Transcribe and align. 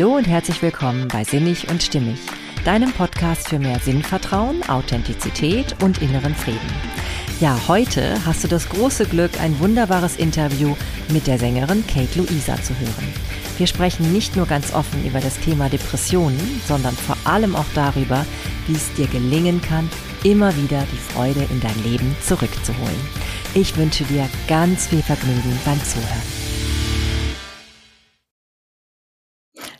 Hallo 0.00 0.16
und 0.16 0.26
herzlich 0.26 0.62
willkommen 0.62 1.08
bei 1.08 1.24
Sinnig 1.24 1.68
und 1.68 1.82
Stimmig, 1.82 2.18
deinem 2.64 2.90
Podcast 2.90 3.50
für 3.50 3.58
mehr 3.58 3.78
Sinnvertrauen, 3.80 4.66
Authentizität 4.66 5.76
und 5.82 6.00
inneren 6.00 6.34
Frieden. 6.34 6.72
Ja, 7.38 7.60
heute 7.68 8.16
hast 8.24 8.42
du 8.42 8.48
das 8.48 8.70
große 8.70 9.04
Glück, 9.04 9.38
ein 9.42 9.60
wunderbares 9.60 10.16
Interview 10.16 10.74
mit 11.10 11.26
der 11.26 11.38
Sängerin 11.38 11.84
Kate 11.86 12.18
Luisa 12.18 12.56
zu 12.62 12.72
hören. 12.78 13.12
Wir 13.58 13.66
sprechen 13.66 14.10
nicht 14.10 14.36
nur 14.36 14.46
ganz 14.46 14.72
offen 14.72 15.04
über 15.04 15.20
das 15.20 15.38
Thema 15.38 15.68
Depressionen, 15.68 16.62
sondern 16.66 16.94
vor 16.94 17.18
allem 17.24 17.54
auch 17.54 17.68
darüber, 17.74 18.24
wie 18.68 18.76
es 18.76 18.90
dir 18.94 19.06
gelingen 19.06 19.60
kann, 19.60 19.86
immer 20.24 20.56
wieder 20.56 20.82
die 20.90 21.12
Freude 21.12 21.46
in 21.50 21.60
dein 21.60 21.82
Leben 21.84 22.16
zurückzuholen. 22.26 23.00
Ich 23.52 23.76
wünsche 23.76 24.04
dir 24.04 24.26
ganz 24.48 24.86
viel 24.86 25.02
Vergnügen 25.02 25.60
beim 25.66 25.84
Zuhören. 25.84 26.39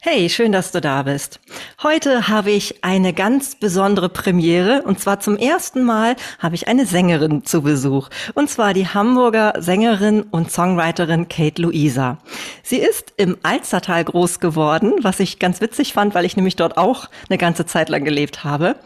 Hey, 0.03 0.31
schön, 0.31 0.51
dass 0.51 0.73
du 0.73 0.81
da 0.81 1.03
bist. 1.03 1.41
Heute 1.83 2.27
habe 2.27 2.53
ich 2.53 2.83
eine 2.83 3.13
ganz 3.13 3.55
besondere 3.55 4.09
Premiere 4.09 4.81
und 4.87 4.99
zwar 4.99 5.21
zum 5.21 5.37
ersten 5.37 5.83
Mal 5.85 6.17
habe 6.39 6.55
ich 6.55 6.69
eine 6.69 6.87
Sängerin 6.87 7.45
zu 7.45 7.61
Besuch 7.61 8.09
und 8.33 8.49
zwar 8.49 8.73
die 8.73 8.89
Hamburger 8.89 9.53
Sängerin 9.59 10.23
und 10.23 10.51
Songwriterin 10.51 11.29
Kate 11.29 11.61
Luisa. 11.61 12.17
Sie 12.63 12.79
ist 12.79 13.13
im 13.19 13.37
Alstertal 13.43 14.03
groß 14.03 14.41
geworden, 14.41 14.95
was 15.03 15.21
ich 15.21 15.39
ganz 15.39 15.61
witzig 15.61 15.93
fand, 15.93 16.15
weil 16.15 16.25
ich 16.25 16.35
nämlich 16.35 16.57
dort 16.57 16.79
auch 16.79 17.11
eine 17.29 17.37
ganze 17.37 17.67
Zeit 17.67 17.91
lang 17.91 18.03
gelebt 18.03 18.43
habe 18.43 18.77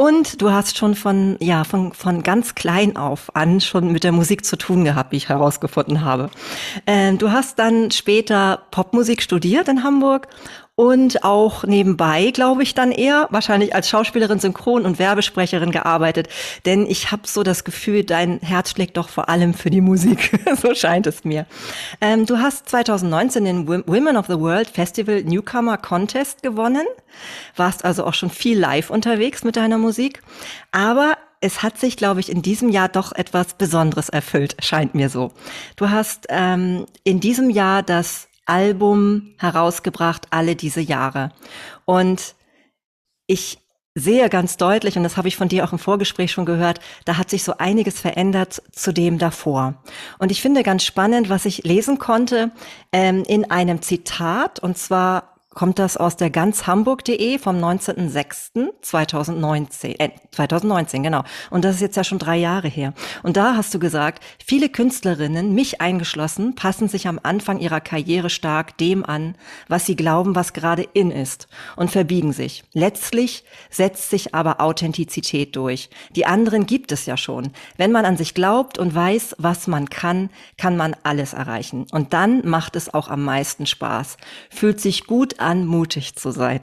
und 0.00 0.40
du 0.40 0.50
hast 0.50 0.78
schon 0.78 0.94
von, 0.94 1.36
ja, 1.40 1.62
von, 1.62 1.92
von 1.92 2.22
ganz 2.22 2.54
klein 2.54 2.96
auf 2.96 3.36
an 3.36 3.60
schon 3.60 3.92
mit 3.92 4.02
der 4.02 4.12
Musik 4.12 4.46
zu 4.46 4.56
tun 4.56 4.82
gehabt, 4.82 5.12
wie 5.12 5.18
ich 5.18 5.28
herausgefunden 5.28 6.02
habe. 6.02 6.30
Ähm, 6.86 7.18
du 7.18 7.32
hast 7.32 7.58
dann 7.58 7.90
später 7.90 8.62
Popmusik 8.70 9.20
studiert 9.20 9.68
in 9.68 9.84
Hamburg 9.84 10.28
und 10.80 11.24
auch 11.24 11.64
nebenbei, 11.64 12.30
glaube 12.30 12.62
ich, 12.62 12.72
dann 12.72 12.90
eher 12.90 13.28
wahrscheinlich 13.30 13.74
als 13.74 13.90
Schauspielerin, 13.90 14.38
Synchron- 14.38 14.86
und 14.86 14.98
Werbesprecherin 14.98 15.72
gearbeitet. 15.72 16.30
Denn 16.64 16.86
ich 16.86 17.12
habe 17.12 17.24
so 17.26 17.42
das 17.42 17.64
Gefühl, 17.64 18.02
dein 18.02 18.40
Herz 18.40 18.70
schlägt 18.70 18.96
doch 18.96 19.10
vor 19.10 19.28
allem 19.28 19.52
für 19.52 19.68
die 19.68 19.82
Musik. 19.82 20.40
so 20.62 20.74
scheint 20.74 21.06
es 21.06 21.22
mir. 21.22 21.44
Ähm, 22.00 22.24
du 22.24 22.38
hast 22.38 22.70
2019 22.70 23.44
den 23.44 23.68
Women 23.68 24.16
of 24.16 24.24
the 24.28 24.40
World 24.40 24.68
Festival 24.68 25.22
Newcomer 25.22 25.76
Contest 25.76 26.42
gewonnen, 26.42 26.86
warst 27.56 27.84
also 27.84 28.06
auch 28.06 28.14
schon 28.14 28.30
viel 28.30 28.58
live 28.58 28.88
unterwegs 28.88 29.44
mit 29.44 29.56
deiner 29.56 29.76
Musik. 29.76 30.22
Aber 30.72 31.18
es 31.42 31.62
hat 31.62 31.76
sich, 31.76 31.98
glaube 31.98 32.20
ich, 32.20 32.32
in 32.32 32.40
diesem 32.40 32.70
Jahr 32.70 32.88
doch 32.88 33.12
etwas 33.12 33.52
Besonderes 33.52 34.08
erfüllt, 34.08 34.56
scheint 34.60 34.94
mir 34.94 35.10
so. 35.10 35.32
Du 35.76 35.90
hast 35.90 36.26
ähm, 36.30 36.86
in 37.04 37.20
diesem 37.20 37.50
Jahr 37.50 37.82
das 37.82 38.29
Album 38.50 39.34
herausgebracht, 39.38 40.26
alle 40.30 40.56
diese 40.56 40.80
Jahre. 40.80 41.30
Und 41.84 42.34
ich 43.26 43.58
sehe 43.94 44.28
ganz 44.28 44.56
deutlich, 44.56 44.96
und 44.96 45.04
das 45.04 45.16
habe 45.16 45.28
ich 45.28 45.36
von 45.36 45.48
dir 45.48 45.64
auch 45.64 45.72
im 45.72 45.78
Vorgespräch 45.78 46.32
schon 46.32 46.46
gehört, 46.46 46.80
da 47.04 47.16
hat 47.16 47.30
sich 47.30 47.44
so 47.44 47.54
einiges 47.58 48.00
verändert 48.00 48.62
zu 48.72 48.92
dem 48.92 49.18
davor. 49.18 49.82
Und 50.18 50.32
ich 50.32 50.42
finde 50.42 50.62
ganz 50.62 50.84
spannend, 50.84 51.28
was 51.28 51.44
ich 51.44 51.62
lesen 51.64 51.98
konnte 51.98 52.50
ähm, 52.92 53.22
in 53.26 53.50
einem 53.50 53.82
Zitat, 53.82 54.58
und 54.58 54.76
zwar 54.78 55.39
kommt 55.52 55.80
das 55.80 55.96
aus 55.96 56.16
der 56.16 56.30
ganzhamburg.de 56.30 57.38
vom 57.38 57.56
19.06.2019, 57.56 59.98
äh, 59.98 60.10
2019, 60.30 61.02
genau. 61.02 61.24
Und 61.50 61.64
das 61.64 61.74
ist 61.76 61.80
jetzt 61.80 61.96
ja 61.96 62.04
schon 62.04 62.20
drei 62.20 62.36
Jahre 62.36 62.68
her. 62.68 62.94
Und 63.24 63.36
da 63.36 63.56
hast 63.56 63.74
du 63.74 63.80
gesagt, 63.80 64.22
viele 64.44 64.68
Künstlerinnen, 64.68 65.52
mich 65.52 65.80
eingeschlossen, 65.80 66.54
passen 66.54 66.86
sich 66.88 67.08
am 67.08 67.18
Anfang 67.22 67.58
ihrer 67.58 67.80
Karriere 67.80 68.30
stark 68.30 68.78
dem 68.78 69.04
an, 69.04 69.34
was 69.66 69.86
sie 69.86 69.96
glauben, 69.96 70.36
was 70.36 70.52
gerade 70.52 70.86
in 70.92 71.10
ist 71.10 71.48
und 71.74 71.90
verbiegen 71.90 72.32
sich. 72.32 72.62
Letztlich 72.72 73.42
setzt 73.70 74.08
sich 74.08 74.36
aber 74.36 74.60
Authentizität 74.60 75.56
durch. 75.56 75.90
Die 76.14 76.26
anderen 76.26 76.66
gibt 76.66 76.92
es 76.92 77.06
ja 77.06 77.16
schon. 77.16 77.50
Wenn 77.76 77.90
man 77.90 78.04
an 78.04 78.16
sich 78.16 78.34
glaubt 78.34 78.78
und 78.78 78.94
weiß, 78.94 79.34
was 79.38 79.66
man 79.66 79.90
kann, 79.90 80.30
kann 80.58 80.76
man 80.76 80.94
alles 81.02 81.32
erreichen. 81.32 81.86
Und 81.90 82.12
dann 82.12 82.46
macht 82.46 82.76
es 82.76 82.94
auch 82.94 83.08
am 83.08 83.24
meisten 83.24 83.66
Spaß. 83.66 84.16
Fühlt 84.48 84.80
sich 84.80 85.06
gut 85.06 85.39
an, 85.40 85.66
mutig 85.66 86.16
zu 86.16 86.30
sein. 86.30 86.60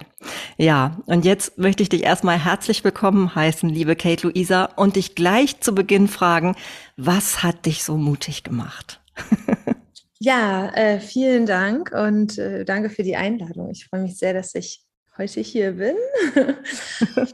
Ja, 0.58 0.98
und 1.06 1.26
jetzt 1.26 1.58
möchte 1.58 1.84
ich 1.84 1.90
dich 1.90 2.04
erstmal 2.04 2.44
herzlich 2.44 2.84
willkommen 2.84 3.34
heißen, 3.36 3.70
liebe 3.70 3.96
Kate 3.96 4.28
Luisa, 4.28 4.66
und 4.76 4.96
dich 4.96 5.16
gleich 5.16 5.60
zu 5.60 5.74
Beginn 5.74 6.08
fragen, 6.08 6.56
was 6.96 7.44
hat 7.44 7.66
dich 7.66 7.84
so 7.84 7.98
mutig 7.98 8.44
gemacht? 8.44 9.02
ja, 10.20 10.70
äh, 10.74 11.00
vielen 11.00 11.46
Dank 11.46 11.92
und 11.92 12.38
äh, 12.38 12.66
danke 12.66 12.90
für 12.90 13.04
die 13.04 13.16
Einladung. 13.16 13.72
Ich 13.72 13.86
freue 13.86 14.02
mich 14.02 14.18
sehr, 14.18 14.34
dass 14.34 14.56
ich 14.56 14.84
heute 15.18 15.42
hier 15.42 15.74
bin. 15.74 15.96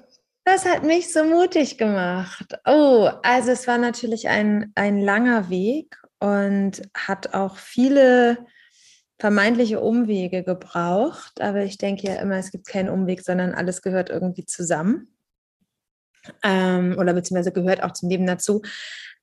Das 0.46 0.66
hat 0.66 0.84
mich 0.84 1.14
so 1.14 1.24
mutig 1.24 1.78
gemacht. 1.78 2.60
Oh, 2.66 3.10
also 3.24 3.52
es 3.52 3.66
war 3.66 3.78
natürlich 3.78 4.28
ein, 4.28 4.74
ein 4.76 5.00
langer 5.00 5.50
Weg 5.50 5.96
und 6.20 6.82
hat 6.94 7.34
auch 7.34 7.56
viele 7.56 8.46
vermeintliche 9.20 9.80
Umwege 9.80 10.44
gebraucht, 10.44 11.42
aber 11.42 11.64
ich 11.64 11.78
denke 11.78 12.08
ja 12.08 12.16
immer, 12.16 12.38
es 12.38 12.52
gibt 12.52 12.68
keinen 12.68 12.90
Umweg, 12.90 13.24
sondern 13.24 13.54
alles 13.54 13.82
gehört 13.82 14.10
irgendwie 14.10 14.46
zusammen. 14.46 15.08
Ähm, 16.42 16.96
oder 16.98 17.14
beziehungsweise 17.14 17.52
gehört 17.52 17.84
auch 17.84 17.92
zum 17.92 18.10
Leben 18.10 18.26
dazu. 18.26 18.62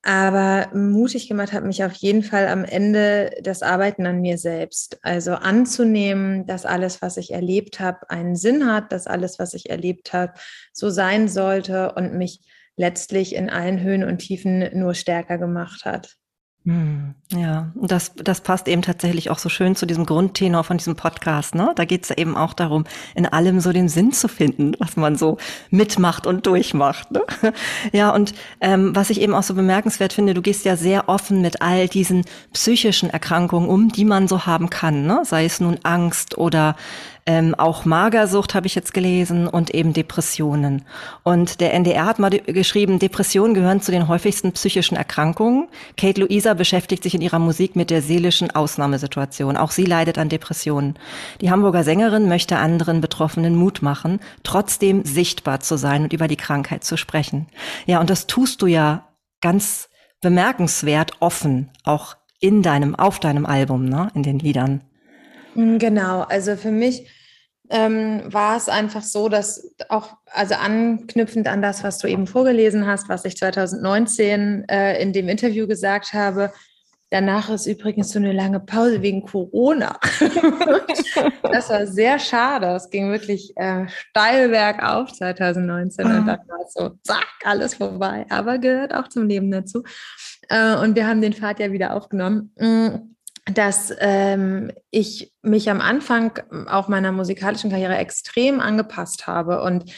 Aber 0.03 0.75
mutig 0.75 1.27
gemacht 1.27 1.53
hat 1.53 1.63
mich 1.63 1.83
auf 1.83 1.93
jeden 1.93 2.23
Fall 2.23 2.47
am 2.47 2.63
Ende 2.63 3.31
das 3.43 3.61
Arbeiten 3.61 4.07
an 4.07 4.21
mir 4.21 4.37
selbst. 4.37 4.97
Also 5.03 5.33
anzunehmen, 5.33 6.47
dass 6.47 6.65
alles, 6.65 7.01
was 7.01 7.17
ich 7.17 7.31
erlebt 7.31 7.79
habe, 7.79 8.09
einen 8.09 8.35
Sinn 8.35 8.65
hat, 8.65 8.91
dass 8.91 9.05
alles, 9.05 9.37
was 9.37 9.53
ich 9.53 9.69
erlebt 9.69 10.13
habe, 10.13 10.33
so 10.73 10.89
sein 10.89 11.27
sollte 11.27 11.93
und 11.93 12.15
mich 12.15 12.41
letztlich 12.77 13.35
in 13.35 13.49
allen 13.49 13.79
Höhen 13.81 14.03
und 14.03 14.19
Tiefen 14.19 14.69
nur 14.77 14.95
stärker 14.95 15.37
gemacht 15.37 15.85
hat. 15.85 16.17
Hm, 16.63 17.15
ja, 17.31 17.71
das, 17.73 18.13
das 18.15 18.41
passt 18.41 18.67
eben 18.67 18.83
tatsächlich 18.83 19.31
auch 19.31 19.39
so 19.39 19.49
schön 19.49 19.75
zu 19.75 19.87
diesem 19.87 20.05
Grundtenor 20.05 20.63
von 20.63 20.77
diesem 20.77 20.95
Podcast. 20.95 21.55
Ne? 21.55 21.71
Da 21.75 21.85
geht 21.85 22.03
es 22.03 22.09
ja 22.09 22.17
eben 22.19 22.37
auch 22.37 22.53
darum, 22.53 22.83
in 23.15 23.25
allem 23.25 23.59
so 23.61 23.71
den 23.71 23.89
Sinn 23.89 24.11
zu 24.11 24.27
finden, 24.27 24.73
was 24.77 24.95
man 24.95 25.15
so 25.15 25.37
mitmacht 25.71 26.27
und 26.27 26.45
durchmacht. 26.45 27.09
Ne? 27.11 27.23
Ja, 27.93 28.11
und 28.11 28.35
ähm, 28.61 28.95
was 28.95 29.09
ich 29.09 29.21
eben 29.21 29.33
auch 29.33 29.43
so 29.43 29.55
bemerkenswert 29.55 30.13
finde, 30.13 30.35
du 30.35 30.41
gehst 30.41 30.65
ja 30.65 30.75
sehr 30.75 31.09
offen 31.09 31.41
mit 31.41 31.63
all 31.63 31.87
diesen 31.87 32.25
psychischen 32.53 33.09
Erkrankungen 33.09 33.67
um, 33.67 33.89
die 33.89 34.05
man 34.05 34.27
so 34.27 34.45
haben 34.45 34.69
kann. 34.69 35.07
Ne? 35.07 35.21
Sei 35.25 35.45
es 35.45 35.59
nun 35.59 35.79
Angst 35.83 36.37
oder 36.37 36.75
ähm, 37.25 37.53
auch 37.55 37.85
Magersucht 37.85 38.55
habe 38.55 38.67
ich 38.67 38.73
jetzt 38.73 38.93
gelesen 38.93 39.47
und 39.47 39.69
eben 39.71 39.93
Depressionen. 39.93 40.83
Und 41.23 41.61
der 41.61 41.73
NDR 41.73 42.05
hat 42.05 42.19
mal 42.19 42.29
geschrieben, 42.29 42.97
Depressionen 42.97 43.53
gehören 43.53 43.81
zu 43.81 43.91
den 43.91 44.07
häufigsten 44.07 44.53
psychischen 44.53 44.97
Erkrankungen. 44.97 45.67
Kate 45.97 46.21
Luisa 46.21 46.55
beschäftigt 46.55 47.03
sich 47.03 47.13
in 47.13 47.21
ihrer 47.21 47.39
Musik 47.39 47.75
mit 47.75 47.91
der 47.91 48.01
seelischen 48.01 48.49
Ausnahmesituation. 48.51 49.55
Auch 49.55 49.71
sie 49.71 49.85
leidet 49.85 50.17
an 50.17 50.29
Depressionen. 50.29 50.95
Die 51.41 51.51
Hamburger 51.51 51.83
Sängerin 51.83 52.27
möchte 52.27 52.57
anderen 52.57 53.01
Betroffenen 53.01 53.55
Mut 53.55 53.81
machen, 53.81 54.19
trotzdem 54.43 55.05
sichtbar 55.05 55.59
zu 55.59 55.77
sein 55.77 56.03
und 56.03 56.13
über 56.13 56.27
die 56.27 56.37
Krankheit 56.37 56.83
zu 56.83 56.97
sprechen. 56.97 57.47
Ja, 57.85 57.99
und 57.99 58.09
das 58.09 58.25
tust 58.25 58.61
du 58.61 58.65
ja 58.65 59.07
ganz 59.41 59.89
bemerkenswert 60.21 61.13
offen, 61.19 61.69
auch 61.83 62.15
in 62.39 62.63
deinem, 62.63 62.95
auf 62.95 63.19
deinem 63.19 63.45
Album, 63.45 63.85
ne, 63.85 64.09
in 64.15 64.23
den 64.23 64.39
Liedern. 64.39 64.81
Mm, 65.55 65.77
genau, 65.77 66.21
also 66.21 66.55
für 66.55 66.71
mich 66.71 67.07
ähm, 67.69 68.21
war 68.25 68.57
es 68.57 68.67
einfach 68.67 69.01
so, 69.01 69.29
dass 69.29 69.73
auch, 69.89 70.17
also 70.31 70.55
anknüpfend 70.55 71.47
an 71.47 71.61
das, 71.61 71.83
was 71.83 71.99
du 71.99 72.07
eben 72.07 72.27
vorgelesen 72.27 72.85
hast, 72.85 73.07
was 73.09 73.25
ich 73.25 73.37
2019 73.37 74.65
äh, 74.67 75.01
in 75.01 75.13
dem 75.13 75.29
Interview 75.29 75.67
gesagt 75.67 76.13
habe, 76.13 76.51
danach 77.11 77.49
ist 77.49 77.67
übrigens 77.67 78.11
so 78.11 78.19
eine 78.19 78.33
lange 78.33 78.59
Pause 78.59 79.01
wegen 79.01 79.23
Corona. 79.23 79.99
das 81.43 81.69
war 81.69 81.85
sehr 81.87 82.19
schade. 82.19 82.67
Es 82.67 82.89
ging 82.89 83.09
wirklich 83.09 83.53
äh, 83.55 83.87
steil 83.87 84.49
bergauf 84.49 85.11
2019 85.13 86.05
und 86.05 86.11
dann 86.11 86.27
war 86.27 86.59
es 86.65 86.73
so, 86.73 86.91
zack, 87.03 87.27
alles 87.43 87.75
vorbei, 87.75 88.25
aber 88.29 88.57
gehört 88.57 88.93
auch 88.93 89.07
zum 89.07 89.27
Leben 89.27 89.49
dazu. 89.49 89.83
Äh, 90.49 90.75
und 90.77 90.95
wir 90.95 91.07
haben 91.07 91.21
den 91.21 91.33
Pfad 91.33 91.59
ja 91.59 91.71
wieder 91.71 91.95
aufgenommen. 91.95 92.51
Dass 93.45 93.93
ähm, 93.99 94.71
ich 94.91 95.33
mich 95.41 95.69
am 95.69 95.81
Anfang 95.81 96.39
auch 96.67 96.87
meiner 96.87 97.11
musikalischen 97.11 97.71
Karriere 97.71 97.97
extrem 97.97 98.59
angepasst 98.59 99.25
habe. 99.25 99.63
Und 99.63 99.91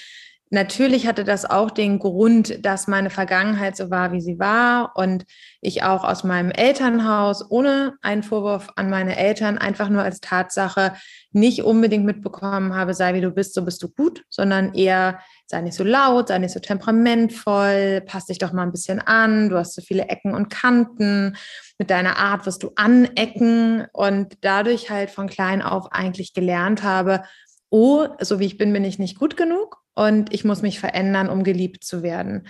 natürlich 0.54 1.08
hatte 1.08 1.24
das 1.24 1.44
auch 1.44 1.72
den 1.72 2.00
Grund, 2.00 2.64
dass 2.66 2.88
meine 2.88 3.10
Vergangenheit 3.10 3.76
so 3.76 3.90
war, 3.90 4.12
wie 4.14 4.22
sie 4.22 4.40
war 4.40 4.94
und 4.96 5.26
ich 5.62 5.84
auch 5.84 6.04
aus 6.04 6.24
meinem 6.24 6.52
Elternhaus 6.52 7.50
ohne 7.50 7.96
einen 8.02 8.24
Vorwurf 8.24 8.70
an 8.76 8.90
meine 8.90 9.18
Eltern 9.18 9.58
einfach 9.58 9.90
nur 9.90 10.04
als 10.04 10.22
Tatsache 10.22 10.94
nicht 11.32 11.64
unbedingt 11.64 12.06
mitbekommen 12.06 12.76
habe, 12.76 12.94
sei 12.94 13.16
wie 13.16 13.22
du 13.22 13.32
bist, 13.32 13.56
so 13.56 13.66
bist 13.66 13.82
du 13.82 13.90
gut, 13.90 14.24
sondern 14.30 14.74
eher 14.76 15.20
sei 15.48 15.62
nicht 15.62 15.76
so 15.76 15.84
laut, 15.84 16.28
sei 16.28 16.38
nicht 16.38 16.54
so 16.54 16.60
temperamentvoll, 16.60 18.02
pass 18.06 18.28
dich 18.28 18.38
doch 18.38 18.54
mal 18.54 18.64
ein 18.64 18.72
bisschen 18.72 19.00
an, 19.00 19.50
du 19.50 19.58
hast 19.58 19.74
so 19.74 19.82
viele 19.82 20.08
Ecken 20.08 20.34
und 20.36 20.50
Kanten, 20.50 21.36
mit 21.84 21.90
deiner 21.90 22.16
Art 22.16 22.46
wirst 22.46 22.64
du 22.64 22.72
anecken 22.78 23.88
und 23.92 24.38
dadurch 24.40 24.90
halt 24.90 25.10
von 25.10 25.28
klein 25.28 25.62
auf 25.62 25.92
eigentlich 25.92 26.34
gelernt 26.34 26.82
habe, 26.82 27.26
oh, 27.70 28.08
so 28.22 28.40
wie 28.40 28.46
ich 28.46 28.58
bin, 28.58 28.72
bin 28.72 28.86
ich 28.86 29.00
nicht 29.00 29.20
gut 29.20 29.36
genug 29.36 29.84
und 29.94 30.34
ich 30.34 30.46
muss 30.46 30.62
mich 30.62 30.80
verändern, 30.80 31.28
um 31.28 31.44
geliebt 31.44 31.84
zu 31.84 32.02
werden. 32.02 32.48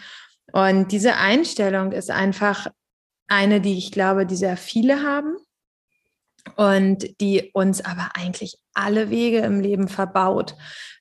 Und 0.51 0.91
diese 0.91 1.15
Einstellung 1.15 1.93
ist 1.93 2.11
einfach 2.11 2.67
eine, 3.27 3.59
die 3.59 3.75
ich 3.75 3.91
glaube, 3.91 4.27
die 4.27 4.35
sehr 4.35 4.55
viele 4.55 5.01
haben 5.01 5.35
und 6.55 7.19
die 7.21 7.51
uns 7.53 7.83
aber 7.83 8.11
eigentlich 8.15 8.57
alle 8.73 9.09
Wege 9.09 9.39
im 9.39 9.59
Leben 9.59 9.87
verbaut, 9.87 10.55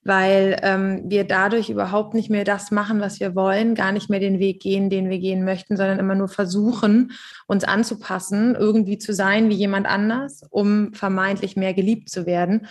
weil 0.04 0.58
ähm, 0.62 1.02
wir 1.06 1.24
dadurch 1.24 1.70
überhaupt 1.70 2.14
nicht 2.14 2.30
mehr 2.30 2.44
das 2.44 2.70
machen, 2.70 3.00
was 3.00 3.20
wir 3.20 3.34
wollen, 3.34 3.74
gar 3.74 3.92
nicht 3.92 4.10
mehr 4.10 4.20
den 4.20 4.38
Weg 4.38 4.60
gehen, 4.60 4.90
den 4.90 5.10
wir 5.10 5.18
gehen 5.18 5.44
möchten, 5.44 5.76
sondern 5.76 5.98
immer 5.98 6.14
nur 6.14 6.28
versuchen, 6.28 7.12
uns 7.46 7.64
anzupassen, 7.64 8.54
irgendwie 8.54 8.98
zu 8.98 9.12
sein 9.12 9.48
wie 9.48 9.54
jemand 9.54 9.86
anders, 9.86 10.42
um 10.50 10.92
vermeintlich 10.94 11.56
mehr 11.56 11.74
geliebt 11.74 12.08
zu 12.08 12.26
werden. 12.26 12.66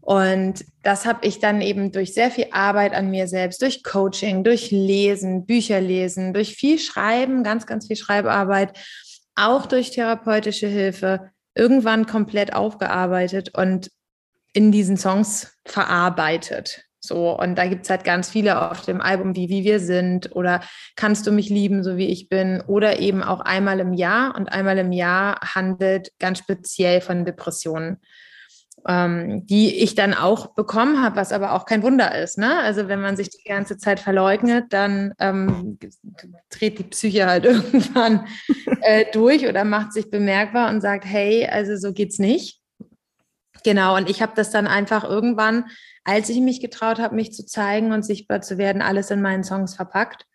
Und 0.00 0.66
das 0.82 1.06
habe 1.06 1.26
ich 1.26 1.38
dann 1.38 1.62
eben 1.62 1.90
durch 1.90 2.12
sehr 2.12 2.30
viel 2.30 2.48
Arbeit 2.52 2.92
an 2.92 3.10
mir 3.10 3.26
selbst, 3.26 3.62
durch 3.62 3.82
Coaching, 3.82 4.44
durch 4.44 4.70
Lesen, 4.70 5.46
Bücher 5.46 5.80
lesen, 5.80 6.34
durch 6.34 6.54
viel 6.54 6.78
Schreiben, 6.78 7.42
ganz, 7.42 7.66
ganz 7.66 7.86
viel 7.86 7.96
Schreibarbeit, 7.96 8.76
auch 9.34 9.64
durch 9.64 9.92
therapeutische 9.92 10.66
Hilfe, 10.66 11.30
irgendwann 11.54 12.06
komplett 12.06 12.54
aufgearbeitet 12.54 13.50
und 13.54 13.90
in 14.52 14.72
diesen 14.72 14.96
Songs 14.96 15.56
verarbeitet. 15.64 16.84
So, 17.00 17.38
und 17.38 17.56
da 17.56 17.66
gibt 17.66 17.84
es 17.84 17.90
halt 17.90 18.02
ganz 18.02 18.30
viele 18.30 18.70
auf 18.70 18.80
dem 18.80 19.02
Album, 19.02 19.36
wie 19.36 19.50
Wie 19.50 19.62
wir 19.62 19.78
sind 19.78 20.34
oder 20.34 20.62
Kannst 20.96 21.26
du 21.26 21.32
mich 21.32 21.50
lieben, 21.50 21.84
so 21.84 21.98
wie 21.98 22.08
ich 22.08 22.30
bin, 22.30 22.62
oder 22.62 22.98
eben 22.98 23.22
auch 23.22 23.40
einmal 23.40 23.78
im 23.80 23.92
Jahr. 23.92 24.34
Und 24.34 24.50
einmal 24.50 24.78
im 24.78 24.90
Jahr 24.90 25.38
handelt 25.54 26.12
ganz 26.18 26.38
speziell 26.38 27.02
von 27.02 27.26
Depressionen 27.26 28.00
ähm, 28.86 29.46
die 29.46 29.82
ich 29.82 29.94
dann 29.94 30.12
auch 30.14 30.48
bekommen 30.54 31.02
habe, 31.02 31.16
was 31.16 31.32
aber 31.32 31.52
auch 31.52 31.64
kein 31.64 31.82
Wunder 31.82 32.16
ist. 32.16 32.38
Ne? 32.38 32.58
Also 32.58 32.88
wenn 32.88 33.00
man 33.00 33.16
sich 33.16 33.30
die 33.30 33.48
ganze 33.48 33.78
Zeit 33.78 33.98
verleugnet, 33.98 34.66
dann 34.70 35.14
ähm, 35.18 35.78
dreht 36.50 36.78
die 36.78 36.84
Psyche 36.84 37.26
halt 37.26 37.44
irgendwann 37.44 38.26
äh, 38.82 39.06
durch 39.12 39.48
oder 39.48 39.64
macht 39.64 39.92
sich 39.92 40.10
bemerkbar 40.10 40.70
und 40.70 40.80
sagt, 40.80 41.04
hey, 41.04 41.46
also 41.46 41.76
so 41.76 41.92
geht's 41.92 42.18
nicht. 42.18 42.60
Genau, 43.64 43.96
und 43.96 44.10
ich 44.10 44.20
habe 44.20 44.32
das 44.36 44.50
dann 44.50 44.66
einfach 44.66 45.04
irgendwann, 45.04 45.64
als 46.04 46.28
ich 46.28 46.40
mich 46.40 46.60
getraut 46.60 46.98
habe, 46.98 47.14
mich 47.14 47.32
zu 47.32 47.46
zeigen 47.46 47.92
und 47.92 48.04
sichtbar 48.04 48.42
zu 48.42 48.58
werden, 48.58 48.82
alles 48.82 49.10
in 49.10 49.22
meinen 49.22 49.44
Songs 49.44 49.74
verpackt 49.74 50.26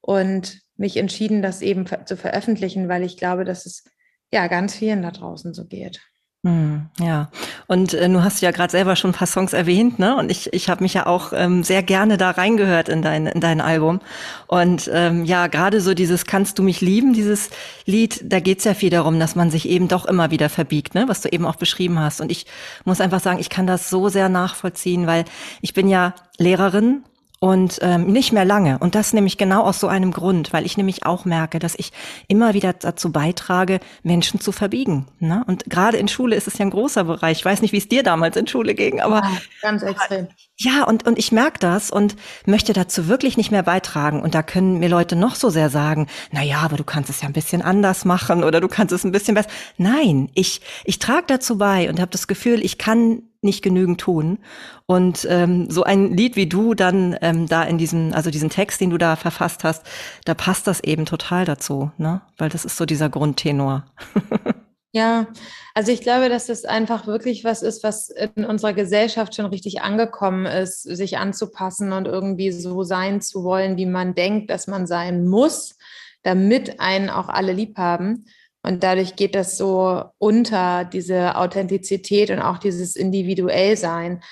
und 0.00 0.60
mich 0.76 0.96
entschieden, 0.96 1.42
das 1.42 1.60
eben 1.60 1.84
zu 2.06 2.16
veröffentlichen, 2.16 2.88
weil 2.88 3.02
ich 3.02 3.18
glaube, 3.18 3.44
dass 3.44 3.66
es 3.66 3.84
ja 4.32 4.46
ganz 4.46 4.74
vielen 4.74 5.02
da 5.02 5.10
draußen 5.10 5.52
so 5.52 5.66
geht. 5.66 6.00
Hm, 6.44 6.86
ja, 7.00 7.30
und 7.66 7.94
äh, 7.94 8.08
du 8.08 8.22
hast 8.22 8.40
ja 8.42 8.52
gerade 8.52 8.70
selber 8.70 8.94
schon 8.94 9.10
ein 9.10 9.14
paar 9.14 9.26
Songs 9.26 9.52
erwähnt, 9.52 9.98
ne? 9.98 10.16
Und 10.16 10.30
ich, 10.30 10.52
ich 10.52 10.68
habe 10.70 10.84
mich 10.84 10.94
ja 10.94 11.06
auch 11.06 11.32
ähm, 11.34 11.64
sehr 11.64 11.82
gerne 11.82 12.16
da 12.16 12.30
reingehört 12.30 12.88
in 12.88 13.02
dein, 13.02 13.26
in 13.26 13.40
dein 13.40 13.60
Album. 13.60 13.98
Und 14.46 14.88
ähm, 14.92 15.24
ja, 15.24 15.48
gerade 15.48 15.80
so 15.80 15.94
dieses 15.94 16.26
Kannst 16.26 16.56
du 16.60 16.62
mich 16.62 16.80
lieben, 16.80 17.12
dieses 17.12 17.50
Lied, 17.86 18.20
da 18.22 18.38
geht's 18.38 18.62
ja 18.62 18.74
viel 18.74 18.90
darum, 18.90 19.18
dass 19.18 19.34
man 19.34 19.50
sich 19.50 19.68
eben 19.68 19.88
doch 19.88 20.06
immer 20.06 20.30
wieder 20.30 20.48
verbiegt, 20.48 20.94
ne? 20.94 21.08
Was 21.08 21.22
du 21.22 21.28
eben 21.28 21.44
auch 21.44 21.56
beschrieben 21.56 21.98
hast. 21.98 22.20
Und 22.20 22.30
ich 22.30 22.46
muss 22.84 23.00
einfach 23.00 23.20
sagen, 23.20 23.40
ich 23.40 23.50
kann 23.50 23.66
das 23.66 23.90
so 23.90 24.08
sehr 24.08 24.28
nachvollziehen, 24.28 25.08
weil 25.08 25.24
ich 25.60 25.74
bin 25.74 25.88
ja 25.88 26.14
Lehrerin 26.38 27.02
und 27.40 27.78
ähm, 27.82 28.06
nicht 28.06 28.32
mehr 28.32 28.44
lange. 28.44 28.78
Und 28.78 28.94
das 28.94 29.12
nämlich 29.12 29.38
genau 29.38 29.62
aus 29.62 29.80
so 29.80 29.88
einem 29.88 30.12
Grund, 30.12 30.52
weil 30.52 30.66
ich 30.66 30.76
nämlich 30.76 31.04
auch 31.06 31.24
merke, 31.24 31.58
dass 31.58 31.74
ich 31.76 31.92
immer 32.26 32.54
wieder 32.54 32.72
dazu 32.72 33.12
beitrage, 33.12 33.80
Menschen 34.02 34.40
zu 34.40 34.52
verbiegen. 34.52 35.06
Ne? 35.20 35.44
Und 35.46 35.64
gerade 35.70 35.98
in 35.98 36.08
Schule 36.08 36.36
ist 36.36 36.48
es 36.48 36.58
ja 36.58 36.64
ein 36.64 36.70
großer 36.70 37.04
Bereich. 37.04 37.38
Ich 37.38 37.44
weiß 37.44 37.62
nicht, 37.62 37.72
wie 37.72 37.78
es 37.78 37.88
dir 37.88 38.02
damals 38.02 38.36
in 38.36 38.46
Schule 38.46 38.74
ging, 38.74 39.00
aber 39.00 39.16
ja, 39.16 39.30
ganz 39.62 39.82
extrem. 39.82 40.28
Ja, 40.60 40.82
und, 40.82 41.06
und 41.06 41.20
ich 41.20 41.30
merke 41.30 41.60
das 41.60 41.88
und 41.88 42.16
möchte 42.44 42.72
dazu 42.72 43.06
wirklich 43.06 43.36
nicht 43.36 43.52
mehr 43.52 43.62
beitragen. 43.62 44.20
Und 44.20 44.34
da 44.34 44.42
können 44.42 44.80
mir 44.80 44.88
Leute 44.88 45.14
noch 45.14 45.36
so 45.36 45.50
sehr 45.50 45.70
sagen, 45.70 46.08
na 46.32 46.42
ja, 46.42 46.58
aber 46.62 46.76
du 46.76 46.82
kannst 46.82 47.08
es 47.10 47.22
ja 47.22 47.28
ein 47.28 47.32
bisschen 47.32 47.62
anders 47.62 48.04
machen 48.04 48.42
oder 48.42 48.60
du 48.60 48.66
kannst 48.66 48.92
es 48.92 49.04
ein 49.04 49.12
bisschen 49.12 49.36
besser. 49.36 49.48
Nein, 49.76 50.30
ich, 50.34 50.60
ich 50.84 50.98
trage 50.98 51.26
dazu 51.28 51.58
bei 51.58 51.88
und 51.88 52.00
habe 52.00 52.10
das 52.10 52.26
Gefühl, 52.26 52.64
ich 52.64 52.76
kann 52.76 53.22
nicht 53.40 53.62
genügend 53.62 54.00
tun. 54.00 54.38
Und 54.86 55.24
ähm, 55.30 55.70
so 55.70 55.84
ein 55.84 56.16
Lied 56.16 56.34
wie 56.34 56.48
du 56.48 56.74
dann 56.74 57.16
ähm, 57.22 57.46
da 57.46 57.62
in 57.62 57.78
diesem, 57.78 58.12
also 58.12 58.32
diesen 58.32 58.50
Text, 58.50 58.80
den 58.80 58.90
du 58.90 58.98
da 58.98 59.14
verfasst 59.14 59.62
hast, 59.62 59.84
da 60.24 60.34
passt 60.34 60.66
das 60.66 60.80
eben 60.80 61.06
total 61.06 61.44
dazu, 61.44 61.92
ne? 61.98 62.20
Weil 62.36 62.48
das 62.48 62.64
ist 62.64 62.76
so 62.76 62.84
dieser 62.84 63.08
Grundtenor. 63.08 63.84
Ja, 64.92 65.26
also 65.74 65.92
ich 65.92 66.00
glaube, 66.00 66.30
dass 66.30 66.46
das 66.46 66.64
einfach 66.64 67.06
wirklich 67.06 67.44
was 67.44 67.62
ist, 67.62 67.84
was 67.84 68.08
in 68.08 68.46
unserer 68.46 68.72
Gesellschaft 68.72 69.34
schon 69.34 69.44
richtig 69.46 69.82
angekommen 69.82 70.46
ist, 70.46 70.82
sich 70.82 71.18
anzupassen 71.18 71.92
und 71.92 72.06
irgendwie 72.06 72.50
so 72.52 72.82
sein 72.84 73.20
zu 73.20 73.44
wollen, 73.44 73.76
wie 73.76 73.84
man 73.84 74.14
denkt, 74.14 74.50
dass 74.50 74.66
man 74.66 74.86
sein 74.86 75.26
muss, 75.28 75.76
damit 76.22 76.80
einen 76.80 77.10
auch 77.10 77.28
alle 77.28 77.52
lieb 77.52 77.76
haben. 77.76 78.24
Und 78.62 78.82
dadurch 78.82 79.14
geht 79.14 79.34
das 79.34 79.58
so 79.58 80.04
unter, 80.16 80.84
diese 80.86 81.36
Authentizität 81.36 82.30
und 82.30 82.40
auch 82.40 82.58
dieses 82.58 82.96
Individuellsein. 82.96 84.22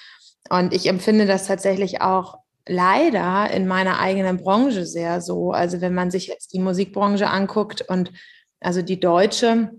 Und 0.48 0.72
ich 0.72 0.86
empfinde 0.86 1.26
das 1.26 1.46
tatsächlich 1.46 2.00
auch 2.00 2.38
leider 2.66 3.50
in 3.50 3.66
meiner 3.66 4.00
eigenen 4.00 4.38
Branche 4.38 4.86
sehr 4.86 5.20
so. 5.20 5.52
Also 5.52 5.82
wenn 5.82 5.94
man 5.94 6.10
sich 6.10 6.28
jetzt 6.28 6.54
die 6.54 6.60
Musikbranche 6.60 7.28
anguckt 7.28 7.82
und 7.88 8.10
also 8.60 8.80
die 8.80 8.98
deutsche 8.98 9.70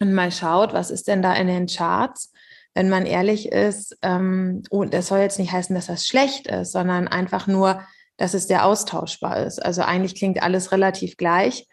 und 0.00 0.12
mal 0.12 0.30
schaut, 0.32 0.72
was 0.72 0.90
ist 0.90 1.08
denn 1.08 1.22
da 1.22 1.34
in 1.34 1.46
den 1.46 1.66
Charts, 1.66 2.32
wenn 2.74 2.88
man 2.90 3.06
ehrlich 3.06 3.50
ist, 3.50 3.96
ähm, 4.02 4.62
und 4.70 4.92
das 4.92 5.06
soll 5.08 5.20
jetzt 5.20 5.38
nicht 5.38 5.52
heißen, 5.52 5.74
dass 5.74 5.86
das 5.86 6.06
schlecht 6.06 6.46
ist, 6.46 6.72
sondern 6.72 7.08
einfach 7.08 7.46
nur, 7.46 7.80
dass 8.18 8.34
es 8.34 8.48
sehr 8.48 8.66
austauschbar 8.66 9.44
ist. 9.46 9.64
Also 9.64 9.82
eigentlich 9.82 10.14
klingt 10.14 10.42
alles 10.42 10.72
relativ 10.72 11.16
gleich. 11.16 11.66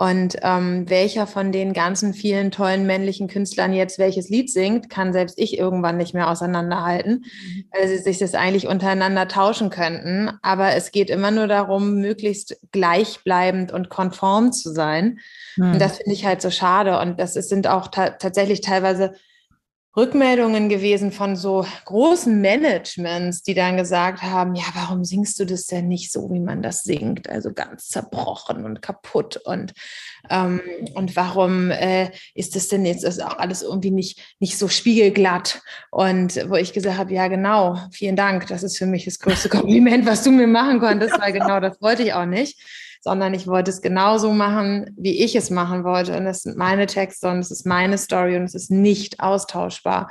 Und 0.00 0.38
ähm, 0.40 0.88
welcher 0.88 1.26
von 1.26 1.52
den 1.52 1.74
ganzen 1.74 2.14
vielen 2.14 2.50
tollen 2.50 2.86
männlichen 2.86 3.28
Künstlern 3.28 3.74
jetzt 3.74 3.98
welches 3.98 4.30
Lied 4.30 4.50
singt, 4.50 4.88
kann 4.88 5.12
selbst 5.12 5.38
ich 5.38 5.58
irgendwann 5.58 5.98
nicht 5.98 6.14
mehr 6.14 6.30
auseinanderhalten, 6.30 7.26
mhm. 7.26 7.64
weil 7.70 7.86
sie 7.86 7.98
sich 7.98 8.16
das 8.16 8.34
eigentlich 8.34 8.66
untereinander 8.66 9.28
tauschen 9.28 9.68
könnten. 9.68 10.30
Aber 10.40 10.74
es 10.74 10.90
geht 10.90 11.10
immer 11.10 11.30
nur 11.30 11.48
darum, 11.48 11.96
möglichst 11.96 12.58
gleichbleibend 12.72 13.72
und 13.72 13.90
konform 13.90 14.52
zu 14.52 14.72
sein. 14.72 15.18
Mhm. 15.56 15.72
Und 15.72 15.82
das 15.82 15.98
finde 15.98 16.14
ich 16.14 16.24
halt 16.24 16.40
so 16.40 16.50
schade. 16.50 16.98
Und 16.98 17.20
das 17.20 17.36
ist, 17.36 17.50
sind 17.50 17.66
auch 17.66 17.88
ta 17.88 18.08
tatsächlich 18.08 18.62
teilweise 18.62 19.12
Rückmeldungen 19.96 20.68
gewesen 20.68 21.10
von 21.10 21.34
so 21.34 21.66
großen 21.84 22.40
Managements, 22.40 23.42
die 23.42 23.54
dann 23.54 23.76
gesagt 23.76 24.22
haben, 24.22 24.54
ja, 24.54 24.64
warum 24.74 25.04
singst 25.04 25.40
du 25.40 25.44
das 25.44 25.66
denn 25.66 25.88
nicht 25.88 26.12
so, 26.12 26.30
wie 26.30 26.38
man 26.38 26.62
das 26.62 26.84
singt? 26.84 27.28
Also 27.28 27.52
ganz 27.52 27.88
zerbrochen 27.88 28.64
und 28.64 28.82
kaputt 28.82 29.38
und, 29.44 29.72
ähm, 30.30 30.60
und 30.94 31.16
warum 31.16 31.72
äh, 31.72 32.10
ist 32.34 32.54
das 32.54 32.68
denn 32.68 32.86
jetzt 32.86 33.02
ist 33.02 33.20
auch 33.20 33.38
alles 33.38 33.62
irgendwie 33.62 33.90
nicht, 33.90 34.36
nicht 34.38 34.56
so 34.56 34.68
spiegelglatt? 34.68 35.60
Und 35.90 36.36
wo 36.48 36.54
ich 36.54 36.72
gesagt 36.72 36.98
habe, 36.98 37.12
ja, 37.12 37.26
genau, 37.26 37.76
vielen 37.90 38.14
Dank, 38.16 38.46
das 38.46 38.62
ist 38.62 38.78
für 38.78 38.86
mich 38.86 39.06
das 39.06 39.18
größte 39.18 39.48
Kompliment, 39.50 40.06
was 40.06 40.22
du 40.22 40.30
mir 40.30 40.46
machen 40.46 40.78
konntest, 40.78 41.18
weil 41.20 41.32
genau 41.32 41.58
das 41.58 41.80
wollte 41.82 42.04
ich 42.04 42.14
auch 42.14 42.26
nicht 42.26 42.60
sondern 43.00 43.34
ich 43.34 43.46
wollte 43.46 43.70
es 43.70 43.82
genauso 43.82 44.32
machen, 44.32 44.94
wie 44.96 45.24
ich 45.24 45.34
es 45.34 45.50
machen 45.50 45.84
wollte. 45.84 46.16
Und 46.16 46.24
das 46.24 46.42
sind 46.42 46.56
meine 46.56 46.86
Texte 46.86 47.28
und 47.28 47.38
es 47.38 47.50
ist 47.50 47.66
meine 47.66 47.98
Story 47.98 48.36
und 48.36 48.44
es 48.44 48.54
ist 48.54 48.70
nicht 48.70 49.20
austauschbar. 49.20 50.10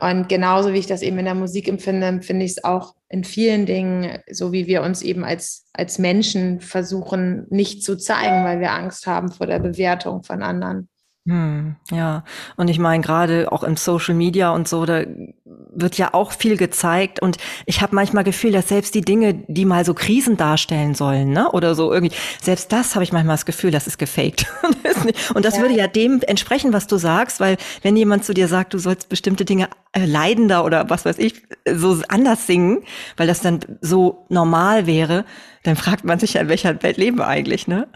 Und 0.00 0.28
genauso 0.28 0.72
wie 0.72 0.78
ich 0.78 0.86
das 0.86 1.02
eben 1.02 1.18
in 1.18 1.26
der 1.26 1.34
Musik 1.34 1.68
empfinde, 1.68 2.06
empfinde 2.06 2.46
ich 2.46 2.52
es 2.52 2.64
auch 2.64 2.94
in 3.08 3.24
vielen 3.24 3.66
Dingen, 3.66 4.20
so 4.30 4.52
wie 4.52 4.66
wir 4.66 4.82
uns 4.82 5.02
eben 5.02 5.22
als, 5.22 5.66
als 5.74 5.98
Menschen 5.98 6.60
versuchen, 6.60 7.46
nicht 7.50 7.84
zu 7.84 7.96
zeigen, 7.98 8.44
weil 8.44 8.60
wir 8.60 8.72
Angst 8.72 9.06
haben 9.06 9.30
vor 9.30 9.46
der 9.46 9.58
Bewertung 9.58 10.22
von 10.22 10.42
anderen. 10.42 10.88
Hm, 11.24 11.76
ja, 11.92 12.24
und 12.56 12.68
ich 12.68 12.80
meine 12.80 13.00
gerade 13.00 13.52
auch 13.52 13.62
im 13.62 13.76
Social 13.76 14.14
Media 14.14 14.50
und 14.50 14.66
so, 14.66 14.84
da 14.84 15.04
wird 15.44 15.96
ja 15.96 16.14
auch 16.14 16.32
viel 16.32 16.56
gezeigt 16.56 17.22
und 17.22 17.36
ich 17.64 17.80
habe 17.80 17.94
manchmal 17.94 18.24
Gefühl, 18.24 18.50
dass 18.50 18.68
selbst 18.68 18.92
die 18.96 19.02
Dinge, 19.02 19.34
die 19.46 19.64
mal 19.64 19.84
so 19.84 19.94
Krisen 19.94 20.36
darstellen 20.36 20.96
sollen, 20.96 21.30
ne, 21.30 21.48
oder 21.52 21.76
so 21.76 21.92
irgendwie, 21.92 22.12
selbst 22.42 22.72
das 22.72 22.96
habe 22.96 23.04
ich 23.04 23.12
manchmal 23.12 23.34
das 23.34 23.46
Gefühl, 23.46 23.70
das 23.70 23.86
ist 23.86 23.98
gefaked. 23.98 24.46
und 25.34 25.44
das 25.44 25.56
ja. 25.56 25.62
würde 25.62 25.74
ja 25.74 25.86
dem 25.86 26.22
entsprechen, 26.22 26.72
was 26.72 26.88
du 26.88 26.96
sagst, 26.96 27.38
weil 27.38 27.56
wenn 27.82 27.96
jemand 27.96 28.24
zu 28.24 28.34
dir 28.34 28.48
sagt, 28.48 28.74
du 28.74 28.78
sollst 28.78 29.08
bestimmte 29.08 29.44
Dinge 29.44 29.68
äh, 29.92 30.04
leidender 30.04 30.64
oder 30.64 30.90
was 30.90 31.04
weiß 31.04 31.18
ich, 31.18 31.42
so 31.72 32.02
anders 32.08 32.48
singen, 32.48 32.82
weil 33.16 33.28
das 33.28 33.40
dann 33.40 33.60
so 33.80 34.26
normal 34.28 34.88
wäre, 34.88 35.24
dann 35.62 35.76
fragt 35.76 36.04
man 36.04 36.18
sich 36.18 36.34
ja, 36.34 36.40
in 36.40 36.48
welcher 36.48 36.82
Welt 36.82 36.96
leben 36.96 37.18
wir 37.18 37.26
eigentlich, 37.26 37.68
ne? 37.68 37.88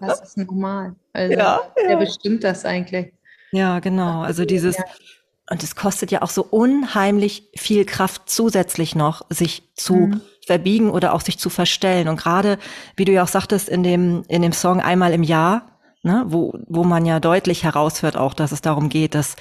das 0.00 0.20
ist 0.20 0.36
normal. 0.36 0.94
Also, 1.12 1.38
ja, 1.38 1.60
wer 1.76 1.90
ja. 1.92 1.96
bestimmt 1.96 2.44
das 2.44 2.64
eigentlich? 2.64 3.12
Ja, 3.52 3.80
genau. 3.80 4.22
Also 4.22 4.44
dieses, 4.44 4.76
ja. 4.76 4.84
und 5.50 5.62
es 5.62 5.76
kostet 5.76 6.10
ja 6.10 6.22
auch 6.22 6.30
so 6.30 6.42
unheimlich 6.44 7.48
viel 7.56 7.84
Kraft 7.84 8.22
zusätzlich 8.26 8.94
noch, 8.94 9.26
sich 9.30 9.70
zu 9.74 9.94
mhm. 9.94 10.20
verbiegen 10.46 10.90
oder 10.90 11.14
auch 11.14 11.20
sich 11.20 11.38
zu 11.38 11.50
verstellen. 11.50 12.08
Und 12.08 12.16
gerade, 12.16 12.58
wie 12.96 13.04
du 13.04 13.12
ja 13.12 13.22
auch 13.22 13.28
sagtest, 13.28 13.68
in 13.68 13.82
dem, 13.82 14.24
in 14.28 14.42
dem 14.42 14.52
Song 14.52 14.80
einmal 14.80 15.12
im 15.12 15.22
Jahr, 15.22 15.71
ne, 16.02 16.24
wo, 16.26 16.58
wo 16.66 16.84
man 16.84 17.06
ja 17.06 17.20
deutlich 17.20 17.64
heraushört 17.64 18.16
auch, 18.16 18.34
dass 18.34 18.52
es 18.52 18.60
darum 18.60 18.88
geht, 18.88 19.14
dass, 19.14 19.36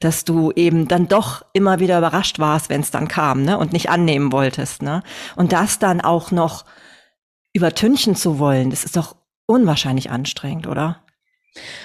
dass 0.00 0.24
du 0.24 0.52
eben 0.52 0.88
dann 0.88 1.08
doch 1.08 1.44
immer 1.52 1.78
wieder 1.78 1.98
überrascht 1.98 2.38
warst, 2.38 2.68
wenn 2.70 2.80
es 2.80 2.90
dann 2.90 3.08
kam, 3.08 3.42
ne, 3.42 3.58
und 3.58 3.72
nicht 3.72 3.90
annehmen 3.90 4.32
wolltest, 4.32 4.82
ne. 4.82 5.02
Und 5.36 5.52
das 5.52 5.78
dann 5.78 6.00
auch 6.00 6.30
noch 6.30 6.64
übertünchen 7.52 8.16
zu 8.16 8.38
wollen, 8.38 8.70
das 8.70 8.84
ist 8.84 8.96
doch 8.96 9.16
unwahrscheinlich 9.46 10.10
anstrengend, 10.10 10.66
oder? 10.66 11.02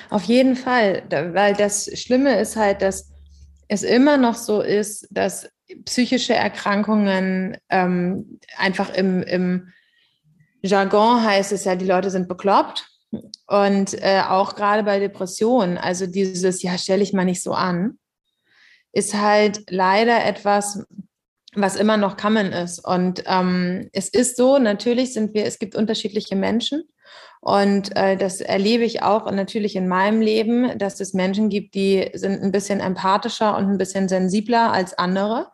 Auf 0.10 0.24
jeden 0.24 0.56
Fall, 0.56 1.04
weil 1.10 1.54
das 1.54 1.90
Schlimme 1.98 2.40
ist 2.40 2.58
halt, 2.58 2.82
dass 2.82 3.10
es 3.70 3.84
immer 3.84 4.18
noch 4.18 4.36
so 4.36 4.62
ist, 4.62 5.08
dass 5.12 5.48
psychische 5.86 6.34
Erkrankungen 6.34 7.58
ähm, 7.70 8.40
einfach 8.58 8.90
im, 8.94 9.24
im 9.24 9.72
Jargon 10.62 11.24
heißt 11.24 11.54
es 11.54 11.64
ja, 11.64 11.76
die 11.76 11.86
Leute 11.86 12.10
sind 12.10 12.28
bekloppt. 12.28 12.91
Und 13.51 14.01
äh, 14.01 14.22
auch 14.29 14.55
gerade 14.55 14.84
bei 14.84 15.00
Depressionen, 15.00 15.77
also 15.77 16.08
dieses, 16.08 16.63
ja, 16.63 16.77
stelle 16.77 17.03
ich 17.03 17.12
mal 17.12 17.25
nicht 17.25 17.43
so 17.43 17.51
an, 17.51 18.00
ist 18.93 19.13
halt 19.13 19.70
leider 19.70 20.24
etwas, 20.24 20.86
was 21.53 21.75
immer 21.75 21.98
noch 21.98 22.15
common 22.15 22.53
ist. 22.53 22.79
Und 22.79 23.24
ähm, 23.25 23.89
es 23.91 24.08
ist 24.08 24.38
so, 24.38 24.58
natürlich 24.58 25.12
sind 25.12 25.34
wir, 25.34 25.46
es 25.46 25.60
gibt 25.60 25.75
unterschiedliche 25.75 26.38
Menschen. 26.38 26.84
Und 27.41 27.93
äh, 27.98 28.15
das 28.15 28.39
erlebe 28.39 28.86
ich 28.86 29.03
auch 29.03 29.29
natürlich 29.29 29.75
in 29.75 29.89
meinem 29.89 30.22
Leben, 30.22 30.77
dass 30.77 31.01
es 31.01 31.13
Menschen 31.13 31.50
gibt, 31.50 31.75
die 31.75 32.10
sind 32.13 32.41
ein 32.41 32.53
bisschen 32.53 32.79
empathischer 32.79 33.58
und 33.58 33.65
ein 33.65 33.77
bisschen 33.77 34.08
sensibler 34.08 34.72
als 34.72 34.98
andere. 34.98 35.51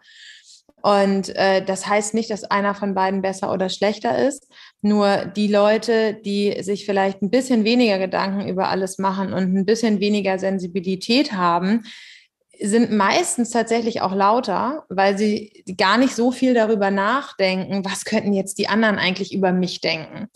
Und 0.84 1.36
äh, 1.36 1.66
das 1.66 1.88
heißt 1.88 2.14
nicht, 2.14 2.30
dass 2.30 2.44
einer 2.44 2.76
von 2.76 2.94
beiden 2.94 3.24
besser 3.24 3.52
oder 3.52 3.70
schlechter 3.70 4.18
ist. 4.28 4.48
Nur 4.82 5.26
die 5.26 5.48
Leute, 5.48 6.14
die 6.14 6.62
sich 6.62 6.86
vielleicht 6.86 7.22
ein 7.22 7.32
bisschen 7.32 7.64
weniger 7.64 7.98
Gedanken 7.98 8.48
über 8.48 8.70
alles 8.70 9.00
machen 9.00 9.34
und 9.34 9.56
ein 9.56 9.66
bisschen 9.66 10.00
weniger 10.00 10.38
Sensibilität 10.38 11.34
haben, 11.34 11.84
sind 12.60 12.92
meistens 12.92 13.52
tatsächlich 13.52 14.02
auch 14.02 14.14
lauter, 14.14 14.86
weil 14.90 15.18
sie 15.18 15.64
gar 15.78 15.98
nicht 15.98 16.16
so 16.16 16.32
viel 16.32 16.54
darüber 16.54 16.92
nachdenken, 16.92 17.86
was 17.86 18.06
könnten 18.06 18.34
jetzt 18.34 18.58
die 18.58 18.68
anderen 18.68 18.98
eigentlich 18.98 19.34
über 19.34 19.52
mich 19.52 19.82
denken. 19.82 20.28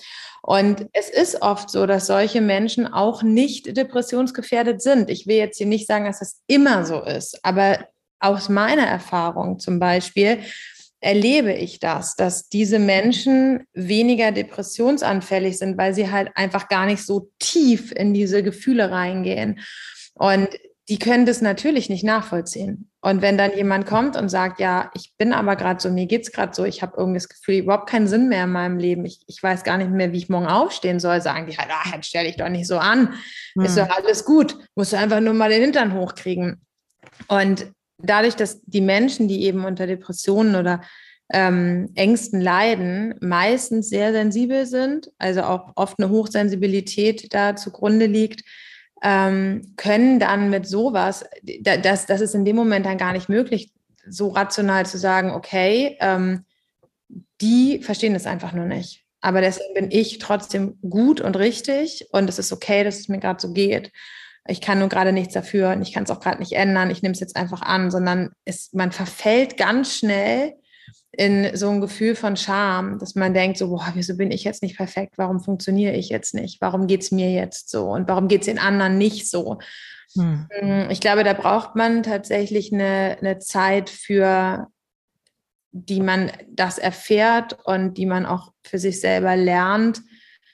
Und 0.42 0.88
es 0.94 1.10
ist 1.10 1.42
oft 1.42 1.70
so, 1.70 1.86
dass 1.86 2.08
solche 2.08 2.42
Menschen 2.42 2.88
auch 2.92 3.24
nicht 3.24 3.78
depressionsgefährdet 3.78 4.82
sind. 4.82 5.10
Ich 5.10 5.28
will 5.28 5.38
jetzt 5.38 5.58
hier 5.58 5.68
nicht 5.68 5.88
sagen, 5.88 6.06
dass 6.06 6.20
das 6.20 6.42
immer 6.48 6.86
so 6.86 7.02
ist, 7.02 7.44
aber 7.44 7.86
aus 8.20 8.50
meiner 8.50 8.86
Erfahrung 8.86 9.60
zum 9.60 9.80
Beispiel 9.80 10.40
erlebe 11.02 11.52
ich 11.52 11.80
das, 11.80 12.16
dass 12.16 12.48
diese 12.48 12.80
Menschen 12.80 13.66
weniger 13.74 14.32
depressionsanfällig 14.32 15.58
sind, 15.58 15.78
weil 15.78 15.94
sie 15.94 16.12
halt 16.12 16.30
einfach 16.36 16.70
gar 16.70 16.86
nicht 16.86 17.04
so 17.04 17.32
tief 17.40 17.92
in 17.92 18.14
diese 18.14 18.44
Gefühle 18.44 18.92
reingehen. 18.92 19.60
Und 20.14 20.50
die 20.90 21.00
können 21.00 21.26
das 21.26 21.42
natürlich 21.42 21.90
nicht 21.90 22.04
nachvollziehen. 22.04 22.92
Und 23.02 23.24
wenn 23.24 23.38
dann 23.38 23.56
jemand 23.56 23.88
kommt 23.88 24.16
und 24.16 24.30
sagt, 24.30 24.60
ja, 24.60 24.92
ich 24.94 25.14
bin 25.18 25.34
aber 25.34 25.56
gerade 25.56 25.82
so, 25.82 25.90
mir 25.90 26.06
geht's 26.06 26.32
gerade 26.32 26.54
so, 26.54 26.66
ich 26.66 26.84
habe 26.84 26.96
irgendwie 26.98 27.18
das 27.18 27.30
Gefühl, 27.30 27.56
überhaupt 27.56 27.90
keinen 27.90 28.08
Sinn 28.08 28.30
mehr 28.30 28.44
in 28.44 28.52
meinem 28.52 28.78
Leben, 28.78 29.06
ich, 29.06 29.22
ich 29.26 29.42
weiß 29.42 29.64
gar 29.64 29.78
nicht 29.78 29.90
mehr, 29.90 30.12
wie 30.12 30.18
ich 30.18 30.30
morgen 30.30 30.48
aufstehen 30.48 31.00
soll, 31.00 31.20
sagen 31.22 31.48
die 31.48 31.58
halt, 31.58 31.70
ah, 31.72 31.96
jetzt 31.96 32.08
stell 32.08 32.26
dich 32.26 32.38
doch 32.38 32.50
nicht 32.50 32.68
so 32.68 32.78
an, 32.78 33.16
hm. 33.56 33.66
ist 33.66 33.78
doch 33.78 33.90
alles 33.90 34.26
gut, 34.26 34.58
musst 34.76 34.94
du 34.94 34.98
einfach 34.98 35.20
nur 35.20 35.34
mal 35.34 35.50
den 35.50 35.62
Hintern 35.62 35.94
hochkriegen. 35.94 36.62
Und 37.28 37.72
dadurch, 38.04 38.36
dass 38.36 38.62
die 38.64 38.82
Menschen, 38.82 39.28
die 39.28 39.44
eben 39.44 39.66
unter 39.66 39.88
Depressionen 39.88 40.56
oder 40.56 40.82
ähm, 41.34 41.90
Ängsten 41.96 42.42
leiden, 42.42 43.16
meistens 43.22 43.90
sehr 43.90 44.12
sensibel 44.12 44.66
sind, 44.66 45.12
also 45.18 45.44
auch 45.44 45.72
oft 45.76 46.00
eine 46.00 46.10
Hochsensibilität 46.10 47.34
da 47.34 47.56
zugrunde 47.56 48.06
liegt, 48.06 48.44
ähm, 49.02 49.74
können 49.78 50.20
dann 50.20 50.50
mit 50.50 50.68
sowas, 50.68 51.26
das, 51.62 52.06
das 52.06 52.22
ist 52.22 52.36
in 52.36 52.46
dem 52.46 52.56
Moment 52.56 52.86
dann 52.86 52.98
gar 52.98 53.14
nicht 53.14 53.30
möglich, 53.30 53.72
so 54.08 54.30
rational 54.30 54.86
zu 54.86 54.98
sagen, 54.98 55.32
okay, 55.32 55.98
ähm, 56.00 56.46
die 57.40 57.82
verstehen 57.82 58.14
das 58.14 58.26
einfach 58.26 58.54
nur 58.54 58.66
nicht. 58.66 59.06
Aber 59.22 59.42
deswegen 59.42 59.74
bin 59.74 59.92
ich 59.92 60.18
trotzdem 60.18 60.78
gut 60.82 61.22
und 61.22 61.38
richtig 61.38 62.08
und 62.12 62.28
es 62.28 62.40
ist 62.40 62.52
okay, 62.52 62.84
dass 62.84 63.00
es 63.00 63.08
mir 63.08 63.20
gerade 63.20 63.40
so 63.40 63.54
geht 63.54 63.92
ich 64.48 64.62
kann 64.62 64.80
nur 64.80 64.90
gerade 64.90 65.14
nichts 65.14 65.34
dafür 65.34 65.72
und 65.72 65.82
ich 65.82 65.94
kann 65.94 66.04
es 66.04 66.12
auch 66.12 66.20
gerade 66.20 66.40
nicht 66.40 66.54
ändern, 66.54 66.90
ich 66.90 67.02
nehme 67.02 67.14
es 67.14 67.20
jetzt 67.20 67.36
einfach 67.36 67.62
an, 67.62 67.92
sondern 67.92 68.32
es, 68.46 68.74
man 68.74 68.92
verfällt 68.92 69.58
ganz 69.58 69.96
schnell 69.96 70.56
in 71.12 71.56
so 71.56 71.70
ein 71.70 71.82
Gefühl 71.82 72.16
von 72.16 72.38
Scham, 72.38 72.98
dass 72.98 73.16
man 73.16 73.34
denkt, 73.34 73.58
so, 73.58 73.70
boah, 73.70 73.92
wieso 73.96 74.16
bin 74.16 74.32
ich 74.32 74.44
jetzt 74.44 74.64
nicht 74.64 74.78
perfekt? 74.78 75.14
Warum 75.18 75.42
funktioniere 75.42 75.94
ich 75.94 76.10
jetzt 76.10 76.34
nicht? 76.34 76.62
Warum 76.62 76.88
geht 76.88 77.02
es 77.02 77.12
mir 77.12 77.32
jetzt 77.32 77.70
so? 77.70 77.90
Und 77.90 78.08
warum 78.08 78.28
geht 78.28 78.42
es 78.42 78.46
den 78.46 78.60
anderen 78.60 78.98
nicht 78.98 79.30
so? 79.30 79.60
Hm. 80.16 80.48
hm. 80.50 80.90
Ich 80.90 81.02
glaube, 81.02 81.24
da 81.24 81.34
braucht 81.34 81.76
man 81.76 82.04
tatsächlich 82.04 82.74
eine, 82.74 83.18
eine 83.20 83.40
Zeit 83.40 83.90
für, 83.90 84.68
die 85.72 86.00
man 86.00 86.32
das 86.50 86.78
erfährt 86.78 87.58
und 87.66 87.96
die 87.96 88.06
man 88.06 88.26
auch 88.26 88.54
für 88.64 88.80
sich 88.80 89.02
selber 89.02 89.36
lernt, 89.36 90.02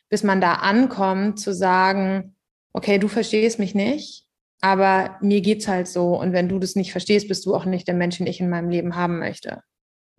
bis 0.09 0.23
man 0.23 0.41
da 0.41 0.53
ankommt, 0.53 1.39
zu 1.39 1.53
sagen, 1.53 2.35
okay, 2.77 2.99
du 2.99 3.07
verstehst 3.07 3.57
mich 3.57 3.73
nicht, 3.73 4.23
aber 4.61 5.17
mir 5.21 5.41
geht's 5.41 5.67
halt 5.67 5.87
so. 5.87 6.19
Und 6.19 6.31
wenn 6.31 6.47
du 6.47 6.59
das 6.59 6.75
nicht 6.75 6.91
verstehst, 6.91 7.27
bist 7.27 7.45
du 7.45 7.55
auch 7.55 7.65
nicht 7.65 7.87
der 7.87 7.95
Mensch, 7.95 8.19
den 8.19 8.27
ich 8.27 8.39
in 8.39 8.49
meinem 8.49 8.69
Leben 8.69 8.95
haben 8.95 9.17
möchte. 9.17 9.63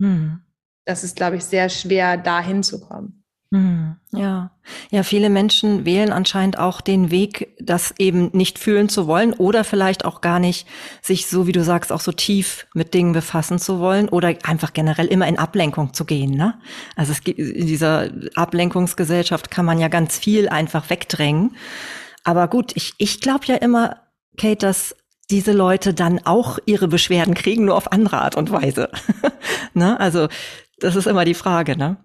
Hm. 0.00 0.40
Das 0.84 1.04
ist, 1.04 1.16
glaube 1.16 1.36
ich, 1.36 1.44
sehr 1.44 1.68
schwer, 1.68 2.16
da 2.16 2.40
hinzukommen. 2.40 3.18
Hm, 3.50 3.96
ja, 4.12 4.50
ja, 4.90 5.02
viele 5.02 5.30
Menschen 5.30 5.86
wählen 5.86 6.12
anscheinend 6.12 6.58
auch 6.58 6.82
den 6.82 7.10
Weg, 7.10 7.56
das 7.58 7.94
eben 7.98 8.28
nicht 8.34 8.58
fühlen 8.58 8.90
zu 8.90 9.06
wollen 9.06 9.32
oder 9.32 9.64
vielleicht 9.64 10.04
auch 10.04 10.20
gar 10.20 10.38
nicht 10.38 10.68
sich 11.00 11.28
so, 11.28 11.46
wie 11.46 11.52
du 11.52 11.64
sagst, 11.64 11.90
auch 11.90 12.00
so 12.00 12.12
tief 12.12 12.66
mit 12.74 12.92
Dingen 12.92 13.12
befassen 13.14 13.58
zu 13.58 13.80
wollen 13.80 14.10
oder 14.10 14.34
einfach 14.42 14.74
generell 14.74 15.06
immer 15.06 15.26
in 15.26 15.38
Ablenkung 15.38 15.94
zu 15.94 16.04
gehen. 16.04 16.32
Ne? 16.32 16.60
Also 16.94 17.12
es 17.12 17.22
gibt 17.22 17.38
in 17.38 17.66
dieser 17.66 18.10
Ablenkungsgesellschaft 18.34 19.50
kann 19.50 19.64
man 19.64 19.78
ja 19.78 19.88
ganz 19.88 20.18
viel 20.18 20.50
einfach 20.50 20.90
wegdrängen. 20.90 21.56
Aber 22.28 22.46
gut, 22.46 22.72
ich, 22.76 22.92
ich 22.98 23.22
glaube 23.22 23.46
ja 23.46 23.54
immer, 23.54 24.02
Kate, 24.36 24.58
dass 24.58 24.94
diese 25.30 25.52
Leute 25.52 25.94
dann 25.94 26.20
auch 26.26 26.58
ihre 26.66 26.86
Beschwerden 26.86 27.32
kriegen, 27.32 27.64
nur 27.64 27.74
auf 27.74 27.90
andere 27.90 28.18
Art 28.18 28.36
und 28.36 28.52
Weise. 28.52 28.90
ne? 29.72 29.98
Also 29.98 30.28
das 30.78 30.94
ist 30.94 31.06
immer 31.06 31.24
die 31.24 31.32
Frage, 31.32 31.74
ne? 31.74 31.96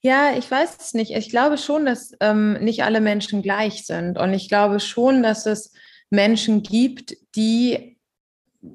Ja, 0.00 0.34
ich 0.34 0.50
weiß 0.50 0.78
es 0.80 0.94
nicht. 0.94 1.10
Ich 1.10 1.28
glaube 1.28 1.58
schon, 1.58 1.84
dass 1.84 2.12
ähm, 2.20 2.54
nicht 2.54 2.84
alle 2.84 3.02
Menschen 3.02 3.42
gleich 3.42 3.84
sind. 3.84 4.16
Und 4.16 4.32
ich 4.32 4.48
glaube 4.48 4.80
schon, 4.80 5.22
dass 5.22 5.44
es 5.44 5.74
Menschen 6.08 6.62
gibt, 6.62 7.14
die 7.36 7.98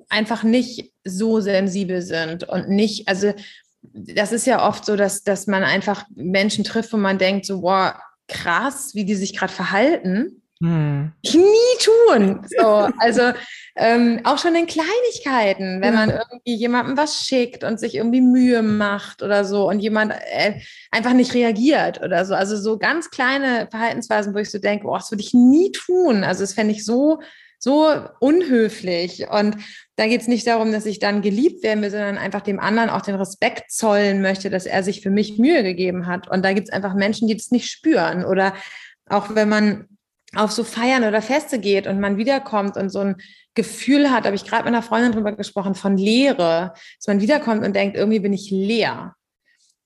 einfach 0.07 0.43
nicht 0.43 0.93
so 1.03 1.39
sensibel 1.39 2.03
sind 2.03 2.43
und 2.43 2.69
nicht, 2.69 3.07
also 3.07 3.33
das 3.81 4.31
ist 4.31 4.45
ja 4.45 4.67
oft 4.67 4.85
so, 4.85 4.97
dass, 4.97 5.23
dass 5.23 5.47
man 5.47 5.63
einfach 5.63 6.05
Menschen 6.13 6.63
trifft, 6.63 6.93
wo 6.93 6.97
man 6.97 7.17
denkt, 7.17 7.47
so, 7.47 7.61
boah, 7.61 7.99
krass, 8.27 8.93
wie 8.93 9.05
die 9.05 9.15
sich 9.15 9.35
gerade 9.35 9.51
verhalten. 9.51 10.42
Hm. 10.61 11.11
Ich 11.21 11.33
nie 11.33 11.43
tun. 11.79 12.45
So, 12.57 12.89
also 12.99 13.33
ähm, 13.75 14.21
auch 14.23 14.37
schon 14.37 14.55
in 14.55 14.67
Kleinigkeiten, 14.67 15.81
wenn 15.81 15.93
man 15.93 16.09
irgendwie 16.09 16.55
jemandem 16.55 16.95
was 16.95 17.25
schickt 17.25 17.63
und 17.63 17.79
sich 17.79 17.95
irgendwie 17.95 18.21
Mühe 18.21 18.61
macht 18.61 19.23
oder 19.23 19.45
so 19.45 19.67
und 19.67 19.79
jemand 19.79 20.13
äh, 20.13 20.61
einfach 20.91 21.13
nicht 21.13 21.33
reagiert 21.33 22.01
oder 22.01 22.25
so. 22.25 22.35
Also 22.35 22.55
so 22.55 22.77
ganz 22.77 23.09
kleine 23.09 23.67
Verhaltensweisen, 23.71 24.33
wo 24.33 24.37
ich 24.37 24.51
so 24.51 24.59
denke, 24.59 24.85
boah, 24.85 24.99
das 24.99 25.11
würde 25.11 25.23
ich 25.23 25.33
nie 25.33 25.71
tun. 25.71 26.23
Also 26.23 26.41
das 26.41 26.53
fände 26.53 26.73
ich 26.73 26.85
so, 26.85 27.19
so 27.57 27.89
unhöflich. 28.19 29.27
Und 29.29 29.57
da 29.95 30.07
geht 30.07 30.21
es 30.21 30.27
nicht 30.27 30.45
darum, 30.45 30.71
dass 30.71 30.85
ich 30.85 30.99
dann 30.99 31.21
geliebt 31.21 31.63
werden 31.63 31.81
will, 31.81 31.91
sondern 31.91 32.17
einfach 32.17 32.41
dem 32.41 32.59
anderen 32.59 32.89
auch 32.89 33.01
den 33.01 33.15
Respekt 33.15 33.71
zollen 33.71 34.21
möchte, 34.21 34.49
dass 34.49 34.65
er 34.65 34.83
sich 34.83 35.01
für 35.01 35.09
mich 35.09 35.39
Mühe 35.39 35.63
gegeben 35.63 36.05
hat. 36.05 36.29
Und 36.29 36.45
da 36.45 36.53
gibt 36.53 36.67
es 36.67 36.73
einfach 36.73 36.93
Menschen, 36.93 37.27
die 37.27 37.35
das 37.35 37.51
nicht 37.51 37.71
spüren. 37.71 38.23
Oder 38.23 38.53
auch 39.09 39.33
wenn 39.33 39.49
man 39.49 39.87
auf 40.35 40.51
so 40.51 40.63
Feiern 40.63 41.03
oder 41.03 41.21
Feste 41.21 41.59
geht 41.59 41.87
und 41.87 41.99
man 41.99 42.17
wiederkommt 42.17 42.77
und 42.77 42.89
so 42.89 42.99
ein 42.99 43.15
Gefühl 43.55 44.11
hat, 44.11 44.25
habe 44.25 44.35
ich 44.35 44.45
gerade 44.45 44.63
mit 44.63 44.73
einer 44.73 44.81
Freundin 44.81 45.11
drüber 45.11 45.33
gesprochen, 45.33 45.75
von 45.75 45.97
Leere, 45.97 46.73
dass 46.97 47.07
man 47.07 47.21
wiederkommt 47.21 47.63
und 47.63 47.75
denkt, 47.75 47.95
irgendwie 47.95 48.19
bin 48.19 48.33
ich 48.33 48.49
leer. 48.49 49.15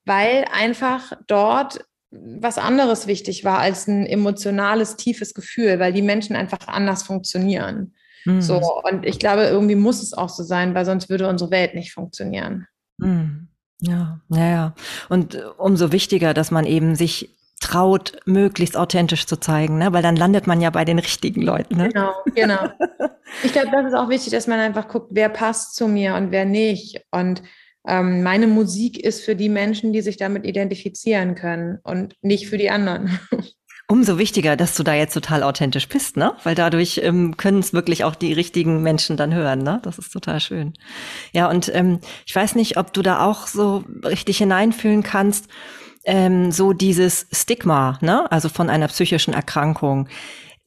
Weil 0.05 0.45
einfach 0.53 1.13
dort 1.27 1.81
was 2.11 2.57
anderes 2.57 3.07
wichtig 3.07 3.43
war 3.43 3.59
als 3.59 3.87
ein 3.87 4.05
emotionales, 4.05 4.95
tiefes 4.95 5.33
Gefühl, 5.33 5.79
weil 5.79 5.91
die 5.91 6.01
Menschen 6.01 6.35
einfach 6.35 6.67
anders 6.67 7.03
funktionieren. 7.03 7.93
Mhm. 8.25 8.41
So, 8.41 8.81
und 8.83 9.05
ich 9.05 9.19
glaube, 9.19 9.43
irgendwie 9.43 9.75
muss 9.75 10.01
es 10.01 10.13
auch 10.13 10.29
so 10.29 10.43
sein, 10.43 10.73
weil 10.73 10.85
sonst 10.85 11.09
würde 11.09 11.27
unsere 11.27 11.51
Welt 11.51 11.75
nicht 11.75 11.93
funktionieren. 11.93 12.67
Mhm. 12.97 13.49
Ja, 13.79 14.21
ja, 14.29 14.49
ja. 14.49 14.75
Und 15.09 15.35
äh, 15.35 15.43
umso 15.57 15.91
wichtiger, 15.91 16.33
dass 16.33 16.49
man 16.49 16.65
eben 16.65 16.95
sich 16.95 17.36
traut, 17.59 18.17
möglichst 18.25 18.77
authentisch 18.77 19.25
zu 19.25 19.39
zeigen, 19.39 19.77
ne? 19.77 19.91
weil 19.91 20.03
dann 20.03 20.15
landet 20.15 20.47
man 20.47 20.61
ja 20.61 20.69
bei 20.69 20.85
den 20.85 20.99
richtigen 20.99 21.41
Leuten. 21.41 21.77
Ne? 21.77 21.89
Genau, 21.89 22.11
genau. 22.35 22.69
Ich 23.43 23.51
glaube, 23.51 23.67
das 23.71 23.87
ist 23.87 23.93
auch 23.93 24.07
wichtig, 24.07 24.31
dass 24.31 24.47
man 24.47 24.59
einfach 24.59 24.87
guckt, 24.87 25.09
wer 25.11 25.27
passt 25.27 25.75
zu 25.75 25.89
mir 25.89 26.15
und 26.15 26.31
wer 26.31 26.45
nicht. 26.45 27.01
Und 27.11 27.43
ähm, 27.85 28.23
meine 28.23 28.47
Musik 28.47 28.97
ist 28.97 29.23
für 29.23 29.35
die 29.35 29.49
Menschen, 29.49 29.91
die 29.91 30.01
sich 30.01 30.15
damit 30.15 30.45
identifizieren 30.45 31.35
können 31.35 31.79
und 31.83 32.15
nicht 32.21 32.47
für 32.47 32.57
die 32.57 32.69
anderen. 32.69 33.19
Umso 33.89 34.17
wichtiger, 34.17 34.57
dass 34.57 34.75
du 34.75 34.83
da 34.83 34.93
jetzt 34.93 35.13
total 35.13 35.43
authentisch 35.43 35.87
bist, 35.87 36.17
ne? 36.17 36.33
Weil 36.43 36.55
dadurch 36.55 36.99
ähm, 37.03 37.37
können 37.37 37.59
es 37.59 37.71
wirklich 37.71 38.03
auch 38.03 38.15
die 38.15 38.33
richtigen 38.33 38.83
Menschen 38.83 39.15
dann 39.15 39.33
hören, 39.33 39.59
ne? 39.59 39.79
Das 39.83 39.97
ist 39.97 40.11
total 40.11 40.41
schön. 40.41 40.73
Ja, 41.31 41.49
und 41.49 41.73
ähm, 41.73 41.99
ich 42.25 42.35
weiß 42.35 42.55
nicht, 42.55 42.75
ob 42.75 42.91
du 42.91 43.01
da 43.01 43.25
auch 43.25 43.47
so 43.47 43.85
richtig 44.03 44.39
hineinfühlen 44.39 45.03
kannst, 45.03 45.47
ähm, 46.07 46.51
so 46.51 46.73
dieses 46.73 47.27
Stigma, 47.31 47.99
ne? 48.01 48.31
Also 48.31 48.49
von 48.49 48.69
einer 48.69 48.87
psychischen 48.87 49.33
Erkrankung 49.33 50.07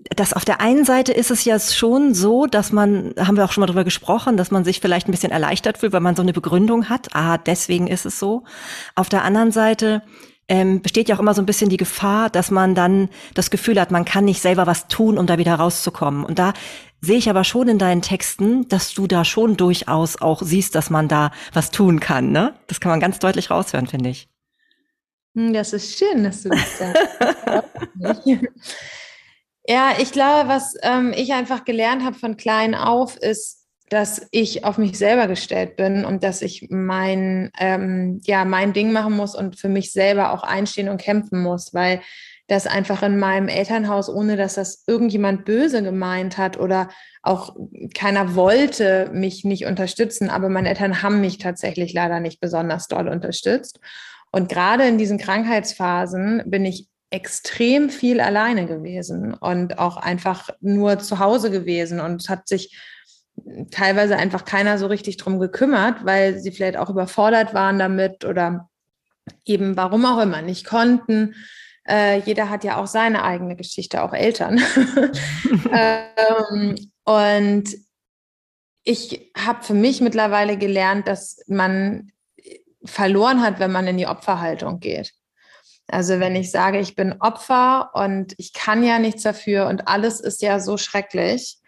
das 0.09 0.33
auf 0.33 0.45
der 0.45 0.61
einen 0.61 0.85
Seite 0.85 1.13
ist 1.13 1.31
es 1.31 1.45
ja 1.45 1.59
schon 1.59 2.15
so, 2.15 2.47
dass 2.47 2.73
man, 2.73 3.13
haben 3.19 3.37
wir 3.37 3.45
auch 3.45 3.53
schon 3.53 3.61
mal 3.61 3.67
drüber 3.67 3.85
gesprochen, 3.85 4.37
dass 4.37 4.51
man 4.51 4.65
sich 4.65 4.81
vielleicht 4.81 5.09
ein 5.09 5.11
bisschen 5.11 5.33
erleichtert 5.33 5.79
fühlt, 5.79 5.93
weil 5.93 6.01
man 6.01 6.17
so 6.17 6.23
eine 6.23 6.33
Begründung 6.33 6.89
hat. 6.89 7.15
Ah, 7.15 7.37
deswegen 7.37 7.87
ist 7.87 8.07
es 8.07 8.19
so. 8.19 8.45
Auf 8.95 9.11
der 9.11 9.25
anderen 9.25 9.53
Seite 9.53 10.03
ähm, 10.49 10.81
besteht 10.81 11.09
ja 11.09 11.17
auch 11.17 11.21
immer 11.21 11.35
so 11.35 11.43
ein 11.43 11.47
bisschen 11.47 11.69
die 11.69 11.77
Gefahr, 11.77 12.31
dass 12.31 12.51
man 12.51 12.75
dann 12.75 13.11
das 13.35 13.51
Gefühl 13.51 13.79
hat, 13.79 13.91
man 13.91 14.07
kann 14.07 14.25
nicht 14.25 14.41
selber 14.41 14.67
was 14.67 14.89
tun, 14.89 15.19
um 15.19 15.27
da 15.27 15.37
wieder 15.37 15.55
rauszukommen. 15.57 16.25
Und 16.25 16.39
da 16.39 16.55
sehe 17.03 17.19
ich 17.19 17.29
aber 17.29 17.45
schon 17.45 17.69
in 17.69 17.79
deinen 17.79 18.03
Texten, 18.03 18.69
dass 18.69 18.95
du 18.95 19.07
da 19.07 19.27
schon 19.27 19.59
durchaus 19.59 20.21
auch 20.21 20.41
siehst, 20.43 20.75
dass 20.75 20.89
man 20.89 21.09
da 21.09 21.31
was 21.53 21.71
tun 21.71 22.01
kann. 22.01 22.33
Ne? 22.33 22.55
Das 22.69 22.81
kann 22.81 22.91
man 22.91 23.01
ganz 23.01 23.19
deutlich 23.19 23.51
raushören, 23.51 23.87
finde 23.87 24.11
ich. 24.11 24.30
Hm, 25.35 25.53
das 25.53 25.73
ist 25.73 25.99
schön, 25.99 26.25
dass 26.25 26.43
du 26.43 26.49
das 26.51 26.79
sagst. 26.79 27.09
ja, 29.67 29.93
ich 29.99 30.13
glaube, 30.13 30.49
was 30.49 30.75
ähm, 30.83 31.13
ich 31.17 31.33
einfach 31.33 31.65
gelernt 31.65 32.05
habe 32.05 32.17
von 32.17 32.37
klein 32.37 32.75
auf, 32.75 33.17
ist, 33.17 33.61
dass 33.91 34.29
ich 34.31 34.65
auf 34.65 34.79
mich 34.79 34.97
selber 34.97 35.27
gestellt 35.27 35.77
bin 35.77 36.05
und 36.05 36.23
dass 36.23 36.43
ich 36.43 36.69
mein, 36.71 37.51
ähm, 37.59 38.21
ja, 38.25 38.45
mein 38.45 38.73
Ding 38.73 38.93
machen 38.93 39.17
muss 39.17 39.35
und 39.35 39.59
für 39.59 39.69
mich 39.69 39.93
selber 39.93 40.33
auch 40.33 40.45
einstehen 40.45 40.89
und 40.89 41.01
kämpfen 41.01 41.43
muss, 41.43 41.75
weil 41.75 42.01
das 42.47 42.67
einfach 42.67 43.03
in 43.03 43.19
meinem 43.19 43.49
Elternhaus, 43.49 44.09
ohne 44.09 44.37
dass 44.37 44.55
das 44.55 44.83
irgendjemand 44.87 45.45
böse 45.45 45.83
gemeint 45.83 46.37
hat 46.37 46.59
oder 46.59 46.89
auch 47.23 47.55
keiner 47.95 48.35
wollte 48.35 49.11
mich 49.13 49.45
nicht 49.45 49.67
unterstützen, 49.67 50.31
aber 50.31 50.49
meine 50.49 50.69
Eltern 50.69 51.03
haben 51.03 51.21
mich 51.21 51.39
tatsächlich 51.39 51.93
leider 51.93 52.19
nicht 52.19 52.41
besonders 52.41 52.89
doll 52.89 53.09
unterstützt. 53.09 53.79
Und 54.31 54.49
gerade 54.49 54.87
in 54.87 54.99
diesen 54.99 55.19
Krankheitsphasen 55.19 56.43
bin 56.47 56.65
ich 56.65 56.89
extrem 57.11 57.91
viel 57.91 58.21
alleine 58.21 58.67
gewesen 58.67 59.35
und 59.35 59.79
auch 59.79 59.97
einfach 59.97 60.51
nur 60.61 61.01
zu 61.01 61.19
Hause 61.19 61.51
gewesen 61.51 61.99
und 61.99 62.23
es 62.23 62.29
hat 62.29 62.47
sich 62.47 62.79
teilweise 63.71 64.17
einfach 64.17 64.45
keiner 64.45 64.79
so 64.79 64.87
richtig 64.87 65.17
drum 65.17 65.41
gekümmert, 65.41 66.05
weil 66.05 66.39
sie 66.39 66.53
vielleicht 66.53 66.77
auch 66.77 66.91
überfordert 66.91 67.53
waren 67.53 67.79
damit 67.79 68.25
oder 68.25 68.69
eben 69.45 69.77
warum 69.77 70.05
auch 70.05 70.21
immer 70.21 70.43
nicht 70.43 70.67
konnten. 70.67 71.35
Äh, 71.89 72.21
jeder 72.21 72.51
hat 72.51 72.65
ja 72.65 72.77
auch 72.77 72.87
seine 72.87 73.25
eigene 73.25 73.57
Geschichte, 73.57 74.03
auch 74.03 74.13
Eltern. 74.13 74.61
ähm, 75.73 76.77
und 77.05 77.65
ich 78.85 79.33
habe 79.37 79.65
für 79.65 79.75
mich 79.75 80.01
mittlerweile 80.01 80.57
gelernt, 80.57 81.09
dass 81.09 81.39
man 81.47 82.13
verloren 82.85 83.43
hat, 83.43 83.59
wenn 83.59 83.73
man 83.73 83.87
in 83.87 83.97
die 83.97 84.07
Opferhaltung 84.07 84.81
geht. 84.81 85.13
Also 85.89 86.21
wenn 86.21 86.37
ich 86.37 86.51
sage, 86.51 86.79
ich 86.79 86.95
bin 86.95 87.17
Opfer 87.21 87.91
und 87.95 88.35
ich 88.39 88.53
kann 88.53 88.85
ja 88.85 88.99
nichts 88.99 89.23
dafür 89.23 89.67
und 89.67 89.89
alles 89.89 90.21
ist 90.21 90.41
ja 90.43 90.61
so 90.61 90.77
schrecklich, 90.77 91.59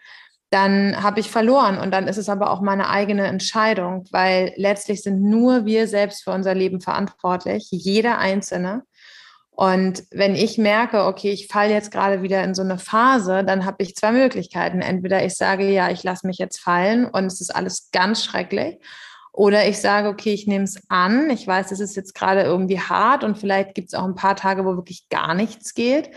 dann 0.49 1.01
habe 1.01 1.19
ich 1.19 1.31
verloren. 1.31 1.79
Und 1.79 1.91
dann 1.91 2.07
ist 2.07 2.17
es 2.17 2.29
aber 2.29 2.51
auch 2.51 2.61
meine 2.61 2.89
eigene 2.89 3.25
Entscheidung, 3.25 4.05
weil 4.11 4.53
letztlich 4.55 5.01
sind 5.01 5.21
nur 5.21 5.65
wir 5.65 5.87
selbst 5.87 6.23
für 6.23 6.31
unser 6.31 6.53
Leben 6.53 6.79
verantwortlich, 6.79 7.67
jeder 7.71 8.19
Einzelne. 8.19 8.83
Und 9.49 10.03
wenn 10.11 10.35
ich 10.35 10.57
merke, 10.57 11.05
okay, 11.05 11.31
ich 11.31 11.47
falle 11.47 11.73
jetzt 11.73 11.91
gerade 11.91 12.21
wieder 12.21 12.43
in 12.43 12.53
so 12.53 12.61
eine 12.61 12.77
Phase, 12.77 13.43
dann 13.43 13.65
habe 13.65 13.83
ich 13.83 13.95
zwei 13.95 14.11
Möglichkeiten. 14.11 14.81
Entweder 14.81 15.25
ich 15.25 15.35
sage, 15.35 15.69
ja, 15.69 15.89
ich 15.89 16.03
lasse 16.03 16.27
mich 16.27 16.37
jetzt 16.37 16.59
fallen 16.59 17.05
und 17.05 17.25
es 17.25 17.41
ist 17.41 17.55
alles 17.55 17.89
ganz 17.91 18.23
schrecklich. 18.23 18.77
Oder 19.33 19.67
ich 19.67 19.79
sage, 19.79 20.09
okay, 20.09 20.31
ich 20.31 20.45
nehme 20.45 20.63
es 20.63 20.79
an. 20.89 21.31
Ich 21.31 21.45
weiß, 21.47 21.71
es 21.71 21.79
ist 21.79 21.95
jetzt 21.95 22.13
gerade 22.13 22.43
irgendwie 22.43 22.79
hart 22.79 23.23
und 23.23 23.37
vielleicht 23.37 23.73
gibt 23.73 23.87
es 23.87 23.95
auch 23.95 24.05
ein 24.05 24.15
paar 24.15 24.35
Tage, 24.35 24.63
wo 24.63 24.75
wirklich 24.75 25.09
gar 25.09 25.33
nichts 25.33 25.73
geht. 25.73 26.11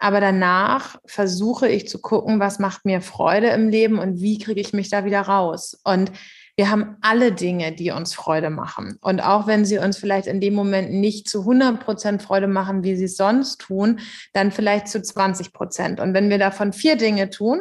Aber 0.00 0.20
danach 0.20 0.96
versuche 1.06 1.66
ich 1.66 1.88
zu 1.88 2.00
gucken, 2.00 2.38
was 2.38 2.58
macht 2.58 2.84
mir 2.84 3.00
Freude 3.00 3.48
im 3.48 3.68
Leben 3.68 3.98
und 3.98 4.20
wie 4.20 4.38
kriege 4.38 4.60
ich 4.60 4.72
mich 4.72 4.90
da 4.90 5.04
wieder 5.04 5.22
raus. 5.22 5.80
Und 5.82 6.12
wir 6.56 6.70
haben 6.70 6.96
alle 7.00 7.32
Dinge, 7.32 7.72
die 7.72 7.90
uns 7.90 8.14
Freude 8.14 8.50
machen. 8.50 8.98
Und 9.00 9.20
auch 9.20 9.46
wenn 9.46 9.64
sie 9.64 9.78
uns 9.78 9.96
vielleicht 9.96 10.26
in 10.26 10.40
dem 10.40 10.54
Moment 10.54 10.92
nicht 10.92 11.28
zu 11.28 11.40
100 11.40 11.80
Prozent 11.80 12.22
Freude 12.22 12.48
machen, 12.48 12.84
wie 12.84 12.96
sie 12.96 13.04
es 13.04 13.16
sonst 13.16 13.60
tun, 13.62 14.00
dann 14.34 14.52
vielleicht 14.52 14.88
zu 14.88 15.00
20 15.00 15.52
Prozent. 15.52 16.00
Und 16.00 16.14
wenn 16.14 16.30
wir 16.30 16.38
davon 16.38 16.72
vier 16.72 16.96
Dinge 16.96 17.30
tun, 17.30 17.60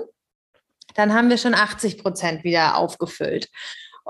dann 0.96 1.14
haben 1.14 1.30
wir 1.30 1.38
schon 1.38 1.54
80 1.54 2.00
Prozent 2.00 2.44
wieder 2.44 2.76
aufgefüllt. 2.76 3.50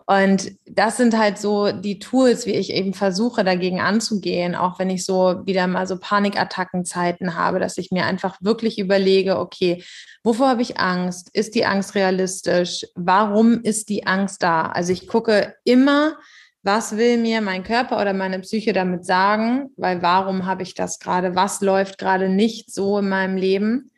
Und 0.05 0.51
das 0.65 0.97
sind 0.97 1.17
halt 1.17 1.37
so 1.37 1.71
die 1.71 1.99
Tools, 1.99 2.45
wie 2.45 2.53
ich 2.53 2.71
eben 2.71 2.93
versuche, 2.93 3.43
dagegen 3.43 3.81
anzugehen, 3.81 4.55
auch 4.55 4.79
wenn 4.79 4.89
ich 4.89 5.05
so 5.05 5.41
wieder 5.45 5.67
mal 5.67 5.87
so 5.87 5.97
Panikattackenzeiten 5.97 7.35
habe, 7.35 7.59
dass 7.59 7.77
ich 7.77 7.91
mir 7.91 8.05
einfach 8.05 8.37
wirklich 8.39 8.77
überlege, 8.79 9.39
okay, 9.39 9.83
wovor 10.23 10.49
habe 10.49 10.61
ich 10.61 10.79
Angst? 10.79 11.29
Ist 11.33 11.55
die 11.55 11.65
Angst 11.65 11.95
realistisch? 11.95 12.85
Warum 12.95 13.61
ist 13.63 13.89
die 13.89 14.05
Angst 14.05 14.43
da? 14.43 14.67
Also 14.67 14.93
ich 14.93 15.07
gucke 15.07 15.55
immer, 15.63 16.17
was 16.63 16.97
will 16.97 17.17
mir 17.17 17.41
mein 17.41 17.63
Körper 17.63 17.99
oder 17.99 18.13
meine 18.13 18.39
Psyche 18.39 18.73
damit 18.73 19.05
sagen? 19.05 19.69
Weil 19.77 20.01
warum 20.01 20.45
habe 20.45 20.63
ich 20.63 20.75
das 20.75 20.99
gerade? 20.99 21.35
Was 21.35 21.61
läuft 21.61 21.97
gerade 21.97 22.29
nicht 22.29 22.73
so 22.73 22.99
in 22.99 23.09
meinem 23.09 23.37
Leben, 23.37 23.91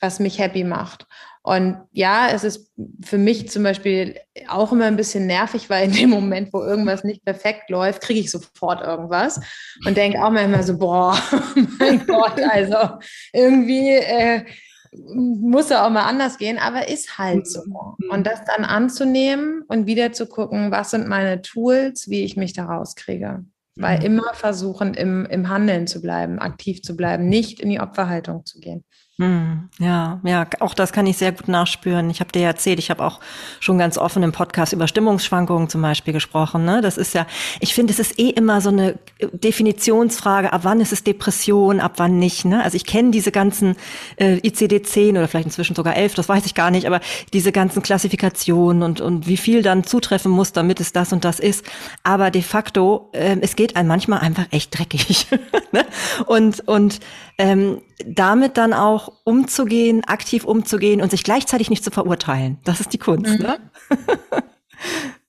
was 0.00 0.20
mich 0.20 0.38
happy 0.38 0.64
macht? 0.64 1.06
Und 1.50 1.78
ja, 1.90 2.28
es 2.32 2.44
ist 2.44 2.70
für 3.04 3.18
mich 3.18 3.50
zum 3.50 3.64
Beispiel 3.64 4.20
auch 4.46 4.70
immer 4.70 4.84
ein 4.84 4.94
bisschen 4.94 5.26
nervig, 5.26 5.68
weil 5.68 5.86
in 5.86 5.92
dem 5.92 6.10
Moment, 6.10 6.52
wo 6.52 6.62
irgendwas 6.62 7.02
nicht 7.02 7.24
perfekt 7.24 7.70
läuft, 7.70 8.02
kriege 8.02 8.20
ich 8.20 8.30
sofort 8.30 8.80
irgendwas 8.80 9.40
und 9.84 9.96
denke 9.96 10.22
auch 10.22 10.30
manchmal 10.30 10.62
so, 10.62 10.78
boah, 10.78 11.18
mein 11.80 12.06
Gott, 12.06 12.40
also 12.40 13.00
irgendwie 13.32 13.88
äh, 13.88 14.44
muss 14.92 15.72
er 15.72 15.84
auch 15.84 15.90
mal 15.90 16.04
anders 16.04 16.38
gehen, 16.38 16.56
aber 16.56 16.86
ist 16.86 17.18
halt 17.18 17.48
so. 17.48 17.62
Mhm. 17.64 18.10
Und 18.10 18.28
das 18.28 18.44
dann 18.44 18.64
anzunehmen 18.64 19.64
und 19.66 19.88
wieder 19.88 20.12
zu 20.12 20.26
gucken, 20.26 20.70
was 20.70 20.92
sind 20.92 21.08
meine 21.08 21.42
Tools, 21.42 22.08
wie 22.08 22.22
ich 22.22 22.36
mich 22.36 22.52
da 22.52 22.66
rauskriege. 22.66 23.44
Weil 23.74 23.98
mhm. 23.98 24.04
immer 24.04 24.34
versuchen, 24.34 24.94
im, 24.94 25.26
im 25.26 25.48
Handeln 25.48 25.88
zu 25.88 26.00
bleiben, 26.00 26.38
aktiv 26.38 26.80
zu 26.82 26.96
bleiben, 26.96 27.28
nicht 27.28 27.58
in 27.58 27.70
die 27.70 27.80
Opferhaltung 27.80 28.46
zu 28.46 28.60
gehen. 28.60 28.84
Hm, 29.20 29.68
ja, 29.78 30.18
ja, 30.24 30.46
auch 30.60 30.72
das 30.72 30.94
kann 30.94 31.06
ich 31.06 31.18
sehr 31.18 31.32
gut 31.32 31.46
nachspüren. 31.46 32.08
Ich 32.08 32.20
habe 32.20 32.32
dir 32.32 32.40
erzählt, 32.40 32.78
ich 32.78 32.88
habe 32.88 33.04
auch 33.04 33.20
schon 33.60 33.76
ganz 33.76 33.98
offen 33.98 34.22
im 34.22 34.32
Podcast 34.32 34.72
über 34.72 34.88
Stimmungsschwankungen 34.88 35.68
zum 35.68 35.82
Beispiel 35.82 36.14
gesprochen. 36.14 36.64
Ne? 36.64 36.80
Das 36.80 36.96
ist 36.96 37.12
ja, 37.12 37.26
ich 37.60 37.74
finde, 37.74 37.92
es 37.92 37.98
ist 37.98 38.18
eh 38.18 38.30
immer 38.30 38.62
so 38.62 38.70
eine 38.70 38.98
Definitionsfrage, 39.20 40.54
ab 40.54 40.62
wann 40.64 40.80
ist 40.80 40.94
es 40.94 41.04
Depression, 41.04 41.80
ab 41.80 41.92
wann 41.98 42.18
nicht. 42.18 42.46
Ne? 42.46 42.64
Also 42.64 42.76
ich 42.76 42.86
kenne 42.86 43.10
diese 43.10 43.30
ganzen 43.30 43.76
äh, 44.16 44.36
ICD-10 44.36 45.10
oder 45.10 45.28
vielleicht 45.28 45.48
inzwischen 45.48 45.76
sogar 45.76 45.96
11, 45.96 46.14
das 46.14 46.30
weiß 46.30 46.46
ich 46.46 46.54
gar 46.54 46.70
nicht, 46.70 46.86
aber 46.86 47.00
diese 47.34 47.52
ganzen 47.52 47.82
Klassifikationen 47.82 48.82
und, 48.82 49.02
und 49.02 49.26
wie 49.26 49.36
viel 49.36 49.60
dann 49.60 49.84
zutreffen 49.84 50.32
muss, 50.32 50.52
damit 50.52 50.80
es 50.80 50.94
das 50.94 51.12
und 51.12 51.26
das 51.26 51.40
ist. 51.40 51.66
Aber 52.04 52.30
de 52.30 52.40
facto, 52.40 53.10
äh, 53.12 53.36
es 53.42 53.54
geht 53.54 53.76
einem 53.76 53.88
manchmal 53.88 54.20
einfach 54.20 54.46
echt 54.50 54.78
dreckig. 54.78 55.26
ne? 55.72 55.84
Und, 56.24 56.66
und 56.66 57.00
ähm, 57.36 57.82
damit 58.06 58.56
dann 58.56 58.72
auch 58.72 59.09
umzugehen, 59.24 60.02
aktiv 60.04 60.44
umzugehen 60.44 61.00
und 61.00 61.10
sich 61.10 61.24
gleichzeitig 61.24 61.70
nicht 61.70 61.84
zu 61.84 61.90
verurteilen. 61.90 62.58
Das 62.64 62.80
ist 62.80 62.92
die 62.92 62.98
Kunst. 62.98 63.38
Mhm. 63.38 63.46
Ne? 63.46 63.58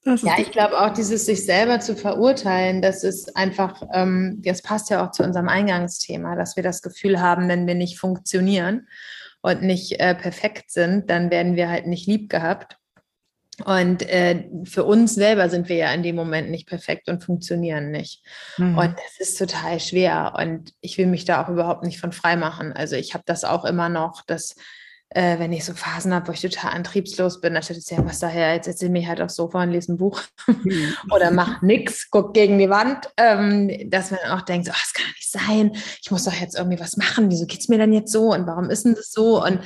ja, 0.22 0.38
ich 0.38 0.50
glaube 0.50 0.80
auch 0.80 0.92
dieses 0.92 1.26
sich 1.26 1.44
selber 1.44 1.80
zu 1.80 1.96
verurteilen, 1.96 2.82
das 2.82 3.04
ist 3.04 3.36
einfach, 3.36 3.82
ähm, 3.92 4.40
das 4.44 4.62
passt 4.62 4.90
ja 4.90 5.04
auch 5.04 5.12
zu 5.12 5.22
unserem 5.22 5.48
Eingangsthema, 5.48 6.34
dass 6.36 6.56
wir 6.56 6.62
das 6.62 6.82
Gefühl 6.82 7.20
haben, 7.20 7.48
wenn 7.48 7.66
wir 7.66 7.74
nicht 7.74 7.98
funktionieren 7.98 8.88
und 9.42 9.62
nicht 9.62 10.00
äh, 10.00 10.14
perfekt 10.14 10.70
sind, 10.70 11.10
dann 11.10 11.30
werden 11.30 11.56
wir 11.56 11.68
halt 11.68 11.86
nicht 11.86 12.06
lieb 12.06 12.30
gehabt. 12.30 12.76
Und 13.62 14.02
äh, 14.08 14.44
für 14.64 14.84
uns 14.84 15.14
selber 15.14 15.48
sind 15.48 15.68
wir 15.68 15.76
ja 15.76 15.92
in 15.92 16.02
dem 16.02 16.16
Moment 16.16 16.50
nicht 16.50 16.68
perfekt 16.68 17.08
und 17.08 17.24
funktionieren 17.24 17.90
nicht. 17.90 18.22
Mhm. 18.58 18.78
Und 18.78 18.94
das 18.94 19.18
ist 19.18 19.38
total 19.38 19.80
schwer. 19.80 20.34
Und 20.38 20.72
ich 20.80 20.98
will 20.98 21.06
mich 21.06 21.24
da 21.24 21.42
auch 21.42 21.48
überhaupt 21.48 21.84
nicht 21.84 22.00
von 22.00 22.12
frei 22.12 22.36
machen. 22.36 22.72
Also 22.72 22.96
ich 22.96 23.14
habe 23.14 23.24
das 23.26 23.44
auch 23.44 23.64
immer 23.64 23.88
noch, 23.88 24.22
dass 24.26 24.54
äh, 25.14 25.38
wenn 25.38 25.52
ich 25.52 25.64
so 25.64 25.74
Phasen 25.74 26.14
habe, 26.14 26.28
wo 26.28 26.32
ich 26.32 26.40
total 26.40 26.72
antriebslos 26.72 27.40
bin, 27.40 27.54
dann 27.54 27.62
steht 27.62 27.76
es 27.76 27.90
ja, 27.90 28.04
was 28.04 28.20
daher, 28.20 28.54
jetzt 28.54 28.66
erzähl 28.66 28.88
mich 28.88 29.06
halt 29.06 29.20
aufs 29.20 29.34
Sofa 29.34 29.62
und 29.62 29.70
lese 29.70 29.92
ein 29.92 29.98
Buch 29.98 30.22
mhm. 30.46 30.94
oder 31.10 31.30
mach 31.30 31.60
nix, 31.62 32.08
guck 32.10 32.32
gegen 32.34 32.58
die 32.58 32.70
Wand, 32.70 33.10
ähm, 33.16 33.90
dass 33.90 34.10
man 34.10 34.20
auch 34.30 34.42
denkt, 34.42 34.66
so, 34.66 34.72
oh, 34.72 34.78
das 34.80 34.92
kann 34.92 35.12
nicht 35.14 35.30
sein, 35.30 35.72
ich 36.02 36.10
muss 36.10 36.24
doch 36.24 36.32
jetzt 36.32 36.56
irgendwie 36.56 36.80
was 36.80 36.96
machen, 36.96 37.30
wieso 37.30 37.46
geht 37.46 37.60
es 37.60 37.68
mir 37.68 37.78
denn 37.78 37.92
jetzt 37.92 38.12
so 38.12 38.32
und 38.32 38.46
warum 38.46 38.70
ist 38.70 38.84
denn 38.84 38.94
das 38.94 39.12
so? 39.12 39.42
Und 39.44 39.60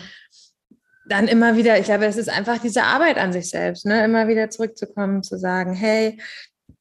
dann 1.09 1.29
immer 1.29 1.57
wieder, 1.57 1.79
ich 1.79 1.85
glaube, 1.85 2.07
es 2.07 2.16
ist 2.16 2.29
einfach 2.29 2.59
diese 2.59 2.83
Arbeit 2.83 3.19
an 3.19 3.33
sich 3.33 3.51
selbst, 3.51 3.87
ne? 3.87 4.05
immer 4.05 4.29
wieder 4.29 4.51
zurückzukommen, 4.51 5.23
zu 5.23 5.38
sagen, 5.38 5.73
hey, 5.73 6.21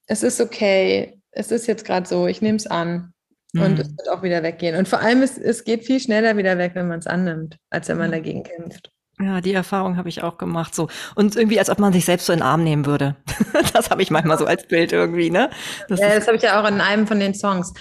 es 0.07 0.23
ist 0.23 0.41
okay, 0.41 1.19
es 1.31 1.51
ist 1.51 1.67
jetzt 1.67 1.85
gerade 1.85 2.07
so, 2.07 2.27
ich 2.27 2.41
nehme 2.41 2.57
es 2.57 2.67
an. 2.67 3.11
Und 3.53 3.75
mhm. 3.75 3.79
es 3.79 3.89
wird 3.89 4.09
auch 4.09 4.21
wieder 4.21 4.43
weggehen. 4.43 4.75
Und 4.75 4.87
vor 4.87 4.99
allem, 4.99 5.21
es, 5.21 5.37
es 5.37 5.63
geht 5.63 5.85
viel 5.85 6.01
schneller 6.01 6.35
wieder 6.35 6.57
weg, 6.57 6.71
wenn 6.73 6.89
man 6.89 6.99
es 6.99 7.07
annimmt, 7.07 7.57
als 7.69 7.87
wenn 7.87 7.97
man 7.97 8.11
dagegen 8.11 8.43
kämpft. 8.43 8.91
Ja, 9.19 9.39
die 9.39 9.53
Erfahrung 9.53 9.95
habe 9.95 10.09
ich 10.09 10.23
auch 10.23 10.37
gemacht. 10.37 10.75
So 10.75 10.89
und 11.15 11.37
irgendwie, 11.37 11.57
als 11.57 11.69
ob 11.69 11.79
man 11.79 11.93
sich 11.93 12.03
selbst 12.03 12.25
so 12.25 12.33
in 12.33 12.39
den 12.39 12.45
Arm 12.45 12.65
nehmen 12.65 12.85
würde. 12.85 13.15
das 13.73 13.89
habe 13.89 14.01
ich 14.01 14.11
manchmal 14.11 14.37
so 14.37 14.45
als 14.45 14.67
Bild 14.67 14.91
irgendwie, 14.91 15.29
ne? 15.29 15.49
Das 15.87 16.01
ja, 16.01 16.13
das 16.13 16.27
habe 16.27 16.35
ich 16.35 16.43
ja 16.43 16.61
auch 16.61 16.67
in 16.67 16.81
einem 16.81 17.07
von 17.07 17.19
den 17.19 17.33
Songs. 17.33 17.73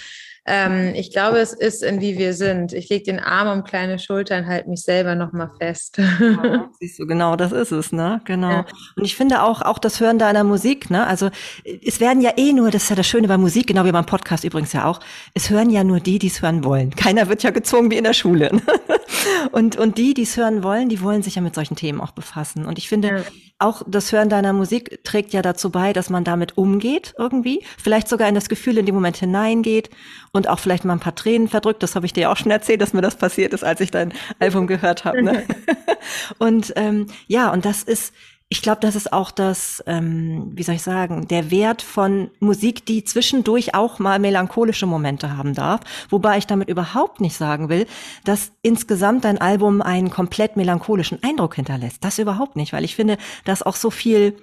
Ähm, 0.47 0.95
ich 0.95 1.11
glaube, 1.11 1.39
es 1.39 1.55
ist 1.55 1.83
in 1.83 2.03
wie 2.03 2.19
wir 2.19 2.35
sind. 2.35 2.75
Ich 2.75 2.91
lege 2.91 3.05
den 3.05 3.19
Arm 3.19 3.49
um 3.49 3.65
kleine 3.65 3.99
Schultern, 3.99 4.47
halte 4.47 4.69
mich 4.69 4.83
selber 4.83 5.15
nochmal 5.15 5.51
fest. 5.59 5.97
Ja, 5.99 6.69
siehst 6.81 6.99
du, 6.99 7.07
genau, 7.07 7.35
das 7.37 7.53
ist 7.53 7.73
es, 7.73 7.93
ne? 7.93 8.21
Genau. 8.27 8.51
Ja. 8.51 8.67
Und 8.97 9.05
ich 9.05 9.17
finde 9.17 9.43
auch, 9.43 9.63
auch 9.63 9.79
das 9.79 10.01
Hören 10.01 10.19
deiner 10.19 10.45
Musik, 10.45 10.91
ne? 10.91 11.07
Also 11.07 11.31
es 11.65 11.99
werden 11.99 12.21
ja 12.21 12.33
eh 12.37 12.53
nur, 12.53 12.71
das 12.71 12.85
ist 12.85 12.91
ja 12.91 12.97
das 12.97 13.07
Schöne 13.07 13.27
bei 13.27 13.39
Musik, 13.39 13.69
genau 13.69 13.87
wie 13.87 13.93
beim 13.93 14.05
Podcast 14.05 14.45
übrigens 14.45 14.75
ja 14.75 14.85
auch, 14.85 15.01
es 15.33 15.49
hören 15.49 15.71
ja 15.71 15.83
nur 15.83 16.01
die, 16.01 16.19
die 16.19 16.27
es 16.27 16.43
hören 16.43 16.63
wollen. 16.63 16.91
Keiner 16.97 17.29
wird 17.29 17.43
ja 17.43 17.51
gezwungen 17.51 17.91
wie 17.91 17.97
in 17.97 18.05
der 18.05 18.13
Schule. 18.13 18.55
Ne? 18.55 18.63
Und, 19.53 19.77
und 19.77 19.97
die, 19.97 20.13
die 20.13 20.23
es 20.23 20.37
hören 20.37 20.63
wollen, 20.63 20.89
die 20.89 21.01
wollen 21.01 21.23
sich 21.23 21.37
ja 21.37 21.43
mit 21.43 21.55
solchen 21.55 21.77
Themen 21.77 22.01
auch 22.01 22.11
befassen. 22.11 22.67
Und 22.67 22.79
ich 22.79 22.89
finde, 22.89 23.09
ja 23.09 23.23
auch 23.65 23.83
das 23.87 24.13
Hören 24.13 24.29
deiner 24.29 24.53
Musik 24.53 25.03
trägt 25.05 25.33
ja 25.33 25.43
dazu 25.43 25.71
bei, 25.71 25.93
dass 25.93 26.11
man 26.11 26.23
damit 26.23 26.59
umgeht 26.59 27.15
irgendwie, 27.19 27.65
vielleicht 27.83 28.09
sogar 28.09 28.29
in 28.29 28.35
das 28.35 28.49
Gefühl 28.49 28.79
in 28.79 28.87
dem 28.87 28.95
Moment 28.95 29.17
hineingeht 29.17 29.91
und 30.33 30.49
auch 30.49 30.59
vielleicht 30.59 30.85
mal 30.85 30.93
ein 30.93 31.01
paar 31.01 31.15
Tränen 31.15 31.49
verdrückt. 31.49 31.83
Das 31.83 31.97
habe 31.97 32.07
ich 32.07 32.13
dir 32.13 32.31
auch 32.31 32.37
schon 32.37 32.53
erzählt, 32.53 32.83
dass 32.83 32.93
mir 32.93 33.01
das 33.01 33.17
passiert 33.17 33.55
ist, 33.55 33.65
als 33.65 33.81
ich 33.81 33.91
dein 33.91 34.13
Album 34.39 34.67
gehört 34.67 35.05
habe. 35.05 35.23
Ne? 35.23 35.45
und 36.39 36.73
ähm, 36.77 37.07
ja, 37.27 37.53
und 37.53 37.65
das 37.65 37.83
ist 37.83 38.13
ich 38.49 38.63
glaube, 38.63 38.81
das 38.81 38.95
ist 38.95 39.13
auch 39.13 39.31
das, 39.31 39.83
ähm, 39.87 40.53
wie 40.55 40.63
soll 40.63 40.77
ich 40.77 40.83
sagen, 40.83 41.27
der 41.29 41.51
Wert 41.51 41.83
von 41.83 42.31
Musik, 42.41 42.85
die 42.85 43.03
zwischendurch 43.03 43.75
auch 43.75 43.99
mal 43.99 44.19
melancholische 44.19 44.87
Momente 44.87 45.37
haben 45.37 45.55
darf. 45.55 45.81
Wobei 46.11 46.39
ich 46.39 46.47
damit 46.47 46.69
überhaupt 46.69 47.21
nicht 47.21 47.37
sagen 47.37 47.69
will, 47.69 47.87
dass 48.25 48.53
insgesamt 48.63 49.25
dein 49.25 49.41
Album 49.41 49.81
einen 49.83 50.11
komplett 50.11 50.57
melancholischen 50.57 51.23
Eindruck 51.23 51.57
hinterlässt. 51.57 52.05
Das 52.05 52.19
überhaupt 52.19 52.55
nicht, 52.55 52.73
weil 52.73 52.85
ich 52.85 52.95
finde, 52.95 53.17
dass 53.45 53.63
auch 53.63 53.77
so 53.77 53.91
viel 53.91 54.37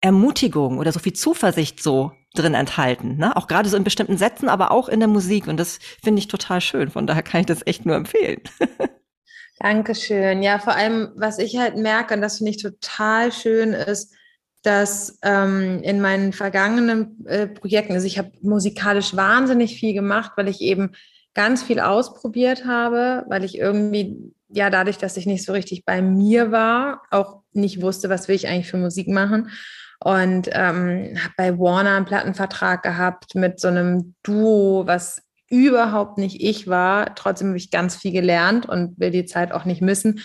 Ermutigung 0.00 0.78
oder 0.78 0.92
so 0.92 0.98
viel 0.98 1.12
Zuversicht 1.12 1.82
so 1.82 2.12
drin 2.34 2.54
enthalten. 2.54 3.16
Ne? 3.16 3.36
Auch 3.36 3.48
gerade 3.48 3.68
so 3.68 3.76
in 3.76 3.84
bestimmten 3.84 4.18
Sätzen, 4.18 4.48
aber 4.48 4.70
auch 4.70 4.88
in 4.88 5.00
der 5.00 5.08
Musik. 5.08 5.46
Und 5.46 5.58
das 5.58 5.78
finde 6.02 6.20
ich 6.20 6.28
total 6.28 6.60
schön. 6.60 6.90
Von 6.90 7.06
daher 7.06 7.22
kann 7.22 7.40
ich 7.40 7.46
das 7.46 7.66
echt 7.66 7.86
nur 7.86 7.96
empfehlen. 7.96 8.40
Dankeschön. 9.58 10.42
Ja, 10.42 10.58
vor 10.58 10.74
allem, 10.74 11.12
was 11.16 11.38
ich 11.38 11.56
halt 11.56 11.76
merke, 11.76 12.14
und 12.14 12.20
das 12.20 12.38
finde 12.38 12.50
ich 12.50 12.62
total 12.62 13.32
schön, 13.32 13.72
ist, 13.72 14.14
dass 14.62 15.18
ähm, 15.22 15.80
in 15.82 16.00
meinen 16.00 16.32
vergangenen 16.32 17.24
äh, 17.26 17.46
Projekten, 17.46 17.92
also 17.92 18.06
ich 18.06 18.18
habe 18.18 18.32
musikalisch 18.42 19.16
wahnsinnig 19.16 19.78
viel 19.78 19.94
gemacht, 19.94 20.32
weil 20.36 20.48
ich 20.48 20.60
eben 20.60 20.92
ganz 21.34 21.62
viel 21.62 21.80
ausprobiert 21.80 22.64
habe, 22.66 23.24
weil 23.28 23.44
ich 23.44 23.58
irgendwie, 23.58 24.32
ja, 24.48 24.68
dadurch, 24.68 24.98
dass 24.98 25.16
ich 25.16 25.26
nicht 25.26 25.44
so 25.44 25.52
richtig 25.52 25.84
bei 25.84 26.02
mir 26.02 26.50
war, 26.50 27.02
auch 27.10 27.42
nicht 27.52 27.80
wusste, 27.80 28.08
was 28.08 28.26
will 28.28 28.36
ich 28.36 28.48
eigentlich 28.48 28.70
für 28.70 28.78
Musik 28.78 29.08
machen. 29.08 29.50
Und 30.02 30.48
ähm, 30.52 31.16
habe 31.16 31.34
bei 31.36 31.58
Warner 31.58 31.96
einen 31.96 32.04
Plattenvertrag 32.04 32.82
gehabt 32.82 33.34
mit 33.34 33.60
so 33.60 33.68
einem 33.68 34.14
Duo, 34.22 34.86
was 34.86 35.22
überhaupt 35.48 36.18
nicht 36.18 36.42
ich 36.42 36.68
war. 36.68 37.14
Trotzdem 37.14 37.48
habe 37.48 37.58
ich 37.58 37.70
ganz 37.70 37.96
viel 37.96 38.12
gelernt 38.12 38.68
und 38.68 38.98
will 38.98 39.10
die 39.10 39.26
Zeit 39.26 39.52
auch 39.52 39.64
nicht 39.64 39.82
missen. 39.82 40.20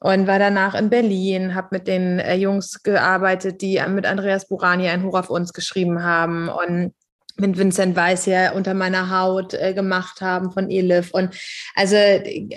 Und 0.00 0.26
war 0.26 0.40
danach 0.40 0.74
in 0.74 0.90
Berlin, 0.90 1.54
habe 1.54 1.68
mit 1.70 1.86
den 1.86 2.18
äh, 2.18 2.34
Jungs 2.34 2.82
gearbeitet, 2.82 3.62
die 3.62 3.80
mit 3.88 4.04
Andreas 4.04 4.48
Burani 4.48 4.88
ein 4.88 5.04
Hoch 5.04 5.16
auf 5.16 5.30
uns 5.30 5.52
geschrieben 5.52 6.02
haben 6.02 6.48
und 6.48 6.92
mit 7.36 7.56
Vincent 7.56 7.96
Weiss 7.96 8.26
ja 8.26 8.52
unter 8.52 8.74
meiner 8.74 9.10
Haut 9.10 9.54
äh, 9.54 9.74
gemacht 9.74 10.20
haben 10.20 10.50
von 10.50 10.70
Elif. 10.70 11.10
Und 11.12 11.34
also 11.74 11.96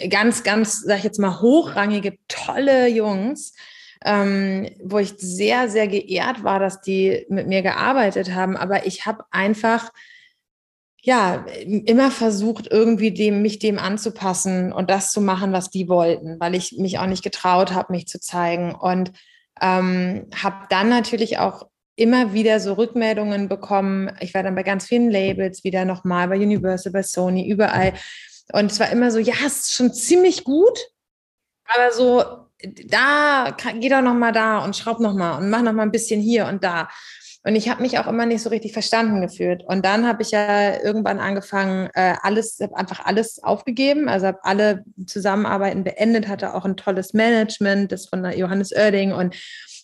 ganz, 0.10 0.44
ganz, 0.44 0.82
sag 0.82 0.98
ich 1.00 1.04
jetzt 1.04 1.20
mal, 1.20 1.40
hochrangige, 1.40 2.18
tolle 2.28 2.88
Jungs, 2.88 3.54
ähm, 4.04 4.70
wo 4.84 4.98
ich 5.00 5.14
sehr, 5.18 5.70
sehr 5.70 5.88
geehrt 5.88 6.44
war, 6.44 6.60
dass 6.60 6.82
die 6.82 7.26
mit 7.30 7.48
mir 7.48 7.62
gearbeitet 7.62 8.34
haben. 8.34 8.58
Aber 8.58 8.86
ich 8.86 9.06
habe 9.06 9.24
einfach 9.32 9.92
ja, 11.06 11.46
immer 11.62 12.10
versucht, 12.10 12.66
irgendwie 12.72 13.12
dem, 13.12 13.44
mich 13.44 13.60
dem 13.60 13.78
anzupassen 13.78 14.74
und 14.74 14.90
das 14.90 15.12
zu 15.12 15.22
machen, 15.22 15.54
was 15.54 15.70
die 15.70 15.88
wollten, 15.88 16.40
weil 16.40 16.56
ich 16.56 16.78
mich 16.80 16.98
auch 16.98 17.06
nicht 17.06 17.24
getraut 17.24 17.74
habe, 17.74 17.94
mich 17.94 18.08
zu 18.08 18.20
zeigen. 18.20 18.74
Und 18.74 19.12
ähm, 19.62 20.28
habe 20.36 20.66
dann 20.70 20.90
natürlich 20.90 21.38
auch 21.38 21.68
immer 21.96 22.34
wieder 22.34 22.60
so 22.60 22.74
Rückmeldungen 22.74 23.48
bekommen. 23.48 24.18
Ich 24.20 24.34
war 24.34 24.42
dann 24.42 24.56
bei 24.56 24.64
ganz 24.64 24.88
vielen 24.88 25.12
Labels 25.12 25.64
wieder 25.64 25.86
nochmal, 25.86 26.28
bei 26.28 26.38
Universal, 26.38 26.92
bei 26.92 27.04
Sony, 27.04 27.48
überall. 27.48 27.94
Und 28.52 28.72
es 28.72 28.80
war 28.80 28.90
immer 28.90 29.12
so, 29.12 29.20
ja, 29.20 29.36
es 29.46 29.60
ist 29.60 29.74
schon 29.74 29.94
ziemlich 29.94 30.44
gut, 30.44 30.80
aber 31.66 31.92
so, 31.92 32.24
da, 32.88 33.56
geh 33.80 33.90
doch 33.90 34.02
nochmal 34.02 34.32
da 34.32 34.58
und 34.66 34.76
schraub 34.76 35.00
nochmal 35.00 35.40
und 35.40 35.52
mach 35.52 35.62
nochmal 35.62 35.86
ein 35.86 35.92
bisschen 35.92 36.20
hier 36.20 36.48
und 36.48 36.64
da. 36.64 36.90
Und 37.46 37.56
ich 37.56 37.70
habe 37.70 37.84
mich 37.84 38.00
auch 38.00 38.08
immer 38.08 38.26
nicht 38.26 38.42
so 38.42 38.50
richtig 38.50 38.74
verstanden 38.74 39.22
gefühlt. 39.22 39.64
Und 39.64 39.86
dann 39.86 40.08
habe 40.08 40.24
ich 40.24 40.32
ja 40.32 40.82
irgendwann 40.82 41.20
angefangen, 41.20 41.92
äh, 41.94 42.16
alles, 42.24 42.60
einfach 42.74 43.06
alles 43.06 43.42
aufgegeben, 43.44 44.10
also 44.10 44.26
habe 44.26 44.44
alle 44.44 44.84
Zusammenarbeiten 45.06 45.84
beendet, 45.84 46.28
hatte 46.28 46.56
auch 46.56 46.66
ein 46.66 46.76
tolles 46.76 47.14
Management, 47.14 47.92
das 47.92 48.08
von 48.08 48.26
Johannes 48.32 48.72
Oerding 48.76 49.12
und 49.12 49.36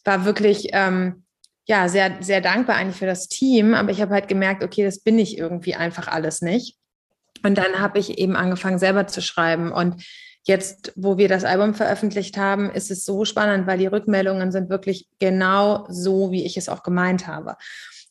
war 0.04 0.26
wirklich 0.26 0.70
ähm, 0.72 1.24
ja 1.66 1.88
sehr, 1.88 2.18
sehr 2.22 2.42
dankbar 2.42 2.78
eigentlich 2.78 2.98
für 2.98 3.06
das 3.06 3.28
Team. 3.28 3.76
Aber 3.76 3.92
ich 3.92 4.02
habe 4.02 4.16
halt 4.16 4.28
gemerkt, 4.28 4.64
okay, 4.64 4.84
das 4.84 5.00
bin 5.00 5.20
ich 5.20 5.38
irgendwie 5.38 5.76
einfach 5.76 6.08
alles 6.08 6.42
nicht. 6.42 6.78
Und 7.44 7.60
dann 7.60 7.80
habe 7.80 8.00
ich 8.00 8.18
eben 8.18 8.36
angefangen, 8.36 8.80
selber 8.80 9.06
zu 9.06 9.22
schreiben. 9.22 9.72
Und 9.72 10.04
Jetzt, 10.44 10.94
wo 10.96 11.18
wir 11.18 11.28
das 11.28 11.44
Album 11.44 11.74
veröffentlicht 11.74 12.38
haben, 12.38 12.72
ist 12.72 12.90
es 12.90 13.06
so 13.06 13.26
spannend, 13.26 13.68
weil 13.68 13.78
die 13.78 13.88
Rückmeldungen 13.88 14.52
sind 14.52 14.70
wirklich 14.70 15.08
genau 15.20 15.86
so, 15.90 16.32
wie 16.32 16.46
ich 16.46 16.58
es 16.58 16.68
auch 16.68 16.84
gemeint 16.84 17.28
habe. 17.28 17.58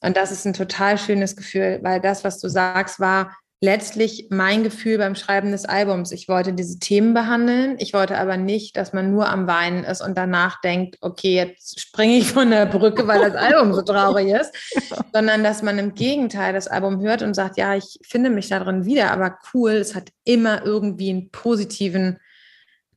Und 0.00 0.16
das 0.16 0.30
ist 0.30 0.46
ein 0.46 0.54
total 0.54 0.96
schönes 0.96 1.36
Gefühl, 1.36 1.80
weil 1.82 2.00
das, 2.00 2.24
was 2.24 2.38
du 2.38 2.48
sagst, 2.48 3.00
war 3.00 3.36
letztlich 3.62 4.28
mein 4.30 4.62
Gefühl 4.64 4.96
beim 4.96 5.14
Schreiben 5.14 5.50
des 5.52 5.66
Albums. 5.66 6.12
Ich 6.12 6.28
wollte 6.28 6.54
diese 6.54 6.78
Themen 6.78 7.12
behandeln. 7.12 7.76
Ich 7.78 7.92
wollte 7.92 8.16
aber 8.16 8.38
nicht, 8.38 8.74
dass 8.76 8.94
man 8.94 9.10
nur 9.10 9.28
am 9.28 9.46
Weinen 9.46 9.84
ist 9.84 10.00
und 10.00 10.16
danach 10.16 10.62
denkt, 10.62 10.96
okay, 11.02 11.34
jetzt 11.34 11.78
springe 11.78 12.16
ich 12.16 12.32
von 12.32 12.50
der 12.50 12.64
Brücke, 12.64 13.06
weil 13.06 13.20
das 13.20 13.34
Album 13.34 13.74
so 13.74 13.82
traurig 13.82 14.28
ist, 14.28 14.50
sondern 15.12 15.44
dass 15.44 15.62
man 15.62 15.78
im 15.78 15.94
Gegenteil 15.94 16.54
das 16.54 16.68
Album 16.68 17.00
hört 17.00 17.20
und 17.20 17.34
sagt, 17.34 17.58
ja, 17.58 17.74
ich 17.74 17.98
finde 18.02 18.30
mich 18.30 18.48
darin 18.48 18.86
wieder, 18.86 19.10
aber 19.10 19.38
cool, 19.52 19.72
es 19.72 19.94
hat 19.94 20.08
immer 20.24 20.64
irgendwie 20.64 21.10
einen 21.10 21.30
positiven 21.30 22.18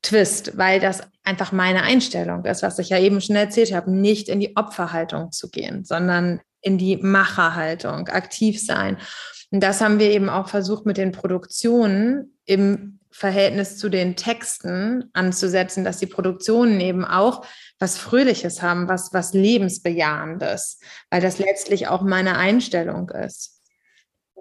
Twist, 0.01 0.57
weil 0.57 0.79
das 0.79 1.01
einfach 1.25 1.51
meine 1.51 1.83
Einstellung 1.83 2.45
ist, 2.45 2.63
was 2.63 2.79
ich 2.79 2.89
ja 2.89 2.99
eben 2.99 3.19
schon 3.19 3.35
erzählt 3.35 3.73
habe, 3.73 3.91
nicht 3.91 4.29
in 4.29 4.39
die 4.39 4.55
Opferhaltung 4.55 5.33
zu 5.33 5.49
gehen, 5.49 5.83
sondern 5.83 6.39
in 6.61 6.77
die 6.77 6.97
Macherhaltung, 6.97 8.07
aktiv 8.07 8.65
sein. 8.65 8.97
Und 9.53 9.61
das 9.61 9.81
haben 9.81 9.99
wir 9.99 10.09
eben 10.09 10.29
auch 10.29 10.47
versucht 10.47 10.87
mit 10.87 10.97
den 10.97 11.11
Produktionen 11.11 12.35
im 12.45 12.99
Verhältnis 13.11 13.77
zu 13.77 13.87
den 13.87 14.15
Texten 14.15 15.11
anzusetzen, 15.13 15.83
dass 15.83 15.99
die 15.99 16.07
Produktionen 16.07 16.81
eben 16.81 17.05
auch 17.05 17.45
was 17.77 17.99
Fröhliches 17.99 18.63
haben, 18.63 18.87
was, 18.87 19.13
was 19.13 19.35
Lebensbejahendes, 19.35 20.79
weil 21.11 21.21
das 21.21 21.37
letztlich 21.37 21.87
auch 21.87 22.01
meine 22.01 22.35
Einstellung 22.35 23.11
ist. 23.11 23.61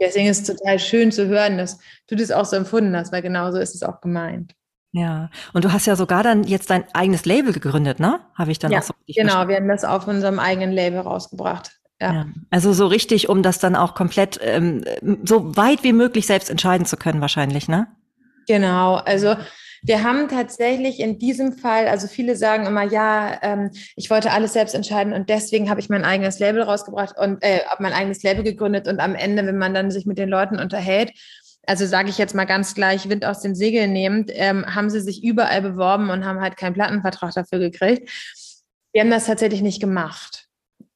Deswegen 0.00 0.28
ist 0.28 0.48
es 0.48 0.56
total 0.56 0.78
schön 0.78 1.12
zu 1.12 1.28
hören, 1.28 1.58
dass 1.58 1.78
du 2.06 2.16
das 2.16 2.30
auch 2.30 2.46
so 2.46 2.56
empfunden 2.56 2.96
hast, 2.96 3.12
weil 3.12 3.20
genauso 3.20 3.58
ist 3.58 3.74
es 3.74 3.82
auch 3.82 4.00
gemeint. 4.00 4.54
Ja, 4.92 5.28
und 5.52 5.66
du 5.66 5.72
hast 5.74 5.84
ja 5.84 5.94
sogar 5.94 6.22
dann 6.22 6.44
jetzt 6.44 6.70
dein 6.70 6.86
eigenes 6.94 7.26
Label 7.26 7.52
gegründet, 7.52 8.00
ne? 8.00 8.20
Habe 8.34 8.50
ich 8.50 8.58
dann 8.58 8.72
ja, 8.72 8.78
auch 8.78 8.84
so 8.84 8.94
Genau, 9.06 9.46
wir 9.46 9.56
haben 9.56 9.68
das 9.68 9.84
auf 9.84 10.08
unserem 10.08 10.38
eigenen 10.38 10.72
Label 10.72 11.00
rausgebracht. 11.00 11.81
Ja. 12.02 12.12
ja. 12.12 12.26
Also 12.50 12.72
so 12.72 12.88
richtig, 12.88 13.28
um 13.28 13.42
das 13.42 13.60
dann 13.60 13.76
auch 13.76 13.94
komplett 13.94 14.40
ähm, 14.42 14.84
so 15.22 15.56
weit 15.56 15.84
wie 15.84 15.92
möglich 15.92 16.26
selbst 16.26 16.50
entscheiden 16.50 16.84
zu 16.84 16.96
können, 16.96 17.20
wahrscheinlich, 17.20 17.68
ne? 17.68 17.86
Genau, 18.48 18.96
also 18.96 19.36
wir 19.84 20.02
haben 20.02 20.28
tatsächlich 20.28 20.98
in 20.98 21.20
diesem 21.20 21.52
Fall, 21.52 21.86
also 21.86 22.08
viele 22.08 22.34
sagen 22.34 22.66
immer, 22.66 22.82
ja, 22.82 23.38
ähm, 23.42 23.70
ich 23.94 24.10
wollte 24.10 24.32
alles 24.32 24.52
selbst 24.52 24.74
entscheiden 24.74 25.12
und 25.12 25.28
deswegen 25.28 25.70
habe 25.70 25.78
ich 25.78 25.88
mein 25.88 26.04
eigenes 26.04 26.40
Label 26.40 26.62
rausgebracht 26.62 27.16
und 27.16 27.40
äh, 27.42 27.60
mein 27.78 27.92
eigenes 27.92 28.22
Label 28.24 28.42
gegründet 28.42 28.88
und 28.88 28.98
am 28.98 29.14
Ende, 29.14 29.46
wenn 29.46 29.58
man 29.58 29.74
dann 29.74 29.92
sich 29.92 30.04
mit 30.04 30.18
den 30.18 30.28
Leuten 30.28 30.58
unterhält, 30.58 31.12
also 31.68 31.86
sage 31.86 32.10
ich 32.10 32.18
jetzt 32.18 32.34
mal 32.34 32.46
ganz 32.46 32.74
gleich, 32.74 33.08
Wind 33.08 33.24
aus 33.24 33.40
den 33.42 33.54
Segeln 33.54 33.92
nehmend, 33.92 34.32
ähm, 34.34 34.66
haben 34.74 34.90
sie 34.90 35.00
sich 35.00 35.22
überall 35.22 35.62
beworben 35.62 36.10
und 36.10 36.24
haben 36.24 36.40
halt 36.40 36.56
keinen 36.56 36.74
Plattenvertrag 36.74 37.32
dafür 37.32 37.60
gekriegt. 37.60 38.10
Wir 38.92 39.02
haben 39.02 39.10
das 39.10 39.26
tatsächlich 39.26 39.62
nicht 39.62 39.80
gemacht. 39.80 40.48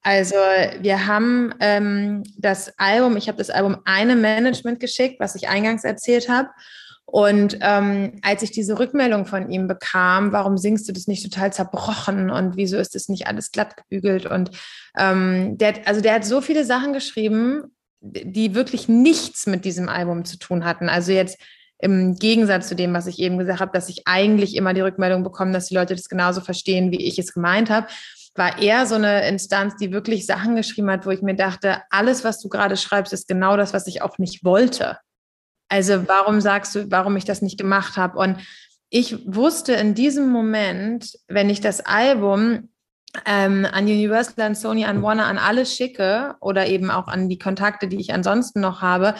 Also 0.07 0.37
wir 0.37 1.09
haben 1.09 1.53
ähm, 1.59 2.23
das 2.38 2.73
Album, 2.79 3.16
ich 3.16 3.27
habe 3.27 3.38
das 3.38 3.51
Album 3.51 3.79
einem 3.85 4.21
Management 4.21 4.79
geschickt, 4.79 5.19
was 5.19 5.35
ich 5.35 5.49
eingangs 5.49 5.83
erzählt 5.83 6.29
habe. 6.29 6.49
Und 7.07 7.59
ähm, 7.61 8.21
als 8.23 8.45
ich 8.45 8.53
diese 8.53 8.79
Rückmeldung 8.79 9.27
von 9.27 9.51
ihm 9.51 9.66
bekam, 9.66 10.31
warum 10.31 10.59
singst 10.59 10.88
du 10.88 10.92
das 10.92 11.09
nicht 11.09 11.25
total 11.25 11.53
zerbrochen 11.53 12.31
und 12.31 12.57
wieso 12.57 12.77
ist 12.77 12.95
das 12.95 13.09
nicht 13.09 13.27
alles 13.27 13.51
glatt 13.51 13.77
gebügelt? 13.77 14.27
Und 14.27 14.53
ähm, 14.97 15.59
der, 15.59 15.75
also 15.87 16.01
der 16.01 16.14
hat 16.14 16.25
so 16.25 16.40
viele 16.40 16.64
Sachen 16.64 16.92
geschrieben, 16.92 17.64
die 18.01 18.55
wirklich 18.55 18.88
nichts 18.88 19.49
mit 19.49 19.64
diesem 19.64 19.88
Album 19.88 20.25
zu 20.25 20.38
tun 20.38 20.64
hatten. 20.64 20.88
Also 20.88 21.11
jetzt 21.11 21.37
im 21.81 22.14
Gegensatz 22.14 22.69
zu 22.69 22.77
dem, 22.77 22.95
was 22.95 23.09
ich 23.09 23.19
eben 23.19 23.38
gesagt 23.38 23.59
habe, 23.59 23.73
dass 23.73 23.88
ich 23.88 24.03
eigentlich 24.07 24.55
immer 24.55 24.73
die 24.73 24.83
Rückmeldung 24.83 25.25
bekomme, 25.25 25.51
dass 25.51 25.66
die 25.66 25.75
Leute 25.75 25.97
das 25.97 26.09
genauso 26.09 26.42
verstehen, 26.42 26.92
wie 26.92 27.05
ich 27.05 27.19
es 27.19 27.35
gemeint 27.35 27.71
habe, 27.71 27.88
war 28.38 28.59
eher 28.59 28.87
so 28.87 28.94
eine 28.94 29.29
Instanz, 29.29 29.77
die 29.77 29.92
wirklich 29.92 30.27
Sachen 30.27 30.57
geschrieben 30.57 30.90
hat, 30.90 31.07
wo 31.07 31.11
ich 31.11 31.22
mir 31.22 31.35
dachte, 31.35 31.83
alles, 31.90 32.25
was 32.25 32.40
du 32.40 32.49
gerade 32.49 32.77
schreibst, 32.77 33.12
ist 33.12 33.29
genau 33.29 33.57
das, 33.57 33.72
was 33.72 33.87
ich 33.87 34.03
auch 34.03 34.18
nicht 34.18 34.44
wollte. 34.44 34.99
Also 35.68 36.07
warum 36.07 36.40
sagst 36.40 36.75
du, 36.75 36.90
warum 36.90 37.16
ich 37.16 37.25
das 37.25 37.42
nicht 37.42 37.59
gemacht 37.59 37.96
habe? 37.96 38.18
Und 38.18 38.38
ich 38.88 39.27
wusste 39.27 39.72
in 39.72 39.94
diesem 39.94 40.29
Moment, 40.29 41.18
wenn 41.29 41.51
ich 41.51 41.61
das 41.61 41.81
Album 41.81 42.68
ähm, 43.25 43.66
an 43.70 43.85
Universal, 43.85 44.44
an 44.44 44.55
Sony, 44.55 44.85
an 44.85 45.03
Warner, 45.03 45.27
an 45.27 45.38
alle 45.38 45.66
schicke 45.66 46.37
oder 46.40 46.66
eben 46.66 46.90
auch 46.90 47.09
an 47.09 47.29
die 47.29 47.38
Kontakte, 47.38 47.88
die 47.88 48.01
ich 48.01 48.12
ansonsten 48.12 48.61
noch 48.61 48.83
habe, 48.83 49.14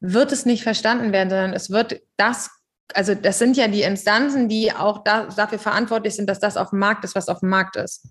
wird 0.00 0.32
es 0.32 0.44
nicht 0.44 0.62
verstanden 0.62 1.12
werden, 1.12 1.30
sondern 1.30 1.52
es 1.52 1.70
wird 1.70 2.00
das, 2.16 2.50
also 2.94 3.14
das 3.14 3.38
sind 3.38 3.56
ja 3.56 3.68
die 3.68 3.82
Instanzen, 3.82 4.48
die 4.48 4.72
auch 4.72 5.04
da, 5.04 5.24
dafür 5.24 5.58
verantwortlich 5.58 6.14
sind, 6.14 6.28
dass 6.28 6.40
das 6.40 6.56
auf 6.56 6.70
dem 6.70 6.78
Markt 6.78 7.04
ist, 7.04 7.14
was 7.14 7.28
auf 7.28 7.40
dem 7.40 7.48
Markt 7.48 7.76
ist. 7.76 8.08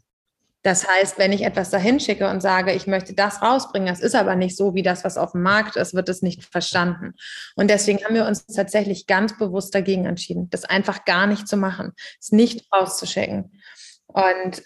Das 0.64 0.88
heißt, 0.88 1.18
wenn 1.18 1.32
ich 1.32 1.44
etwas 1.44 1.70
dahin 1.70 2.00
schicke 2.00 2.30
und 2.30 2.42
sage, 2.42 2.74
ich 2.74 2.88
möchte 2.88 3.14
das 3.14 3.42
rausbringen, 3.42 3.88
das 3.88 4.00
ist 4.00 4.16
aber 4.16 4.36
nicht 4.36 4.58
so 4.58 4.74
wie 4.74 4.84
das, 4.84 5.04
was 5.04 5.18
auf 5.18 5.32
dem 5.32 5.44
Markt 5.44 5.76
ist, 5.76 5.94
wird 5.94 6.10
es 6.10 6.22
nicht 6.22 6.44
verstanden. 6.44 7.14
Und 7.56 7.70
deswegen 7.70 8.04
haben 8.04 8.16
wir 8.16 8.26
uns 8.26 8.46
tatsächlich 8.48 9.08
ganz 9.08 9.38
bewusst 9.38 9.74
dagegen 9.74 10.06
entschieden, 10.06 10.50
das 10.50 10.66
einfach 10.66 11.06
gar 11.06 11.28
nicht 11.28 11.48
zu 11.48 11.58
machen, 11.58 11.94
es 12.20 12.32
nicht 12.32 12.66
rauszuschicken. 12.74 13.52
Und 14.08 14.64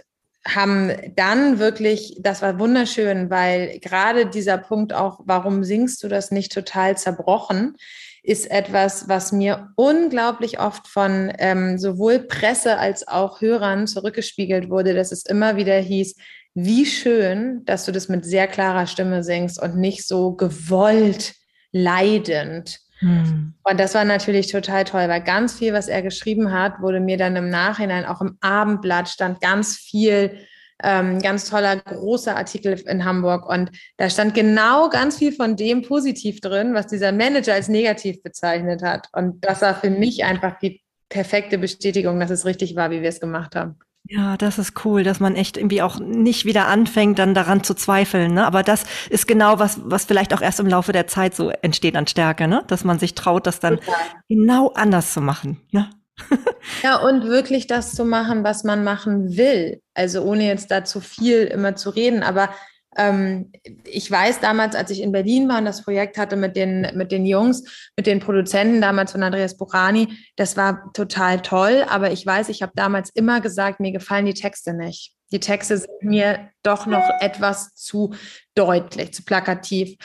haben 0.48 0.92
dann 1.16 1.60
wirklich, 1.60 2.18
das 2.20 2.42
war 2.42 2.58
wunderschön, 2.58 3.30
weil 3.30 3.80
gerade 3.80 4.26
dieser 4.26 4.58
Punkt 4.58 4.94
auch, 4.94 5.20
warum 5.26 5.64
singst 5.64 6.02
du 6.04 6.08
das 6.08 6.32
nicht 6.32 6.52
total 6.52 6.98
zerbrochen, 6.98 7.76
ist 8.24 8.52
etwas, 8.52 9.08
was 9.10 9.32
mir 9.32 9.70
unglaublich 9.76 10.60
oft 10.60 10.88
von 10.88 11.32
ähm, 11.40 11.80
sowohl 11.80 12.20
Presse 12.20 12.78
als 12.78 13.08
auch 13.08 13.42
Hörern 13.42 13.88
zurückgespiegelt 13.88 14.70
wurde, 14.70 14.94
dass 14.94 15.12
es 15.12 15.26
immer 15.26 15.56
wieder 15.56 15.78
hieß, 15.78 16.16
wie 16.54 16.86
schön, 16.86 17.64
dass 17.66 17.86
du 17.86 17.92
das 17.92 18.10
mit 18.10 18.26
sehr 18.26 18.48
klarer 18.48 18.86
Stimme 18.86 19.24
singst 19.24 19.62
und 19.62 19.78
nicht 19.78 20.08
so 20.08 20.34
gewollt, 20.34 21.34
leidend. 21.72 22.80
Hm. 23.00 23.54
Und 23.64 23.80
das 23.80 23.96
war 23.96 24.06
natürlich 24.06 24.52
total 24.52 24.84
toll, 24.84 25.08
weil 25.08 25.24
ganz 25.24 25.54
viel, 25.54 25.74
was 25.74 25.88
er 25.88 26.02
geschrieben 26.02 26.52
hat, 26.52 26.82
wurde 26.82 27.00
mir 27.00 27.18
dann 27.18 27.36
im 27.36 27.50
Nachhinein 27.50 28.06
auch 28.06 28.22
im 28.22 28.38
Abendblatt 28.42 29.10
stand 29.10 29.42
ganz 29.42 29.78
viel 29.78 30.46
ähm, 30.84 31.20
ganz 31.20 31.50
toller, 31.50 31.78
großer 31.78 32.36
Artikel 32.36 32.74
in 32.88 33.06
Hamburg. 33.06 33.48
Und 33.48 33.72
da 33.98 34.10
stand 34.10 34.34
genau 34.34 34.90
ganz 34.90 35.18
viel 35.18 35.32
von 35.32 35.56
dem 35.56 35.82
positiv 35.82 36.42
drin, 36.42 36.74
was 36.74 36.88
dieser 36.88 37.12
Manager 37.12 37.54
als 37.54 37.68
negativ 37.68 38.22
bezeichnet 38.24 38.84
hat. 38.84 39.08
Und 39.14 39.44
das 39.46 39.62
war 39.62 39.76
für 39.76 39.90
mich 39.90 40.24
einfach 40.24 40.60
die 40.60 40.82
perfekte 41.10 41.58
Bestätigung, 41.58 42.20
dass 42.20 42.32
es 42.32 42.46
richtig 42.46 42.76
war, 42.76 42.90
wie 42.92 43.02
wir 43.02 43.10
es 43.10 43.20
gemacht 43.20 43.56
haben. 43.56 43.78
Ja, 44.06 44.36
das 44.36 44.58
ist 44.58 44.84
cool, 44.84 45.04
dass 45.04 45.20
man 45.20 45.36
echt 45.36 45.58
irgendwie 45.58 45.82
auch 45.82 46.00
nicht 46.00 46.46
wieder 46.46 46.68
anfängt, 46.68 47.20
dann 47.20 47.34
daran 47.34 47.64
zu 47.64 47.76
zweifeln. 47.76 48.34
Ne? 48.34 48.46
Aber 48.46 48.64
das 48.64 48.86
ist 49.10 49.28
genau 49.28 49.60
was, 49.60 49.80
was 49.86 50.06
vielleicht 50.06 50.34
auch 50.34 50.42
erst 50.42 50.60
im 50.60 50.68
Laufe 50.68 50.92
der 50.92 51.08
Zeit 51.08 51.36
so 51.36 51.50
entsteht 51.50 51.96
an 51.96 52.08
Stärke, 52.08 52.48
ne? 52.48 52.64
dass 52.68 52.84
man 52.84 52.98
sich 53.00 53.14
traut, 53.14 53.46
das 53.46 53.60
dann 53.60 53.78
Total. 53.78 53.96
genau 54.28 54.70
anders 54.74 55.14
zu 55.14 55.22
machen. 55.22 55.62
Ne? 55.72 55.90
ja, 56.84 56.98
und 56.98 57.24
wirklich 57.24 57.68
das 57.68 57.94
zu 57.94 58.06
machen, 58.06 58.44
was 58.44 58.64
man 58.64 58.84
machen 58.84 59.38
will. 59.38 59.82
Also 59.94 60.22
ohne 60.24 60.46
jetzt 60.46 60.72
da 60.72 60.84
zu 60.84 61.02
viel 61.02 61.44
immer 61.46 61.76
zu 61.76 61.90
reden, 61.90 62.24
aber 62.24 62.50
ähm, 62.98 63.52
ich 63.86 64.10
weiß 64.12 64.42
damals, 64.42 64.76
als 64.76 64.92
ich 64.92 65.02
in 65.02 65.12
Berlin 65.12 65.48
war 65.48 65.60
und 65.60 65.66
das 65.66 65.84
Projekt 65.84 66.18
hatte 66.18 66.36
mit 66.36 66.56
den, 66.56 66.88
mit 66.96 67.12
den 67.12 67.26
Jungs, 67.26 67.64
mit 67.96 68.06
den 68.06 68.20
Produzenten 68.20 68.82
damals 68.82 69.14
von 69.14 69.24
Andreas 69.24 69.58
Buchani, 69.58 70.10
das 70.36 70.58
war 70.58 70.92
total 70.94 71.42
toll. 71.42 71.86
Aber 71.90 72.12
ich 72.12 72.26
weiß, 72.26 72.50
ich 72.50 72.62
habe 72.62 72.74
damals 72.76 73.10
immer 73.12 73.40
gesagt, 73.40 73.80
mir 73.80 73.92
gefallen 73.92 74.26
die 74.26 74.34
Texte 74.34 74.74
nicht. 74.74 75.14
Die 75.32 75.40
Texte 75.40 75.78
sind 75.78 76.04
mir 76.04 76.50
doch 76.64 76.86
noch 76.86 77.10
etwas 77.22 77.74
zu 77.76 78.14
deutlich, 78.56 79.14
zu 79.14 79.24
plakativ. 79.24 79.96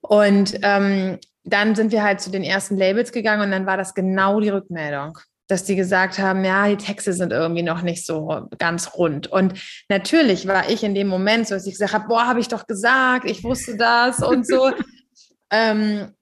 Und 0.00 0.58
ähm, 0.62 1.18
dann 1.44 1.76
sind 1.76 1.92
wir 1.92 2.02
halt 2.02 2.20
zu 2.20 2.30
den 2.30 2.42
ersten 2.42 2.76
Labels 2.76 3.12
gegangen 3.12 3.42
und 3.42 3.50
dann 3.52 3.66
war 3.66 3.76
das 3.76 3.94
genau 3.94 4.40
die 4.40 4.48
Rückmeldung 4.48 5.18
dass 5.48 5.64
die 5.64 5.76
gesagt 5.76 6.18
haben, 6.18 6.44
ja, 6.44 6.68
die 6.68 6.76
Texte 6.76 7.12
sind 7.12 7.32
irgendwie 7.32 7.62
noch 7.62 7.82
nicht 7.82 8.06
so 8.06 8.48
ganz 8.58 8.94
rund. 8.94 9.26
Und 9.26 9.54
natürlich 9.88 10.46
war 10.46 10.68
ich 10.68 10.84
in 10.84 10.94
dem 10.94 11.08
Moment 11.08 11.48
so, 11.48 11.54
dass 11.54 11.66
ich 11.66 11.72
gesagt 11.72 11.94
habe, 11.94 12.06
boah, 12.06 12.26
habe 12.26 12.40
ich 12.40 12.48
doch 12.48 12.66
gesagt, 12.66 13.28
ich 13.28 13.42
wusste 13.42 13.76
das 13.76 14.22
und 14.22 14.46
so. 14.46 14.70
ähm, 15.50 16.12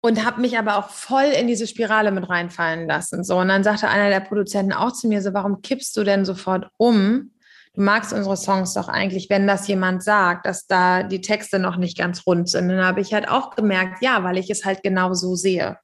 und 0.00 0.24
habe 0.24 0.40
mich 0.40 0.58
aber 0.58 0.76
auch 0.76 0.90
voll 0.90 1.24
in 1.24 1.46
diese 1.46 1.66
Spirale 1.66 2.12
mit 2.12 2.28
reinfallen 2.28 2.86
lassen. 2.86 3.24
So, 3.24 3.38
und 3.38 3.48
dann 3.48 3.64
sagte 3.64 3.88
einer 3.88 4.10
der 4.10 4.20
Produzenten 4.20 4.72
auch 4.72 4.92
zu 4.92 5.08
mir 5.08 5.22
so, 5.22 5.32
warum 5.32 5.62
kippst 5.62 5.96
du 5.96 6.04
denn 6.04 6.26
sofort 6.26 6.68
um? 6.76 7.30
Du 7.74 7.80
magst 7.80 8.12
unsere 8.12 8.36
Songs 8.36 8.74
doch 8.74 8.88
eigentlich, 8.88 9.30
wenn 9.30 9.46
das 9.46 9.66
jemand 9.66 10.02
sagt, 10.02 10.46
dass 10.46 10.66
da 10.66 11.02
die 11.02 11.20
Texte 11.20 11.58
noch 11.58 11.76
nicht 11.76 11.96
ganz 11.96 12.26
rund 12.26 12.48
sind. 12.48 12.70
Und 12.70 12.76
dann 12.76 12.86
habe 12.86 13.00
ich 13.00 13.14
halt 13.14 13.28
auch 13.28 13.56
gemerkt, 13.56 14.02
ja, 14.02 14.22
weil 14.22 14.36
ich 14.38 14.50
es 14.50 14.64
halt 14.64 14.82
genau 14.82 15.14
so 15.14 15.34
sehe. 15.34 15.78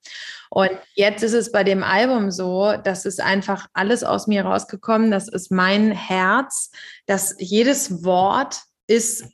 Und 0.53 0.73
jetzt 0.95 1.23
ist 1.23 1.33
es 1.33 1.53
bei 1.53 1.63
dem 1.63 1.85
Album 1.85 2.33
so, 2.33 2.75
dass 2.83 3.05
es 3.05 3.21
einfach 3.21 3.69
alles 3.73 4.03
aus 4.03 4.27
mir 4.27 4.45
rausgekommen. 4.45 5.13
Das 5.13 5.29
ist 5.29 5.53
mein 5.53 5.93
Herz, 5.93 6.73
dass 7.07 7.37
jedes 7.39 8.05
Wort 8.05 8.63
ist 8.89 9.25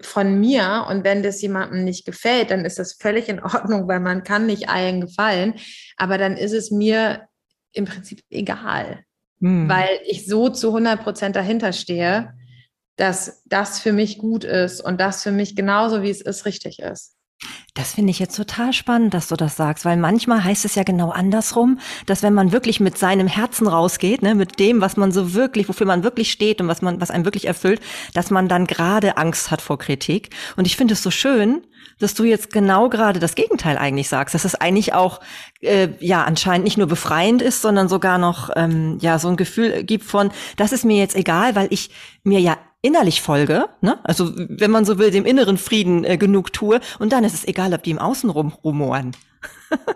von 0.00 0.38
mir 0.38 0.86
und 0.88 1.02
wenn 1.04 1.22
das 1.22 1.42
jemandem 1.42 1.84
nicht 1.84 2.04
gefällt, 2.04 2.50
dann 2.50 2.64
ist 2.64 2.78
das 2.78 2.92
völlig 2.92 3.28
in 3.28 3.40
Ordnung, 3.40 3.88
weil 3.88 3.98
man 3.98 4.22
kann 4.22 4.46
nicht 4.46 4.68
allen 4.68 5.00
gefallen. 5.00 5.54
Aber 5.96 6.18
dann 6.18 6.36
ist 6.36 6.52
es 6.52 6.70
mir 6.70 7.26
im 7.72 7.86
Prinzip 7.86 8.20
egal, 8.30 9.04
hm. 9.40 9.68
weil 9.68 10.00
ich 10.04 10.26
so 10.26 10.50
zu 10.50 10.68
100 10.68 11.02
Prozent 11.02 11.34
dahinter 11.34 11.72
stehe, 11.72 12.34
dass 12.96 13.42
das 13.46 13.80
für 13.80 13.92
mich 13.92 14.18
gut 14.18 14.44
ist 14.44 14.80
und 14.80 15.00
das 15.00 15.22
für 15.22 15.32
mich 15.32 15.56
genauso 15.56 16.02
wie 16.02 16.10
es 16.10 16.20
ist 16.20 16.44
richtig 16.44 16.80
ist. 16.80 17.17
Das 17.78 17.92
finde 17.92 18.10
ich 18.10 18.18
jetzt 18.18 18.34
total 18.34 18.72
spannend, 18.72 19.14
dass 19.14 19.28
du 19.28 19.36
das 19.36 19.54
sagst, 19.54 19.84
weil 19.84 19.96
manchmal 19.96 20.42
heißt 20.42 20.64
es 20.64 20.74
ja 20.74 20.82
genau 20.82 21.10
andersrum, 21.10 21.78
dass 22.06 22.24
wenn 22.24 22.34
man 22.34 22.50
wirklich 22.50 22.80
mit 22.80 22.98
seinem 22.98 23.28
Herzen 23.28 23.68
rausgeht, 23.68 24.20
ne, 24.20 24.34
mit 24.34 24.58
dem, 24.58 24.80
was 24.80 24.96
man 24.96 25.12
so 25.12 25.32
wirklich, 25.32 25.68
wofür 25.68 25.86
man 25.86 26.02
wirklich 26.02 26.32
steht 26.32 26.60
und 26.60 26.66
was 26.66 26.82
man, 26.82 27.00
was 27.00 27.12
einem 27.12 27.24
wirklich 27.24 27.46
erfüllt, 27.46 27.80
dass 28.14 28.32
man 28.32 28.48
dann 28.48 28.66
gerade 28.66 29.16
Angst 29.16 29.52
hat 29.52 29.62
vor 29.62 29.78
Kritik. 29.78 30.30
Und 30.56 30.66
ich 30.66 30.76
finde 30.76 30.94
es 30.94 31.04
so 31.04 31.12
schön, 31.12 31.62
dass 32.00 32.14
du 32.14 32.24
jetzt 32.24 32.52
genau 32.52 32.88
gerade 32.88 33.20
das 33.20 33.36
Gegenteil 33.36 33.78
eigentlich 33.78 34.08
sagst, 34.08 34.34
dass 34.34 34.44
es 34.44 34.56
eigentlich 34.56 34.92
auch 34.94 35.20
äh, 35.60 35.90
ja 36.00 36.24
anscheinend 36.24 36.64
nicht 36.64 36.78
nur 36.78 36.88
befreiend 36.88 37.42
ist, 37.42 37.62
sondern 37.62 37.88
sogar 37.88 38.18
noch 38.18 38.50
ähm, 38.56 38.98
ja 39.00 39.20
so 39.20 39.28
ein 39.28 39.36
Gefühl 39.36 39.84
gibt 39.84 40.04
von, 40.04 40.32
das 40.56 40.72
ist 40.72 40.84
mir 40.84 40.98
jetzt 40.98 41.14
egal, 41.14 41.54
weil 41.54 41.68
ich 41.70 41.90
mir 42.24 42.40
ja 42.40 42.56
innerlich 42.82 43.22
folge, 43.22 43.66
ne? 43.80 43.98
also 44.04 44.32
wenn 44.36 44.70
man 44.70 44.84
so 44.84 44.98
will, 44.98 45.10
dem 45.10 45.26
inneren 45.26 45.58
Frieden 45.58 46.04
äh, 46.04 46.16
genug 46.16 46.52
tue 46.52 46.80
und 46.98 47.12
dann 47.12 47.24
ist 47.24 47.34
es 47.34 47.46
egal, 47.46 47.74
ob 47.74 47.82
die 47.82 47.90
im 47.90 47.98
Außen 47.98 48.30
rum 48.30 48.52
rumoren. 48.64 49.16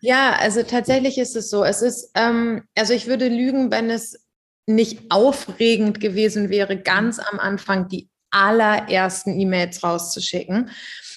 ja, 0.00 0.36
also 0.38 0.62
tatsächlich 0.62 1.18
ist 1.18 1.36
es 1.36 1.50
so. 1.50 1.64
Es 1.64 1.82
ist, 1.82 2.10
ähm, 2.14 2.62
also 2.76 2.92
ich 2.92 3.06
würde 3.06 3.28
lügen, 3.28 3.70
wenn 3.70 3.90
es 3.90 4.26
nicht 4.66 5.10
aufregend 5.10 6.00
gewesen 6.00 6.50
wäre, 6.50 6.76
ganz 6.76 7.18
am 7.18 7.38
Anfang 7.38 7.88
die 7.88 8.10
allerersten 8.30 9.38
E-Mails 9.40 9.82
rauszuschicken. 9.82 10.70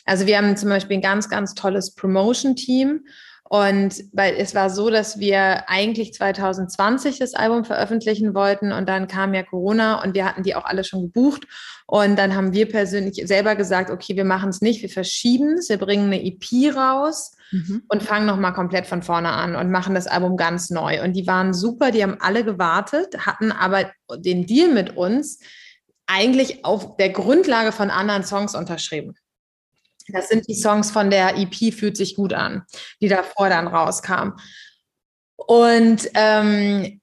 Also 0.06 0.26
wir 0.26 0.38
haben 0.38 0.56
zum 0.56 0.70
Beispiel 0.70 0.98
ein 0.98 1.02
ganz, 1.02 1.30
ganz 1.30 1.54
tolles 1.54 1.94
Promotion-Team 1.94 3.02
und 3.52 4.06
weil 4.14 4.36
es 4.38 4.56
war 4.56 4.70
so, 4.70 4.90
dass 4.90 5.20
wir 5.20 5.68
eigentlich 5.68 6.14
2020 6.14 7.20
das 7.20 7.34
Album 7.34 7.66
veröffentlichen 7.66 8.34
wollten 8.34 8.72
und 8.72 8.88
dann 8.88 9.10
kam 9.10 9.34
ja 9.34 9.44
Corona 9.44 10.02
und 10.02 10.14
wir 10.14 10.24
hatten 10.24 10.44
die 10.44 10.56
auch 10.56 10.64
alle 10.64 10.86
schon 10.86 11.02
gebucht. 11.02 11.48
Und 11.86 12.18
dann 12.18 12.34
haben 12.34 12.54
wir 12.54 12.70
persönlich 12.70 13.22
selber 13.28 13.58
gesagt, 13.58 13.90
okay, 13.90 14.16
wir 14.16 14.24
machen 14.24 14.52
es 14.52 14.62
nicht, 14.62 14.82
wir 14.82 14.88
verschieben 14.88 15.58
es, 15.58 15.68
wir 15.68 15.80
bringen 15.80 16.06
eine 16.06 16.24
EP 16.24 16.74
raus 16.74 17.36
mhm. 17.52 17.84
und 17.90 18.04
fangen 18.04 18.26
nochmal 18.26 18.54
komplett 18.54 18.88
von 18.88 19.04
vorne 19.04 19.32
an 19.32 19.58
und 19.58 19.70
machen 19.70 19.96
das 19.96 20.08
Album 20.08 20.38
ganz 20.38 20.70
neu. 20.70 21.04
Und 21.04 21.12
die 21.12 21.28
waren 21.28 21.54
super, 21.54 21.92
die 21.92 22.04
haben 22.04 22.22
alle 22.22 22.46
gewartet, 22.46 23.26
hatten 23.26 23.52
aber 23.52 23.92
den 24.16 24.46
Deal 24.46 24.70
mit 24.70 24.96
uns 24.96 25.40
eigentlich 26.08 26.64
auf 26.64 26.96
der 26.96 27.10
Grundlage 27.10 27.74
von 27.74 27.90
anderen 27.90 28.24
Songs 28.24 28.56
unterschrieben. 28.56 29.14
Das 30.12 30.30
sind 30.30 30.48
die 30.48 30.56
Songs 30.56 30.92
von 30.92 31.10
der 31.10 31.38
EP 31.38 31.74
Fühlt 31.74 31.98
sich 31.98 32.16
gut 32.16 32.34
an, 32.34 32.64
die 33.02 33.08
davor 33.08 33.50
dann 33.50 33.68
rauskam. 33.68 34.34
Und 35.36 36.10
ähm, 36.14 37.02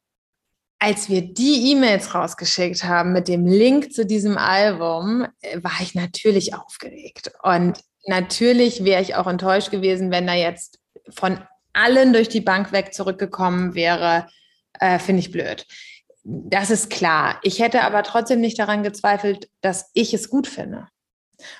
als 0.79 1.09
wir 1.09 1.23
die 1.23 1.73
E-Mails 1.73 2.15
rausgeschickt 2.15 2.85
haben 2.85 3.13
mit 3.13 3.29
dem 3.29 3.47
Link 3.47 3.93
zu 3.93 4.07
diesem 4.07 4.39
Album, 4.39 5.27
äh, 5.41 5.63
war 5.63 5.81
ich 5.81 5.95
natürlich 5.95 6.55
aufgeregt. 6.55 7.33
Und 7.43 7.81
natürlich 8.07 8.85
wäre 8.85 9.03
ich 9.03 9.17
auch 9.17 9.27
enttäuscht 9.27 9.71
gewesen, 9.71 10.11
wenn 10.11 10.27
da 10.27 10.35
jetzt 10.35 10.79
von 11.11 11.41
allen 11.73 12.13
durch 12.13 12.29
die 12.29 12.41
Bank 12.41 12.73
weg 12.73 12.95
zurückgekommen 12.95 13.75
wäre. 13.75 14.29
Äh, 14.79 14.99
Finde 14.99 15.21
ich 15.21 15.33
blöd. 15.33 15.67
Das 16.25 16.71
ist 16.71 16.91
klar. 16.91 17.41
Ich 17.43 17.61
hätte 17.61 17.83
aber 17.83 18.03
trotzdem 18.03 18.41
nicht 18.41 18.59
daran 18.59 18.83
gezweifelt, 18.83 19.49
dass 19.61 19.91
ich 19.95 20.15
es 20.15 20.29
gut 20.29 20.47
finde. 20.47 20.89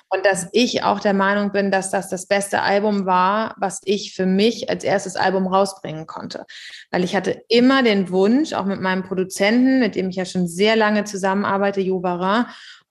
Und 0.09 0.25
dass 0.25 0.47
ich 0.51 0.83
auch 0.83 0.99
der 0.99 1.13
Meinung 1.13 1.51
bin, 1.51 1.71
dass 1.71 1.91
das 1.91 2.09
das 2.09 2.25
beste 2.27 2.61
Album 2.61 3.05
war, 3.05 3.55
was 3.57 3.81
ich 3.85 4.13
für 4.13 4.25
mich 4.25 4.69
als 4.69 4.83
erstes 4.83 5.15
Album 5.15 5.47
rausbringen 5.47 6.07
konnte. 6.07 6.45
Weil 6.91 7.03
ich 7.03 7.15
hatte 7.15 7.43
immer 7.47 7.83
den 7.83 8.09
Wunsch, 8.09 8.53
auch 8.53 8.65
mit 8.65 8.81
meinem 8.81 9.03
Produzenten, 9.03 9.79
mit 9.79 9.95
dem 9.95 10.09
ich 10.09 10.15
ja 10.15 10.25
schon 10.25 10.47
sehr 10.47 10.75
lange 10.75 11.03
zusammenarbeite, 11.03 11.81
Jo 11.81 11.99
Barin, 11.99 12.45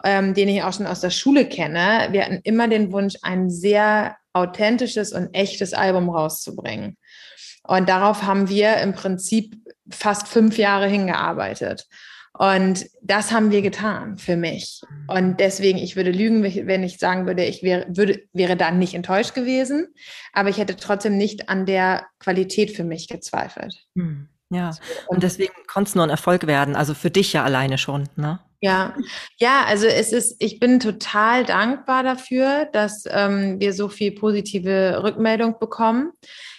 ähm, 0.05 0.35
den 0.35 0.49
ich 0.49 0.63
auch 0.63 0.73
schon 0.73 0.87
aus 0.87 1.01
der 1.01 1.11
Schule 1.11 1.47
kenne, 1.47 2.09
wir 2.13 2.25
hatten 2.25 2.41
immer 2.45 2.69
den 2.69 2.93
Wunsch, 2.93 3.17
ein 3.23 3.51
sehr 3.51 4.17
authentisches 4.33 5.13
und 5.13 5.35
echtes 5.35 5.75
Album 5.75 6.09
rauszubringen. 6.09 6.97
Und 7.65 7.89
darauf 7.89 8.23
haben 8.23 8.49
wir 8.49 8.79
im 8.79 8.95
Prinzip 8.95 9.57
fast 9.91 10.29
fünf 10.29 10.57
Jahre 10.57 10.87
hingearbeitet. 10.87 11.87
Und 12.33 12.87
das 13.03 13.33
haben 13.33 13.51
wir 13.51 13.63
getan 13.63 14.17
für 14.17 14.37
mich. 14.37 14.83
Und 15.09 15.41
deswegen, 15.41 15.79
ich 15.79 15.97
würde 15.97 16.11
lügen, 16.11 16.45
wenn 16.45 16.85
ich 16.85 16.99
sagen 16.99 17.27
würde, 17.27 17.45
ich 17.45 17.63
wäre, 17.63 17.87
würde, 17.89 18.23
wäre 18.33 18.57
dann 18.57 18.79
nicht 18.79 18.95
enttäuscht 18.95 19.35
gewesen. 19.35 19.89
Aber 20.33 20.49
ich 20.49 20.59
hätte 20.59 20.77
trotzdem 20.77 21.17
nicht 21.17 21.49
an 21.49 21.67
der 21.67 22.07
Qualität 22.21 22.71
für 22.71 22.85
mich 22.85 23.09
gezweifelt. 23.09 23.75
Hm, 23.97 24.29
ja, 24.51 24.71
und 25.09 25.23
deswegen 25.23 25.53
konnte 25.67 25.89
es 25.89 25.95
nur 25.95 26.05
ein 26.05 26.11
Erfolg 26.11 26.47
werden. 26.47 26.77
Also 26.77 26.95
für 26.95 27.11
dich 27.11 27.33
ja 27.33 27.45
alleine 27.45 27.77
schon, 27.77 28.09
ne? 28.17 28.41
Ja, 28.61 28.97
ja, 29.39 29.65
also 29.67 29.87
es 29.87 30.13
ist, 30.13 30.37
ich 30.41 30.59
bin 30.59 30.81
total 30.81 31.45
dankbar 31.45 32.03
dafür, 32.03 32.69
dass 32.73 33.05
ähm, 33.09 33.61
wir 33.61 33.73
so 33.73 33.89
viel 33.89 34.13
positive 34.13 35.01
Rückmeldung 35.05 35.61
bekommen. 35.61 36.13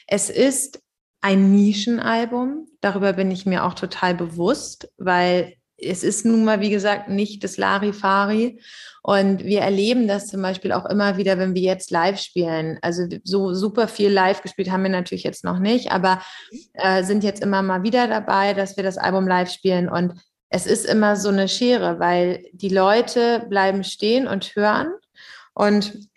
Es 0.08 0.29
ist 0.29 0.82
ein 1.19 1.51
Nischenalbum. 1.51 2.67
Darüber 2.79 3.13
bin 3.13 3.32
ich 3.32 3.45
mir 3.45 3.65
auch 3.65 3.73
total 3.73 4.15
bewusst, 4.15 4.89
weil 4.97 5.55
es 5.82 6.04
ist 6.04 6.26
nun 6.26 6.44
mal, 6.44 6.62
wie 6.62 6.70
gesagt, 6.70 7.10
nicht 7.10 7.44
das 7.44 7.58
Larifari. 7.58 8.60
Und 9.02 9.44
wir 9.46 9.62
erleben 9.62 10.08
das 10.08 10.28
zum 10.28 10.42
Beispiel 10.42 10.72
auch 10.72 10.86
immer 10.86 11.18
wieder, 11.18 11.38
wenn 11.38 11.56
wir 11.56 11.62
jetzt 11.62 11.89
live 11.89 12.20
spielen. 12.20 12.78
Also 12.82 13.08
so 13.24 13.54
super 13.54 13.88
viel 13.88 14.12
live 14.12 14.42
gespielt 14.42 14.70
haben 14.72 14.84
wir 14.84 14.89
natürlich 14.89 15.24
jetzt 15.24 15.44
noch 15.44 15.60
nicht, 15.60 15.92
aber 15.92 16.22
äh, 16.74 17.04
sind 17.04 17.24
jetzt 17.24 17.42
immer 17.42 17.62
mal 17.62 17.84
wieder 17.84 18.08
dabei, 18.08 18.54
dass 18.54 18.76
wir 18.76 18.84
das 18.84 18.98
Album 18.98 19.28
live 19.28 19.50
spielen. 19.50 19.89
Und 19.89 20.13
es 20.50 20.65
ist 20.65 20.86
immer 20.86 21.15
so 21.15 21.30
eine 21.30 21.48
Schere, 21.48 22.00
weil 22.00 22.46
die 22.52 22.70
Leute 22.70 23.46
bleiben 23.50 23.84
stehen 23.84 24.28
und 24.28 24.56
hören. 24.56 24.89
Und 25.54 26.10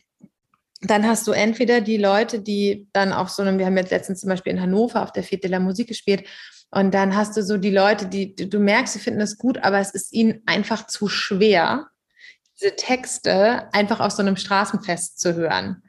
dann 0.80 1.06
hast 1.06 1.26
du 1.28 1.32
entweder 1.32 1.80
die 1.80 1.96
Leute, 1.96 2.40
die 2.40 2.88
dann 2.92 3.12
auf 3.12 3.28
so 3.28 3.42
einem, 3.42 3.58
wir 3.58 3.66
haben 3.66 3.76
jetzt 3.76 3.92
letztens 3.92 4.20
zum 4.20 4.30
Beispiel 4.30 4.52
in 4.52 4.60
Hannover 4.60 5.02
auf 5.02 5.12
der 5.12 5.22
Fete 5.22 5.42
de 5.42 5.50
la 5.50 5.60
Musik 5.60 5.88
gespielt, 5.88 6.24
und 6.74 6.94
dann 6.94 7.14
hast 7.14 7.36
du 7.36 7.42
so 7.42 7.58
die 7.58 7.70
Leute, 7.70 8.06
die, 8.06 8.34
du 8.34 8.58
merkst, 8.58 8.94
sie 8.94 8.98
finden 8.98 9.20
es 9.20 9.36
gut, 9.36 9.58
aber 9.58 9.78
es 9.78 9.90
ist 9.90 10.12
ihnen 10.12 10.42
einfach 10.46 10.86
zu 10.86 11.06
schwer, 11.06 11.88
diese 12.58 12.74
Texte 12.76 13.68
einfach 13.74 14.00
auf 14.00 14.12
so 14.12 14.22
einem 14.22 14.36
Straßenfest 14.36 15.20
zu 15.20 15.34
hören. 15.34 15.82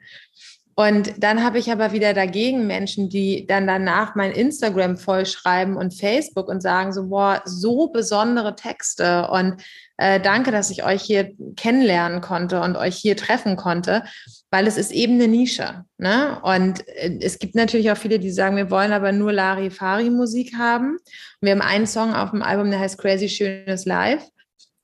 Und 0.76 1.22
dann 1.22 1.42
habe 1.42 1.58
ich 1.58 1.72
aber 1.72 1.92
wieder 1.92 2.12
dagegen 2.12 2.66
Menschen, 2.66 3.08
die 3.08 3.46
dann 3.46 3.66
danach 3.66 4.14
mein 4.14 4.32
Instagram 4.32 4.98
vollschreiben 4.98 5.76
und 5.76 5.94
Facebook 5.94 6.48
und 6.48 6.60
sagen 6.60 6.92
so, 6.92 7.08
boah, 7.08 7.40
so 7.46 7.88
besondere 7.88 8.54
Texte 8.54 9.28
und 9.28 9.62
äh, 9.96 10.20
danke, 10.20 10.50
dass 10.50 10.70
ich 10.70 10.84
euch 10.84 11.02
hier 11.02 11.32
kennenlernen 11.56 12.20
konnte 12.20 12.60
und 12.60 12.76
euch 12.76 12.96
hier 12.96 13.16
treffen 13.16 13.56
konnte, 13.56 14.02
weil 14.50 14.66
es 14.66 14.76
ist 14.76 14.90
eben 14.90 15.14
eine 15.14 15.28
Nische. 15.28 15.84
Ne? 15.98 16.40
Und 16.42 16.86
äh, 16.88 17.18
es 17.20 17.38
gibt 17.38 17.54
natürlich 17.54 17.90
auch 17.90 17.96
viele, 17.96 18.18
die 18.18 18.30
sagen, 18.30 18.56
wir 18.56 18.70
wollen 18.70 18.92
aber 18.92 19.12
nur 19.12 19.32
Larifari-Musik 19.32 20.56
haben. 20.58 20.96
Und 20.96 21.00
wir 21.40 21.52
haben 21.52 21.62
einen 21.62 21.86
Song 21.86 22.12
auf 22.14 22.30
dem 22.30 22.42
Album, 22.42 22.70
der 22.70 22.80
heißt 22.80 22.98
Crazy 22.98 23.28
Schönes 23.28 23.84
Live. 23.84 24.24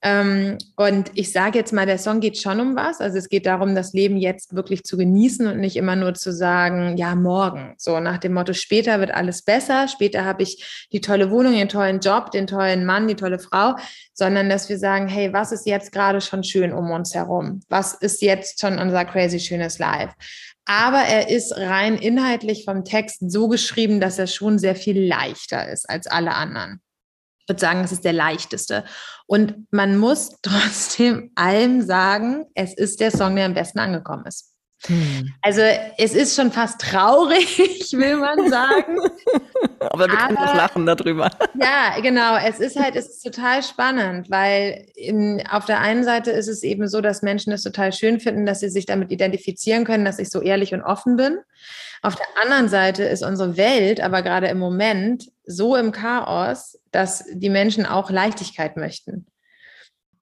Ähm, 0.02 0.56
und 0.76 1.10
ich 1.14 1.30
sage 1.30 1.58
jetzt 1.58 1.74
mal, 1.74 1.84
der 1.84 1.98
Song 1.98 2.20
geht 2.20 2.38
schon 2.38 2.58
um 2.60 2.74
was. 2.74 3.00
Also 3.00 3.18
es 3.18 3.28
geht 3.28 3.44
darum, 3.44 3.74
das 3.74 3.92
Leben 3.92 4.16
jetzt 4.16 4.54
wirklich 4.54 4.82
zu 4.82 4.96
genießen 4.96 5.46
und 5.46 5.60
nicht 5.60 5.76
immer 5.76 5.94
nur 5.94 6.14
zu 6.14 6.32
sagen, 6.32 6.96
ja, 6.96 7.14
morgen. 7.14 7.74
So 7.76 8.00
nach 8.00 8.16
dem 8.16 8.32
Motto, 8.32 8.54
später 8.54 8.98
wird 9.00 9.10
alles 9.10 9.42
besser, 9.42 9.88
später 9.88 10.24
habe 10.24 10.42
ich 10.42 10.88
die 10.90 11.02
tolle 11.02 11.30
Wohnung, 11.30 11.52
den 11.52 11.68
tollen 11.68 12.00
Job, 12.00 12.30
den 12.30 12.46
tollen 12.46 12.86
Mann, 12.86 13.08
die 13.08 13.14
tolle 13.14 13.38
Frau, 13.38 13.76
sondern 14.14 14.48
dass 14.48 14.70
wir 14.70 14.78
sagen, 14.78 15.06
hey, 15.06 15.34
was 15.34 15.52
ist 15.52 15.66
jetzt 15.66 15.92
gerade 15.92 16.22
schon 16.22 16.44
schön 16.44 16.72
um 16.72 16.90
uns 16.90 17.14
herum? 17.14 17.60
Was 17.68 17.92
ist 17.92 18.22
jetzt 18.22 18.60
schon 18.60 18.78
unser 18.78 19.04
crazy 19.04 19.38
schönes 19.38 19.78
Life? 19.78 20.14
Aber 20.64 21.00
er 21.00 21.28
ist 21.28 21.54
rein 21.56 21.96
inhaltlich 21.96 22.64
vom 22.64 22.84
Text 22.84 23.18
so 23.30 23.48
geschrieben, 23.48 24.00
dass 24.00 24.18
er 24.18 24.28
schon 24.28 24.58
sehr 24.58 24.76
viel 24.76 25.06
leichter 25.06 25.68
ist 25.68 25.90
als 25.90 26.06
alle 26.06 26.34
anderen 26.34 26.80
würde 27.50 27.60
sagen, 27.60 27.84
es 27.84 27.92
ist 27.92 28.04
der 28.06 28.14
leichteste. 28.14 28.84
Und 29.26 29.70
man 29.70 29.98
muss 29.98 30.38
trotzdem 30.42 31.30
allem 31.34 31.82
sagen, 31.82 32.46
es 32.54 32.72
ist 32.72 33.00
der 33.00 33.10
Song, 33.10 33.36
der 33.36 33.44
am 33.44 33.54
besten 33.54 33.78
angekommen 33.78 34.24
ist. 34.24 34.46
Hm. 34.86 35.34
Also 35.42 35.60
es 35.98 36.14
ist 36.14 36.34
schon 36.34 36.50
fast 36.50 36.80
traurig, 36.80 37.58
will 37.92 38.16
man 38.16 38.48
sagen. 38.48 38.96
Aber 39.80 40.08
wir 40.08 40.16
können 40.16 40.38
auch 40.38 40.54
lachen 40.54 40.86
darüber. 40.86 41.30
Ja, 41.60 42.00
genau. 42.00 42.36
Es 42.36 42.60
ist 42.60 42.78
halt, 42.78 42.96
es 42.96 43.08
ist 43.08 43.22
total 43.22 43.62
spannend, 43.62 44.30
weil 44.30 44.86
in, 44.94 45.42
auf 45.50 45.66
der 45.66 45.80
einen 45.80 46.04
Seite 46.04 46.30
ist 46.30 46.48
es 46.48 46.62
eben 46.62 46.88
so, 46.88 47.02
dass 47.02 47.22
Menschen 47.22 47.52
es 47.52 47.62
total 47.62 47.92
schön 47.92 48.20
finden, 48.20 48.46
dass 48.46 48.60
sie 48.60 48.70
sich 48.70 48.86
damit 48.86 49.10
identifizieren 49.10 49.84
können, 49.84 50.04
dass 50.04 50.18
ich 50.18 50.30
so 50.30 50.40
ehrlich 50.40 50.72
und 50.72 50.82
offen 50.82 51.16
bin. 51.16 51.38
Auf 52.02 52.16
der 52.16 52.26
anderen 52.42 52.68
Seite 52.70 53.04
ist 53.04 53.22
unsere 53.22 53.58
Welt 53.58 54.00
aber 54.00 54.22
gerade 54.22 54.48
im 54.48 54.58
Moment 54.58 55.30
so 55.50 55.76
im 55.76 55.92
Chaos, 55.92 56.78
dass 56.90 57.24
die 57.32 57.50
Menschen 57.50 57.86
auch 57.86 58.10
Leichtigkeit 58.10 58.76
möchten. 58.76 59.26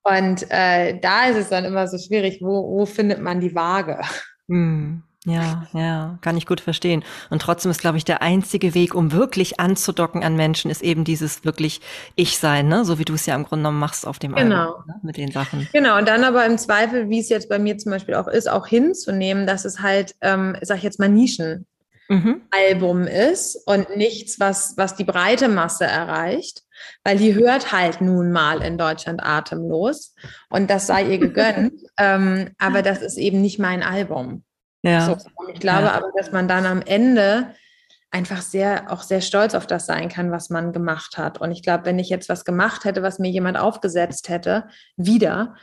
Und 0.02 0.50
äh, 0.50 0.98
da 1.00 1.26
ist 1.26 1.36
es 1.36 1.48
dann 1.50 1.64
immer 1.64 1.86
so 1.86 1.98
schwierig, 1.98 2.38
wo, 2.40 2.78
wo 2.78 2.86
findet 2.86 3.20
man 3.20 3.40
die 3.40 3.54
Waage? 3.54 4.00
Hm. 4.48 5.02
Ja, 5.26 5.66
ja, 5.74 6.18
kann 6.22 6.36
ich 6.38 6.46
gut 6.46 6.60
verstehen. 6.60 7.04
Und 7.28 7.42
trotzdem 7.42 7.70
ist, 7.70 7.80
glaube 7.80 7.98
ich, 7.98 8.04
der 8.04 8.22
einzige 8.22 8.72
Weg, 8.74 8.94
um 8.94 9.12
wirklich 9.12 9.60
anzudocken 9.60 10.22
an 10.22 10.36
Menschen, 10.36 10.70
ist 10.70 10.80
eben 10.80 11.04
dieses 11.04 11.44
wirklich 11.44 11.82
Ich-Sein, 12.14 12.68
ne? 12.68 12.84
so 12.84 12.98
wie 12.98 13.04
du 13.04 13.14
es 13.14 13.26
ja 13.26 13.34
im 13.34 13.44
Grunde 13.44 13.64
genommen 13.64 13.80
machst 13.80 14.06
auf 14.06 14.18
dem 14.18 14.34
genau. 14.34 14.70
Album, 14.70 14.84
ne? 14.86 14.94
mit 15.02 15.16
den 15.18 15.32
Sachen. 15.32 15.68
Genau, 15.72 15.98
und 15.98 16.08
dann 16.08 16.24
aber 16.24 16.46
im 16.46 16.56
Zweifel, 16.56 17.10
wie 17.10 17.18
es 17.18 17.28
jetzt 17.28 17.48
bei 17.48 17.58
mir 17.58 17.76
zum 17.76 17.90
Beispiel 17.90 18.14
auch 18.14 18.28
ist, 18.28 18.48
auch 18.48 18.66
hinzunehmen, 18.66 19.46
dass 19.46 19.66
es 19.66 19.80
halt, 19.80 20.14
ähm, 20.22 20.56
sag 20.62 20.78
ich 20.78 20.84
jetzt 20.84 21.00
mal, 21.00 21.10
Nischen 21.10 21.66
mhm. 22.08 22.42
Album 22.50 23.06
ist 23.06 23.56
und 23.66 23.96
nichts, 23.96 24.40
was, 24.40 24.76
was 24.76 24.96
die 24.96 25.04
breite 25.04 25.48
Masse 25.48 25.84
erreicht, 25.84 26.62
weil 27.04 27.18
die 27.18 27.34
hört 27.34 27.72
halt 27.72 28.00
nun 28.00 28.32
mal 28.32 28.62
in 28.62 28.78
Deutschland 28.78 29.22
atemlos 29.22 30.14
und 30.50 30.70
das 30.70 30.86
sei 30.86 31.04
ihr 31.04 31.18
gegönnt. 31.18 31.72
ähm, 31.98 32.50
aber 32.58 32.82
das 32.82 33.02
ist 33.02 33.16
eben 33.16 33.40
nicht 33.40 33.58
mein 33.58 33.82
Album. 33.82 34.44
Ja. 34.82 35.06
So, 35.06 35.16
ich 35.52 35.60
glaube 35.60 35.86
ja. 35.86 35.92
aber, 35.92 36.10
dass 36.16 36.32
man 36.32 36.48
dann 36.48 36.66
am 36.66 36.82
Ende 36.82 37.54
einfach 38.10 38.40
sehr, 38.40 38.90
auch 38.90 39.02
sehr 39.02 39.20
stolz 39.20 39.54
auf 39.54 39.66
das 39.66 39.86
sein 39.86 40.08
kann, 40.08 40.30
was 40.30 40.50
man 40.50 40.72
gemacht 40.72 41.18
hat. 41.18 41.40
Und 41.40 41.50
ich 41.50 41.62
glaube, 41.62 41.84
wenn 41.84 41.98
ich 41.98 42.08
jetzt 42.08 42.28
was 42.28 42.44
gemacht 42.44 42.84
hätte, 42.84 43.02
was 43.02 43.18
mir 43.18 43.30
jemand 43.30 43.58
aufgesetzt 43.58 44.28
hätte, 44.28 44.66
wieder, 44.96 45.54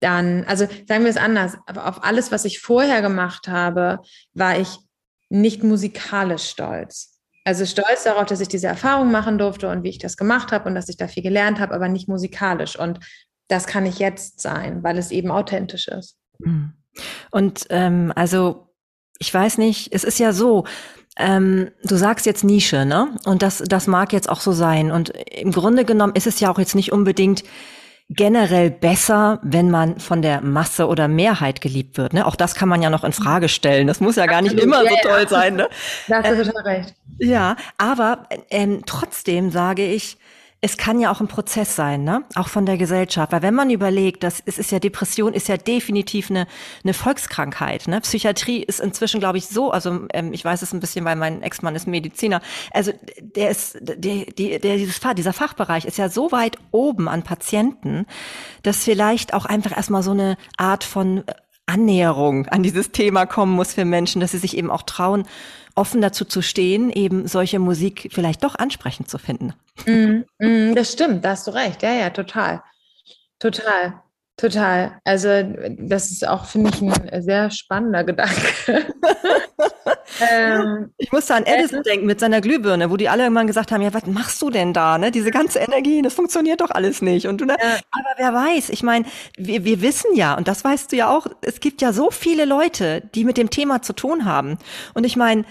dann, 0.00 0.44
also 0.44 0.66
sagen 0.86 1.02
wir 1.02 1.10
es 1.10 1.16
anders, 1.16 1.56
aber 1.66 1.88
auf 1.88 2.04
alles, 2.04 2.30
was 2.30 2.44
ich 2.44 2.60
vorher 2.60 3.02
gemacht 3.02 3.48
habe, 3.48 3.98
war 4.32 4.58
ich 4.58 4.78
nicht 5.28 5.62
musikalisch 5.62 6.48
stolz. 6.48 7.18
Also 7.44 7.64
stolz 7.64 8.04
darauf, 8.04 8.26
dass 8.26 8.40
ich 8.40 8.48
diese 8.48 8.66
Erfahrung 8.66 9.10
machen 9.10 9.38
durfte 9.38 9.70
und 9.70 9.82
wie 9.82 9.88
ich 9.88 9.98
das 9.98 10.16
gemacht 10.16 10.52
habe 10.52 10.68
und 10.68 10.74
dass 10.74 10.88
ich 10.88 10.96
da 10.96 11.08
viel 11.08 11.22
gelernt 11.22 11.60
habe, 11.60 11.74
aber 11.74 11.88
nicht 11.88 12.08
musikalisch. 12.08 12.78
Und 12.78 13.00
das 13.48 13.66
kann 13.66 13.86
ich 13.86 13.98
jetzt 13.98 14.40
sein, 14.40 14.82
weil 14.82 14.98
es 14.98 15.10
eben 15.10 15.30
authentisch 15.30 15.88
ist. 15.88 16.16
Hm. 16.42 16.72
Und 17.30 17.66
ähm, 17.70 18.12
also 18.14 18.68
ich 19.18 19.32
weiß 19.32 19.58
nicht, 19.58 19.92
es 19.92 20.04
ist 20.04 20.18
ja 20.18 20.32
so, 20.32 20.64
ähm, 21.16 21.70
du 21.82 21.96
sagst 21.96 22.26
jetzt 22.26 22.44
Nische, 22.44 22.84
ne? 22.84 23.16
Und 23.24 23.42
das, 23.42 23.58
das 23.66 23.86
mag 23.86 24.12
jetzt 24.12 24.28
auch 24.28 24.40
so 24.40 24.52
sein. 24.52 24.90
Und 24.90 25.10
im 25.10 25.52
Grunde 25.52 25.84
genommen 25.84 26.14
ist 26.14 26.26
es 26.26 26.40
ja 26.40 26.50
auch 26.50 26.58
jetzt 26.58 26.74
nicht 26.74 26.92
unbedingt 26.92 27.42
generell 28.10 28.70
besser, 28.70 29.38
wenn 29.42 29.70
man 29.70 30.00
von 30.00 30.22
der 30.22 30.40
Masse 30.40 30.86
oder 30.86 31.08
Mehrheit 31.08 31.60
geliebt 31.60 31.98
wird. 31.98 32.14
Ne? 32.14 32.26
Auch 32.26 32.36
das 32.36 32.54
kann 32.54 32.68
man 32.68 32.80
ja 32.80 32.88
noch 32.88 33.04
in 33.04 33.12
Frage 33.12 33.48
stellen. 33.48 33.86
Das 33.86 34.00
muss 34.00 34.16
ja 34.16 34.26
gar 34.26 34.40
nicht 34.40 34.58
immer 34.58 34.80
so 34.80 34.96
toll 35.02 35.28
sein. 35.28 35.56
Ne? 35.56 35.68
Da 36.06 36.22
hast 36.22 36.30
du 36.30 36.44
total 36.44 36.62
recht. 36.62 36.94
Ja, 37.18 37.56
aber 37.76 38.26
ähm, 38.50 38.82
trotzdem 38.86 39.50
sage 39.50 39.84
ich, 39.84 40.16
es 40.60 40.76
kann 40.76 40.98
ja 40.98 41.12
auch 41.12 41.20
ein 41.20 41.28
Prozess 41.28 41.76
sein, 41.76 42.02
ne? 42.02 42.24
Auch 42.34 42.48
von 42.48 42.66
der 42.66 42.76
Gesellschaft. 42.76 43.30
Weil 43.30 43.42
wenn 43.42 43.54
man 43.54 43.70
überlegt, 43.70 44.24
dass 44.24 44.42
es 44.44 44.58
ist 44.58 44.72
ja 44.72 44.80
Depression 44.80 45.32
ist 45.32 45.46
ja 45.46 45.56
definitiv 45.56 46.30
eine, 46.30 46.48
eine 46.82 46.94
Volkskrankheit. 46.94 47.86
Ne? 47.86 48.00
Psychiatrie 48.00 48.64
ist 48.64 48.80
inzwischen, 48.80 49.20
glaube 49.20 49.38
ich, 49.38 49.46
so, 49.46 49.70
also 49.70 50.00
ähm, 50.12 50.32
ich 50.32 50.44
weiß 50.44 50.62
es 50.62 50.72
ein 50.72 50.80
bisschen, 50.80 51.04
weil 51.04 51.14
mein 51.14 51.42
Ex-Mann 51.42 51.76
ist 51.76 51.86
Mediziner. 51.86 52.40
Also 52.72 52.92
der 53.20 53.50
ist, 53.50 53.78
der, 53.80 53.96
die, 53.96 54.58
der, 54.58 54.76
dieses 54.76 54.98
dieser 55.16 55.32
Fachbereich 55.32 55.84
ist 55.84 55.96
ja 55.96 56.08
so 56.08 56.32
weit 56.32 56.56
oben 56.72 57.08
an 57.08 57.22
Patienten, 57.22 58.06
dass 58.64 58.82
vielleicht 58.82 59.34
auch 59.34 59.44
einfach 59.44 59.76
erstmal 59.76 60.02
so 60.02 60.10
eine 60.10 60.36
Art 60.56 60.82
von 60.82 61.22
Annäherung 61.68 62.46
an 62.46 62.62
dieses 62.62 62.90
Thema 62.92 63.26
kommen 63.26 63.52
muss 63.52 63.74
für 63.74 63.84
Menschen, 63.84 64.20
dass 64.20 64.32
sie 64.32 64.38
sich 64.38 64.56
eben 64.56 64.70
auch 64.70 64.82
trauen, 64.82 65.26
offen 65.74 66.00
dazu 66.00 66.24
zu 66.24 66.42
stehen, 66.42 66.90
eben 66.90 67.28
solche 67.28 67.58
Musik 67.58 68.08
vielleicht 68.12 68.42
doch 68.42 68.56
ansprechend 68.56 69.08
zu 69.08 69.18
finden. 69.18 69.52
Mm, 69.86 70.24
mm, 70.38 70.74
das 70.74 70.92
stimmt, 70.92 71.24
da 71.24 71.30
hast 71.30 71.46
du 71.46 71.52
recht. 71.52 71.82
Ja, 71.82 71.92
ja, 71.92 72.10
total. 72.10 72.62
Total. 73.38 74.02
Total. 74.38 74.92
Also 75.02 75.28
das 75.78 76.12
ist 76.12 76.26
auch, 76.26 76.44
finde 76.46 76.70
ich, 76.70 76.80
ein 76.80 77.22
sehr 77.22 77.50
spannender 77.50 78.04
Gedanke. 78.04 78.36
ähm, 80.20 80.92
ich 80.96 81.10
musste 81.10 81.34
an 81.34 81.44
Edison 81.44 81.80
äh, 81.80 81.82
denken 81.82 82.06
mit 82.06 82.20
seiner 82.20 82.40
Glühbirne, 82.40 82.88
wo 82.88 82.96
die 82.96 83.08
alle 83.08 83.24
irgendwann 83.24 83.48
gesagt 83.48 83.72
haben, 83.72 83.82
ja, 83.82 83.92
was 83.92 84.06
machst 84.06 84.40
du 84.40 84.50
denn 84.50 84.72
da? 84.72 84.96
Ne? 84.96 85.10
Diese 85.10 85.32
ganze 85.32 85.58
Energie, 85.58 86.02
das 86.02 86.14
funktioniert 86.14 86.60
doch 86.60 86.70
alles 86.70 87.02
nicht. 87.02 87.26
Und 87.26 87.40
du, 87.40 87.46
ne? 87.46 87.56
ja. 87.60 87.80
Aber 87.90 88.10
wer 88.16 88.32
weiß, 88.32 88.68
ich 88.68 88.84
meine, 88.84 89.06
wir, 89.36 89.64
wir 89.64 89.82
wissen 89.82 90.14
ja, 90.14 90.34
und 90.34 90.46
das 90.46 90.62
weißt 90.62 90.92
du 90.92 90.96
ja 90.96 91.10
auch, 91.10 91.26
es 91.40 91.58
gibt 91.58 91.82
ja 91.82 91.92
so 91.92 92.12
viele 92.12 92.44
Leute, 92.44 93.02
die 93.16 93.24
mit 93.24 93.38
dem 93.38 93.50
Thema 93.50 93.82
zu 93.82 93.92
tun 93.92 94.24
haben. 94.24 94.56
Und 94.94 95.02
ich 95.02 95.16
meine, 95.16 95.46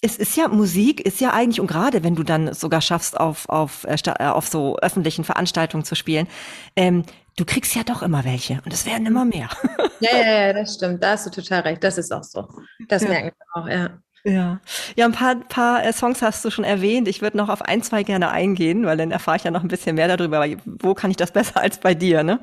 es 0.00 0.16
ist 0.16 0.36
ja 0.36 0.48
Musik 0.48 1.00
ist 1.00 1.20
ja 1.20 1.32
eigentlich 1.32 1.60
und 1.60 1.66
gerade 1.66 2.04
wenn 2.04 2.14
du 2.14 2.22
dann 2.22 2.54
sogar 2.54 2.80
schaffst 2.80 3.18
auf 3.18 3.48
auf 3.48 3.84
äh, 3.84 3.96
äh, 4.06 4.26
auf 4.26 4.46
so 4.46 4.76
öffentlichen 4.78 5.24
Veranstaltungen 5.24 5.84
zu 5.84 5.96
spielen, 5.96 6.28
ähm, 6.76 7.02
du 7.38 7.44
kriegst 7.44 7.74
ja 7.74 7.84
doch 7.84 8.02
immer 8.02 8.24
welche 8.24 8.60
und 8.64 8.72
es 8.72 8.84
werden 8.84 9.06
immer 9.06 9.24
mehr. 9.24 9.48
Ja, 10.00 10.16
ja, 10.16 10.46
ja, 10.46 10.52
das 10.52 10.76
stimmt. 10.76 11.02
Da 11.02 11.10
hast 11.10 11.26
du 11.26 11.30
total 11.30 11.62
recht. 11.62 11.82
Das 11.82 11.98
ist 11.98 12.12
auch 12.12 12.22
so. 12.22 12.46
Das 12.88 13.02
ja. 13.02 13.08
merken 13.08 13.32
wir 13.36 13.60
auch, 13.60 13.68
ja. 13.68 13.98
Ja, 14.22 14.60
ja, 14.94 15.06
ein 15.06 15.10
paar, 15.10 15.34
paar 15.34 15.84
äh, 15.84 15.92
Songs 15.92 16.22
hast 16.22 16.44
du 16.44 16.50
schon 16.50 16.62
erwähnt. 16.62 17.08
Ich 17.08 17.20
würde 17.20 17.36
noch 17.36 17.48
auf 17.48 17.62
ein, 17.62 17.82
zwei 17.82 18.04
gerne 18.04 18.30
eingehen, 18.30 18.86
weil 18.86 18.96
dann 18.96 19.10
erfahre 19.10 19.38
ich 19.38 19.42
ja 19.42 19.50
noch 19.50 19.62
ein 19.62 19.68
bisschen 19.68 19.96
mehr 19.96 20.16
darüber. 20.16 20.46
Wo 20.66 20.94
kann 20.94 21.10
ich 21.10 21.16
das 21.16 21.32
besser 21.32 21.60
als 21.60 21.80
bei 21.80 21.94
dir? 21.94 22.22
Ne? 22.22 22.38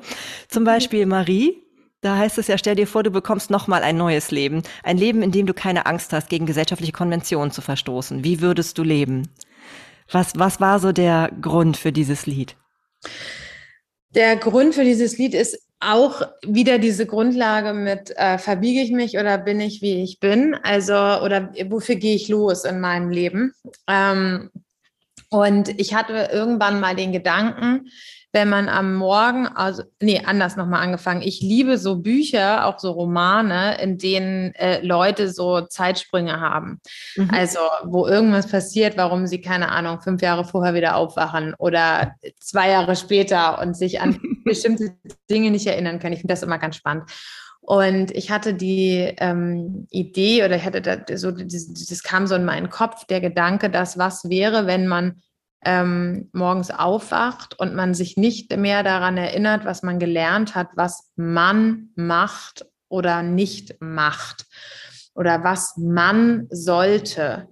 Zum 0.48 0.64
Beispiel 0.64 1.06
Marie, 1.06 1.62
da 2.02 2.18
heißt 2.18 2.36
es 2.36 2.48
ja, 2.48 2.58
stell 2.58 2.74
dir 2.74 2.86
vor, 2.86 3.02
du 3.02 3.10
bekommst 3.10 3.48
nochmal 3.48 3.82
ein 3.82 3.96
neues 3.96 4.30
Leben. 4.30 4.62
Ein 4.82 4.98
Leben, 4.98 5.22
in 5.22 5.32
dem 5.32 5.46
du 5.46 5.54
keine 5.54 5.86
Angst 5.86 6.12
hast, 6.12 6.28
gegen 6.28 6.44
gesellschaftliche 6.44 6.92
Konventionen 6.92 7.52
zu 7.52 7.62
verstoßen. 7.62 8.22
Wie 8.22 8.42
würdest 8.42 8.76
du 8.76 8.82
leben? 8.82 9.30
Was, 10.10 10.32
was 10.36 10.60
war 10.60 10.78
so 10.78 10.92
der 10.92 11.30
Grund 11.40 11.78
für 11.78 11.92
dieses 11.92 12.26
Lied? 12.26 12.54
Der 14.16 14.36
Grund 14.36 14.74
für 14.74 14.84
dieses 14.84 15.18
Lied 15.18 15.34
ist 15.34 15.60
auch 15.78 16.22
wieder 16.42 16.78
diese 16.78 17.04
Grundlage 17.04 17.74
mit, 17.74 18.16
äh, 18.16 18.38
verbiege 18.38 18.80
ich 18.80 18.90
mich 18.90 19.18
oder 19.18 19.36
bin 19.36 19.60
ich, 19.60 19.82
wie 19.82 20.02
ich 20.02 20.20
bin? 20.20 20.54
Also, 20.62 20.94
oder 20.94 21.52
wofür 21.66 21.96
gehe 21.96 22.16
ich 22.16 22.28
los 22.28 22.64
in 22.64 22.80
meinem 22.80 23.10
Leben? 23.10 23.52
Ähm, 23.86 24.50
und 25.28 25.78
ich 25.78 25.94
hatte 25.94 26.30
irgendwann 26.32 26.80
mal 26.80 26.96
den 26.96 27.12
Gedanken, 27.12 27.90
wenn 28.36 28.50
man 28.50 28.68
am 28.68 28.96
Morgen, 28.96 29.46
also 29.46 29.82
nee, 29.98 30.20
anders 30.22 30.56
nochmal 30.56 30.82
angefangen. 30.82 31.22
Ich 31.22 31.40
liebe 31.40 31.78
so 31.78 31.96
Bücher, 31.96 32.66
auch 32.66 32.78
so 32.78 32.90
Romane, 32.90 33.80
in 33.80 33.96
denen 33.96 34.54
äh, 34.56 34.84
Leute 34.84 35.32
so 35.32 35.62
Zeitsprünge 35.62 36.38
haben. 36.38 36.78
Mhm. 37.16 37.30
Also 37.32 37.60
wo 37.84 38.06
irgendwas 38.06 38.46
passiert, 38.46 38.98
warum 38.98 39.26
sie, 39.26 39.40
keine 39.40 39.70
Ahnung, 39.70 40.02
fünf 40.02 40.20
Jahre 40.20 40.44
vorher 40.44 40.74
wieder 40.74 40.96
aufwachen 40.96 41.54
oder 41.56 42.14
zwei 42.38 42.68
Jahre 42.68 42.94
später 42.94 43.58
und 43.58 43.74
sich 43.74 44.02
an 44.02 44.20
bestimmte 44.44 44.90
Dinge 45.30 45.50
nicht 45.50 45.66
erinnern 45.66 45.98
können. 45.98 46.12
Ich 46.12 46.20
finde 46.20 46.34
das 46.34 46.42
immer 46.42 46.58
ganz 46.58 46.76
spannend. 46.76 47.10
Und 47.62 48.10
ich 48.10 48.30
hatte 48.30 48.52
die 48.52 49.14
ähm, 49.16 49.86
Idee 49.90 50.44
oder 50.44 50.56
ich 50.56 50.64
hatte 50.66 50.82
da 50.82 50.98
so, 51.16 51.30
das, 51.30 51.72
das 51.72 52.02
kam 52.02 52.26
so 52.26 52.34
in 52.34 52.44
meinen 52.44 52.68
Kopf, 52.68 53.06
der 53.06 53.22
Gedanke, 53.22 53.70
dass 53.70 53.96
was 53.96 54.28
wäre, 54.28 54.66
wenn 54.66 54.86
man 54.86 55.22
ähm, 55.66 56.30
morgens 56.32 56.70
aufwacht 56.70 57.58
und 57.58 57.74
man 57.74 57.92
sich 57.92 58.16
nicht 58.16 58.56
mehr 58.56 58.84
daran 58.84 59.16
erinnert, 59.18 59.64
was 59.64 59.82
man 59.82 59.98
gelernt 59.98 60.54
hat, 60.54 60.68
was 60.76 61.10
man 61.16 61.88
macht 61.96 62.64
oder 62.88 63.22
nicht 63.24 63.74
macht 63.80 64.46
oder 65.14 65.42
was 65.42 65.76
man 65.76 66.46
sollte. 66.50 67.48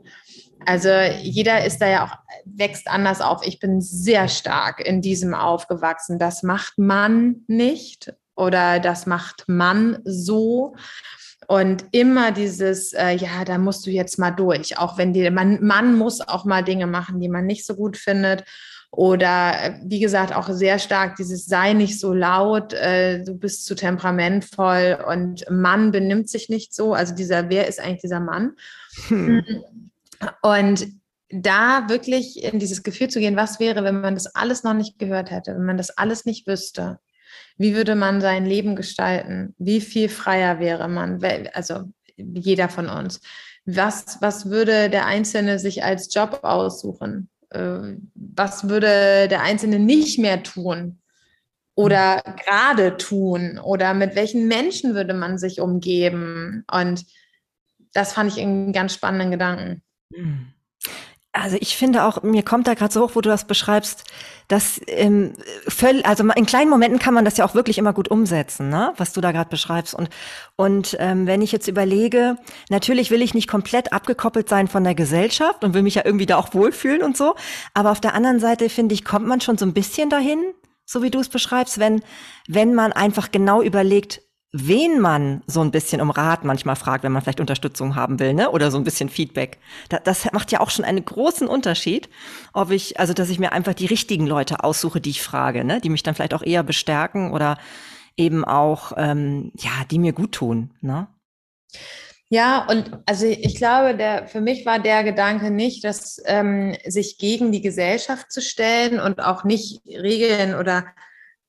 Also 0.64 0.90
jeder 1.22 1.64
ist 1.64 1.78
da 1.78 1.88
ja 1.88 2.04
auch, 2.04 2.16
wächst 2.44 2.86
anders 2.88 3.20
auf. 3.20 3.44
Ich 3.44 3.58
bin 3.58 3.80
sehr 3.80 4.28
stark 4.28 4.80
in 4.80 5.02
diesem 5.02 5.34
aufgewachsen. 5.34 6.20
Das 6.20 6.44
macht 6.44 6.78
man 6.78 7.42
nicht 7.48 8.14
oder 8.36 8.78
das 8.78 9.06
macht 9.06 9.44
man 9.48 9.98
so. 10.04 10.76
Und 11.46 11.84
immer 11.92 12.32
dieses, 12.32 12.92
äh, 12.92 13.12
ja, 13.12 13.44
da 13.44 13.58
musst 13.58 13.86
du 13.86 13.90
jetzt 13.90 14.18
mal 14.18 14.30
durch, 14.30 14.78
auch 14.78 14.98
wenn 14.98 15.12
die, 15.12 15.30
man, 15.30 15.64
man 15.64 15.96
muss 15.96 16.20
auch 16.20 16.44
mal 16.44 16.62
Dinge 16.62 16.86
machen, 16.86 17.20
die 17.20 17.28
man 17.28 17.46
nicht 17.46 17.66
so 17.66 17.74
gut 17.74 17.96
findet. 17.96 18.44
Oder 18.90 19.54
äh, 19.60 19.80
wie 19.84 20.00
gesagt, 20.00 20.34
auch 20.34 20.48
sehr 20.48 20.78
stark 20.78 21.16
dieses 21.16 21.46
sei 21.46 21.72
nicht 21.72 21.98
so 21.98 22.14
laut, 22.14 22.72
äh, 22.72 23.22
du 23.24 23.34
bist 23.34 23.66
zu 23.66 23.74
temperamentvoll 23.74 24.98
und 25.08 25.44
Mann 25.50 25.90
benimmt 25.90 26.28
sich 26.28 26.48
nicht 26.48 26.74
so. 26.74 26.94
Also 26.94 27.14
dieser, 27.14 27.50
wer 27.50 27.66
ist 27.66 27.80
eigentlich 27.80 28.02
dieser 28.02 28.20
Mann? 28.20 28.52
Hm. 29.08 29.42
Und 30.42 30.86
da 31.30 31.88
wirklich 31.88 32.44
in 32.44 32.60
dieses 32.60 32.82
Gefühl 32.82 33.08
zu 33.08 33.18
gehen, 33.18 33.36
was 33.36 33.58
wäre, 33.58 33.82
wenn 33.82 34.00
man 34.00 34.14
das 34.14 34.26
alles 34.34 34.62
noch 34.62 34.74
nicht 34.74 34.98
gehört 34.98 35.30
hätte, 35.30 35.54
wenn 35.54 35.64
man 35.64 35.76
das 35.76 35.90
alles 35.90 36.24
nicht 36.24 36.46
wüsste? 36.46 37.00
Wie 37.56 37.74
würde 37.74 37.94
man 37.94 38.20
sein 38.20 38.46
Leben 38.46 38.76
gestalten? 38.76 39.54
Wie 39.58 39.80
viel 39.80 40.08
freier 40.08 40.58
wäre 40.58 40.88
man? 40.88 41.22
Also 41.52 41.84
jeder 42.16 42.68
von 42.68 42.88
uns. 42.88 43.20
Was, 43.64 44.18
was 44.20 44.50
würde 44.50 44.90
der 44.90 45.06
Einzelne 45.06 45.58
sich 45.58 45.84
als 45.84 46.12
Job 46.12 46.40
aussuchen? 46.42 47.30
Äh, 47.50 47.94
was 48.14 48.68
würde 48.68 49.28
der 49.28 49.42
Einzelne 49.42 49.78
nicht 49.78 50.18
mehr 50.18 50.42
tun? 50.42 50.98
Oder 51.74 52.22
gerade 52.44 52.96
tun? 52.96 53.58
Oder 53.58 53.94
mit 53.94 54.14
welchen 54.16 54.48
Menschen 54.48 54.94
würde 54.94 55.14
man 55.14 55.38
sich 55.38 55.60
umgeben? 55.60 56.64
Und 56.70 57.04
das 57.92 58.12
fand 58.12 58.32
ich 58.32 58.40
einen 58.40 58.72
ganz 58.72 58.94
spannenden 58.94 59.30
Gedanken. 59.30 59.82
Hm. 60.12 60.53
Also 61.36 61.56
ich 61.60 61.76
finde 61.76 62.04
auch, 62.04 62.22
mir 62.22 62.44
kommt 62.44 62.68
da 62.68 62.74
gerade 62.74 62.92
so 62.92 63.02
hoch, 63.02 63.10
wo 63.14 63.20
du 63.20 63.28
das 63.28 63.44
beschreibst, 63.44 64.04
dass 64.46 64.80
ähm, 64.86 65.32
völl, 65.66 66.00
also 66.04 66.22
in 66.22 66.46
kleinen 66.46 66.70
Momenten 66.70 67.00
kann 67.00 67.12
man 67.12 67.24
das 67.24 67.36
ja 67.36 67.44
auch 67.44 67.56
wirklich 67.56 67.76
immer 67.76 67.92
gut 67.92 68.08
umsetzen, 68.08 68.68
ne? 68.68 68.92
was 68.98 69.12
du 69.12 69.20
da 69.20 69.32
gerade 69.32 69.50
beschreibst. 69.50 69.94
Und, 69.94 70.10
und 70.54 70.96
ähm, 71.00 71.26
wenn 71.26 71.42
ich 71.42 71.50
jetzt 71.50 71.66
überlege, 71.66 72.36
natürlich 72.70 73.10
will 73.10 73.20
ich 73.20 73.34
nicht 73.34 73.48
komplett 73.48 73.92
abgekoppelt 73.92 74.48
sein 74.48 74.68
von 74.68 74.84
der 74.84 74.94
Gesellschaft 74.94 75.64
und 75.64 75.74
will 75.74 75.82
mich 75.82 75.96
ja 75.96 76.02
irgendwie 76.04 76.26
da 76.26 76.36
auch 76.36 76.54
wohlfühlen 76.54 77.02
und 77.02 77.16
so. 77.16 77.34
Aber 77.74 77.90
auf 77.90 78.00
der 78.00 78.14
anderen 78.14 78.38
Seite, 78.38 78.68
finde 78.68 78.94
ich, 78.94 79.04
kommt 79.04 79.26
man 79.26 79.40
schon 79.40 79.58
so 79.58 79.66
ein 79.66 79.74
bisschen 79.74 80.10
dahin, 80.10 80.38
so 80.86 81.02
wie 81.02 81.10
du 81.10 81.18
es 81.18 81.28
beschreibst, 81.28 81.80
wenn, 81.80 82.02
wenn 82.46 82.74
man 82.74 82.92
einfach 82.92 83.32
genau 83.32 83.60
überlegt, 83.60 84.20
wen 84.56 85.00
man 85.00 85.42
so 85.48 85.62
ein 85.62 85.72
bisschen 85.72 86.00
um 86.00 86.10
Rat 86.10 86.44
manchmal 86.44 86.76
fragt, 86.76 87.02
wenn 87.02 87.10
man 87.10 87.22
vielleicht 87.22 87.40
Unterstützung 87.40 87.96
haben 87.96 88.20
will, 88.20 88.34
ne? 88.34 88.52
Oder 88.52 88.70
so 88.70 88.78
ein 88.78 88.84
bisschen 88.84 89.08
Feedback. 89.08 89.58
Da, 89.88 89.98
das 89.98 90.30
macht 90.32 90.52
ja 90.52 90.60
auch 90.60 90.70
schon 90.70 90.84
einen 90.84 91.04
großen 91.04 91.48
Unterschied, 91.48 92.08
ob 92.52 92.70
ich, 92.70 93.00
also 93.00 93.14
dass 93.14 93.30
ich 93.30 93.40
mir 93.40 93.50
einfach 93.50 93.74
die 93.74 93.86
richtigen 93.86 94.28
Leute 94.28 94.62
aussuche, 94.62 95.00
die 95.00 95.10
ich 95.10 95.22
frage, 95.22 95.64
ne? 95.64 95.80
Die 95.80 95.88
mich 95.88 96.04
dann 96.04 96.14
vielleicht 96.14 96.34
auch 96.34 96.42
eher 96.44 96.62
bestärken 96.62 97.32
oder 97.32 97.58
eben 98.16 98.44
auch, 98.44 98.92
ähm, 98.96 99.50
ja, 99.58 99.72
die 99.90 99.98
mir 99.98 100.12
gut 100.12 100.30
tun, 100.30 100.70
ne? 100.80 101.08
Ja, 102.28 102.64
und 102.70 102.96
also 103.06 103.26
ich 103.26 103.56
glaube, 103.56 103.96
der, 103.96 104.28
für 104.28 104.40
mich 104.40 104.64
war 104.64 104.78
der 104.78 105.02
Gedanke 105.02 105.50
nicht, 105.50 105.82
dass 105.82 106.22
ähm, 106.26 106.76
sich 106.86 107.18
gegen 107.18 107.50
die 107.50 107.60
Gesellschaft 107.60 108.30
zu 108.30 108.40
stellen 108.40 109.00
und 109.00 109.20
auch 109.20 109.42
nicht 109.42 109.84
Regeln 109.86 110.54
oder 110.54 110.86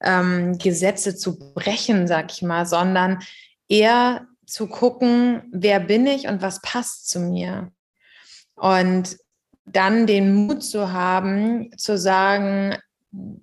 ähm, 0.01 0.57
Gesetze 0.57 1.15
zu 1.15 1.37
brechen, 1.37 2.07
sag 2.07 2.31
ich 2.31 2.41
mal, 2.41 2.65
sondern 2.65 3.19
eher 3.67 4.27
zu 4.45 4.67
gucken, 4.67 5.43
wer 5.51 5.79
bin 5.79 6.05
ich 6.05 6.27
und 6.27 6.41
was 6.41 6.61
passt 6.61 7.09
zu 7.09 7.19
mir. 7.19 7.71
Und 8.55 9.17
dann 9.65 10.05
den 10.05 10.33
Mut 10.33 10.63
zu 10.63 10.91
haben, 10.91 11.71
zu 11.77 11.97
sagen, 11.97 12.77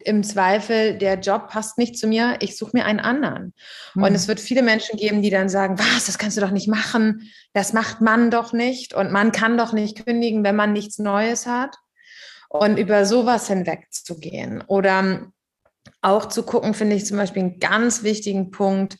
im 0.01 0.23
Zweifel, 0.23 0.99
der 0.99 1.19
Job 1.19 1.49
passt 1.49 1.79
nicht 1.79 1.99
zu 1.99 2.07
mir, 2.07 2.37
ich 2.41 2.57
suche 2.57 2.73
mir 2.75 2.85
einen 2.85 3.01
anderen. 3.01 3.55
Mhm. 3.95 4.03
Und 4.03 4.15
es 4.15 4.29
wird 4.29 4.39
viele 4.39 4.63
Menschen 4.63 4.99
geben, 4.99 5.23
die 5.23 5.31
dann 5.31 5.49
sagen, 5.49 5.79
was, 5.79 6.07
das 6.07 6.19
kannst 6.19 6.37
du 6.37 6.41
doch 6.41 6.51
nicht 6.51 6.69
machen, 6.69 7.31
das 7.53 7.73
macht 7.73 8.01
man 8.01 8.31
doch 8.31 8.53
nicht 8.53 8.95
und 8.95 9.13
man 9.13 9.33
kann 9.33 9.57
doch 9.57 9.73
nicht 9.73 10.05
kündigen, 10.05 10.45
wenn 10.45 10.57
man 10.57 10.73
nichts 10.73 10.99
Neues 10.99 11.47
hat. 11.47 11.75
Und 12.49 12.77
über 12.77 13.07
sowas 13.07 13.49
hinwegzugehen. 13.49 14.63
Oder 14.67 15.32
auch 16.03 16.27
zu 16.27 16.43
gucken, 16.43 16.75
finde 16.75 16.97
ich 16.97 17.07
zum 17.07 17.17
Beispiel 17.17 17.43
einen 17.43 17.61
ganz 17.61 18.03
wichtigen 18.03 18.51
Punkt, 18.51 18.99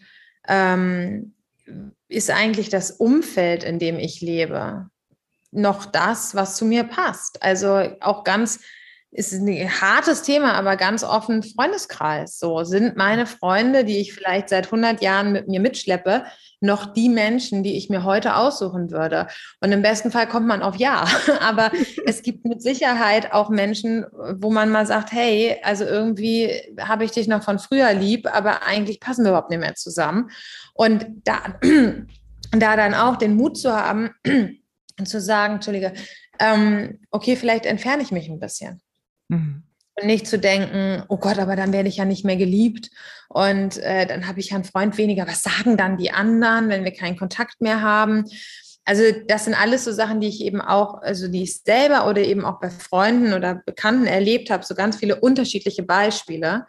ähm, 0.49 1.35
ist 2.09 2.31
eigentlich 2.31 2.69
das 2.69 2.93
Umfeld, 2.93 3.65
in 3.65 3.79
dem 3.79 3.99
ich 3.99 4.21
lebe, 4.21 4.89
noch 5.51 5.85
das, 5.85 6.35
was 6.35 6.57
zu 6.57 6.65
mir 6.65 6.85
passt. 6.85 7.43
Also 7.43 7.97
auch 8.01 8.25
ganz 8.25 8.61
ist 9.15 9.35
ein 9.35 9.81
hartes 9.81 10.23
Thema, 10.23 10.55
aber 10.55 10.77
ganz 10.77 11.05
offen 11.05 11.43
Freundeskreis. 11.43 12.39
So 12.39 12.65
sind 12.65 12.97
meine 12.97 13.27
Freunde, 13.27 13.85
die 13.85 13.99
ich 13.99 14.15
vielleicht 14.15 14.49
seit 14.49 14.67
100 14.67 15.03
Jahren 15.03 15.33
mit 15.33 15.49
mir 15.49 15.61
mitschleppe, 15.61 16.25
noch 16.61 16.95
die 16.95 17.11
Menschen, 17.11 17.63
die 17.63 17.77
ich 17.77 17.91
mir 17.91 18.05
heute 18.05 18.37
aussuchen 18.37 18.91
würde. 18.91 19.27
Und 19.61 19.71
im 19.71 19.83
besten 19.83 20.11
Fall 20.11 20.27
kommt 20.27 20.47
man 20.47 20.63
auf 20.63 20.77
Ja. 20.77 21.07
aber 21.41 21.73
es 22.07 22.23
gibt 22.23 22.47
mit 22.47 22.63
Sicherheit 22.63 23.33
auch 23.33 23.51
Menschen, 23.51 24.07
wo 24.37 24.51
man 24.51 24.71
mal 24.71 24.87
sagt, 24.87 25.13
hey, 25.13 25.59
also 25.63 25.85
irgendwie 25.85 26.51
habe 26.81 27.05
ich 27.05 27.11
dich 27.11 27.29
noch 27.29 27.43
von 27.43 27.59
früher 27.59 27.93
lieb, 27.93 28.27
aber 28.35 28.63
eigentlich 28.63 28.99
passen 28.99 29.25
wir 29.25 29.33
überhaupt 29.33 29.51
nicht 29.51 29.61
mehr 29.61 29.75
zusammen. 29.75 30.31
Und 30.73 31.07
da, 31.25 31.59
da 32.53 32.77
dann 32.77 32.95
auch 32.95 33.17
den 33.17 33.37
Mut 33.37 33.59
zu 33.59 33.75
haben, 33.75 34.11
zu 35.05 35.21
sagen, 35.21 35.57
Entschuldige, 35.57 35.93
ähm, 36.39 37.01
okay, 37.11 37.37
vielleicht 37.37 37.67
entferne 37.67 38.03
ich 38.03 38.11
mich 38.11 38.31
ein 38.31 38.41
bisschen. 38.41 38.81
Mhm. 39.33 39.63
Und 39.95 40.07
nicht 40.07 40.27
zu 40.27 40.39
denken, 40.39 41.05
oh 41.09 41.19
Gott, 41.19 41.39
aber 41.39 41.55
dann 41.55 41.73
werde 41.73 41.89
ich 41.89 41.99
ja 41.99 42.07
nicht 42.07 42.25
mehr 42.25 42.37
geliebt 42.37 42.91
und 43.29 43.77
äh, 43.79 44.07
dann 44.07 44.27
habe 44.27 44.41
ich 44.41 44.51
ja 44.51 44.57
einen 44.57 44.65
Freund 44.65 44.97
weniger. 44.97 45.27
Was 45.27 45.43
sagen 45.43 45.77
dann 45.77 45.99
die 45.99 46.13
anderen, 46.13 46.71
wenn 46.71 46.85
wir 46.85 46.93
keinen 46.93 47.19
Kontakt 47.19 47.61
mehr 47.61 47.83
haben? 47.83 48.25
Also 48.85 49.03
das 49.29 49.45
sind 49.45 49.55
alles 49.55 49.85
so 49.85 49.93
Sachen, 49.93 50.21
die 50.21 50.29
ich 50.29 50.41
eben 50.43 50.61
auch, 50.61 51.03
also 51.03 51.29
die 51.29 51.43
ich 51.43 51.63
selber 51.63 52.09
oder 52.09 52.23
eben 52.23 52.45
auch 52.45 52.59
bei 52.59 52.71
Freunden 52.71 53.33
oder 53.33 53.63
Bekannten 53.67 54.07
erlebt 54.07 54.51
habe, 54.51 54.65
so 54.65 54.75
ganz 54.75 54.97
viele 54.97 55.21
unterschiedliche 55.21 55.83
Beispiele, 55.83 56.67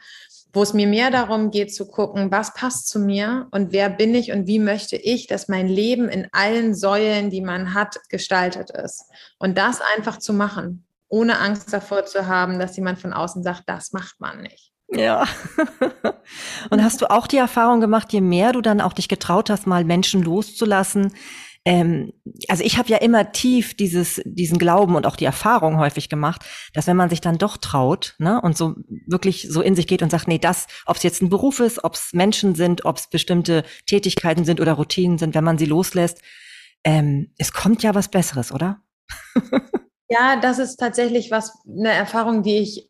wo 0.53 0.61
es 0.61 0.73
mir 0.73 0.85
mehr 0.85 1.09
darum 1.09 1.49
geht 1.49 1.73
zu 1.73 1.87
gucken, 1.87 2.31
was 2.31 2.53
passt 2.53 2.87
zu 2.87 2.99
mir 2.99 3.47
und 3.51 3.71
wer 3.71 3.89
bin 3.89 4.13
ich 4.13 4.31
und 4.31 4.45
wie 4.45 4.59
möchte 4.59 4.95
ich, 4.95 5.25
dass 5.25 5.47
mein 5.47 5.67
Leben 5.67 6.09
in 6.09 6.27
allen 6.31 6.75
Säulen, 6.75 7.31
die 7.31 7.41
man 7.41 7.73
hat, 7.73 7.97
gestaltet 8.09 8.69
ist. 8.69 9.05
Und 9.39 9.57
das 9.57 9.79
einfach 9.95 10.19
zu 10.19 10.33
machen, 10.33 10.82
ohne 11.13 11.39
Angst 11.39 11.71
davor 11.71 12.05
zu 12.05 12.25
haben, 12.25 12.57
dass 12.57 12.75
jemand 12.75 12.97
von 12.97 13.13
außen 13.13 13.43
sagt, 13.43 13.63
das 13.67 13.91
macht 13.91 14.19
man 14.19 14.41
nicht. 14.41 14.71
Ja. 14.91 15.25
Und 16.71 16.83
hast 16.83 17.01
du 17.01 17.09
auch 17.11 17.27
die 17.27 17.37
Erfahrung 17.37 17.81
gemacht, 17.81 18.11
je 18.11 18.21
mehr 18.21 18.51
du 18.51 18.61
dann 18.61 18.81
auch 18.81 18.93
dich 18.93 19.07
getraut 19.07 19.51
hast, 19.51 19.67
mal 19.67 19.85
Menschen 19.85 20.23
loszulassen, 20.23 21.13
ähm, 21.65 22.13
also 22.47 22.63
ich 22.63 22.77
habe 22.77 22.89
ja 22.89 22.97
immer 22.97 23.31
tief 23.31 23.75
dieses, 23.75 24.21
diesen 24.25 24.57
Glauben 24.57 24.95
und 24.95 25.05
auch 25.05 25.15
die 25.15 25.25
Erfahrung 25.25 25.77
häufig 25.77 26.09
gemacht, 26.09 26.43
dass 26.73 26.87
wenn 26.87 26.97
man 26.97 27.09
sich 27.09 27.21
dann 27.21 27.37
doch 27.37 27.57
traut 27.57 28.15
ne, 28.17 28.41
und 28.41 28.57
so 28.57 28.75
wirklich 29.07 29.47
so 29.49 29.61
in 29.61 29.75
sich 29.75 29.87
geht 29.87 30.01
und 30.01 30.09
sagt, 30.09 30.27
nee, 30.27 30.39
das, 30.39 30.65
ob 30.87 30.97
es 30.97 31.03
jetzt 31.03 31.21
ein 31.21 31.29
Beruf 31.29 31.59
ist, 31.59 31.83
ob 31.83 31.93
es 31.93 32.09
Menschen 32.11 32.55
sind, 32.55 32.85
ob 32.85 32.97
es 32.97 33.07
bestimmte 33.07 33.63
Tätigkeiten 33.85 34.45
sind 34.45 34.59
oder 34.59 34.73
Routinen 34.73 35.19
sind, 35.19 35.35
wenn 35.35 35.43
man 35.43 35.59
sie 35.59 35.65
loslässt, 35.65 36.21
ähm, 36.83 37.31
es 37.37 37.53
kommt 37.53 37.83
ja 37.83 37.95
was 37.95 38.09
Besseres, 38.09 38.51
oder? 38.51 38.81
ja, 40.13 40.35
das 40.39 40.59
ist 40.59 40.77
tatsächlich 40.77 41.31
was, 41.31 41.57
eine 41.67 41.91
Erfahrung, 41.91 42.43
die 42.43 42.59
ich, 42.59 42.89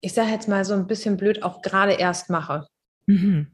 ich 0.00 0.14
sage 0.14 0.30
jetzt 0.30 0.48
mal 0.48 0.64
so 0.64 0.72
ein 0.72 0.86
bisschen 0.86 1.16
blöd, 1.16 1.42
auch 1.42 1.60
gerade 1.60 1.92
erst 1.92 2.30
mache. 2.30 2.66
Mhm. 3.06 3.48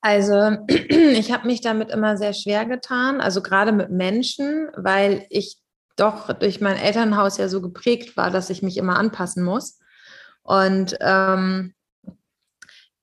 Also 0.00 0.56
ich 0.68 1.30
habe 1.30 1.46
mich 1.46 1.60
damit 1.60 1.90
immer 1.90 2.16
sehr 2.16 2.32
schwer 2.32 2.64
getan, 2.64 3.20
also 3.20 3.42
gerade 3.42 3.72
mit 3.72 3.90
Menschen, 3.90 4.68
weil 4.76 5.26
ich 5.28 5.58
doch 5.96 6.32
durch 6.32 6.60
mein 6.60 6.76
Elternhaus 6.76 7.36
ja 7.36 7.48
so 7.48 7.60
geprägt 7.60 8.16
war, 8.16 8.30
dass 8.30 8.50
ich 8.50 8.62
mich 8.62 8.76
immer 8.76 8.96
anpassen 8.96 9.44
muss. 9.44 9.78
Und 10.42 10.96
ähm, 11.00 11.74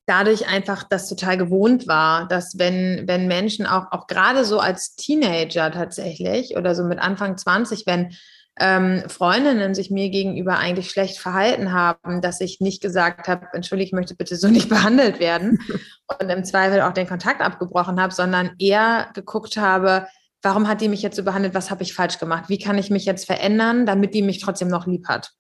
dadurch 0.08 0.48
einfach 0.48 0.84
das 0.84 1.08
total 1.08 1.38
gewohnt 1.38 1.88
war, 1.88 2.28
dass 2.28 2.58
wenn, 2.58 3.04
wenn 3.08 3.28
Menschen 3.28 3.68
auch, 3.68 3.92
auch 3.92 4.08
gerade 4.08 4.46
so 4.46 4.60
als 4.60 4.96
Teenager 4.96 5.72
tatsächlich 5.72 6.56
oder 6.56 6.74
so 6.74 6.84
mit 6.84 7.00
Anfang 7.00 7.38
20, 7.38 7.86
wenn 7.86 8.16
ähm, 8.60 9.04
Freundinnen 9.08 9.76
sich 9.76 9.92
mir 9.92 10.10
gegenüber 10.10 10.58
eigentlich 10.58 10.90
schlecht 10.90 11.18
verhalten 11.18 11.74
haben, 11.74 12.22
dass 12.22 12.40
ich 12.40 12.62
nicht 12.62 12.82
gesagt 12.82 13.28
habe, 13.28 13.48
entschuldige, 13.54 13.88
ich 13.88 13.94
möchte 13.94 14.16
bitte 14.16 14.36
so 14.36 14.48
nicht 14.48 14.70
behandelt 14.70 15.20
werden 15.20 15.60
und 16.08 16.30
im 16.30 16.46
Zweifel 16.46 16.82
auch 16.82 16.94
den 16.94 17.08
Kontakt 17.08 17.42
abgebrochen 17.42 18.02
habe, 18.02 18.14
sondern 18.14 18.52
eher 18.60 19.10
geguckt 19.14 19.58
habe, 19.58 20.08
warum 20.42 20.68
hat 20.68 20.82
die 20.82 20.90
mich 20.90 21.02
jetzt 21.02 21.18
so 21.18 21.24
behandelt, 21.24 21.54
was 21.54 21.70
habe 21.72 21.84
ich 21.84 21.94
falsch 21.94 22.20
gemacht, 22.20 22.46
wie 22.48 22.60
kann 22.60 22.78
ich 22.78 22.90
mich 22.90 23.06
jetzt 23.06 23.26
verändern, 23.26 23.86
damit 23.86 24.14
die 24.14 24.22
mich 24.22 24.40
trotzdem 24.40 24.70
noch 24.70 24.88
lieb 24.88 25.08
hat. 25.08 25.32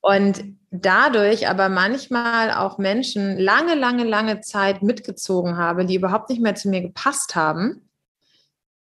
Und 0.00 0.44
dadurch 0.70 1.48
aber 1.48 1.68
manchmal 1.68 2.52
auch 2.52 2.78
Menschen 2.78 3.36
lange, 3.36 3.74
lange, 3.74 4.04
lange 4.04 4.40
Zeit 4.42 4.82
mitgezogen 4.82 5.56
habe, 5.56 5.86
die 5.86 5.96
überhaupt 5.96 6.30
nicht 6.30 6.40
mehr 6.40 6.54
zu 6.54 6.68
mir 6.68 6.82
gepasst 6.82 7.34
haben 7.34 7.87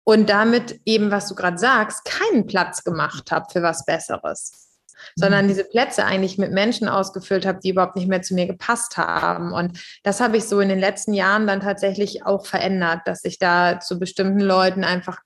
und 0.05 0.29
damit 0.29 0.81
eben, 0.85 1.11
was 1.11 1.29
du 1.29 1.35
gerade 1.35 1.59
sagst, 1.59 2.05
keinen 2.05 2.47
Platz 2.47 2.85
gemacht 2.85 3.31
habe 3.31 3.47
für 3.53 3.63
was 3.63 3.85
Besseres 3.85 4.71
sondern 5.15 5.45
mhm. 5.45 5.49
diese 5.49 5.65
Plätze 5.65 6.05
eigentlich 6.05 6.39
mit 6.39 6.53
Menschen 6.53 6.89
ausgefüllt 6.89 7.47
habe, 7.47 7.61
die 7.63 7.71
überhaupt 7.71 7.97
nicht 7.97 8.09
mehr 8.09 8.23
zu 8.23 8.35
mir 8.35 8.47
gepasst 8.47 8.97
haben. 8.97 9.53
Und 9.53 9.81
das 10.03 10.21
habe 10.21 10.37
ich 10.37 10.45
so 10.45 10.61
in 10.61 10.69
den 10.69 10.79
letzten 10.79 11.15
Jahren 11.15 11.47
dann 11.47 11.61
tatsächlich 11.61 12.25
auch 12.27 12.47
verändert, 12.47 13.01
dass 13.05 13.25
ich 13.25 13.39
da 13.39 13.81
zu 13.81 13.99
bestimmten 13.99 14.41
Leuten 14.41 14.85
einfach, 14.85 15.19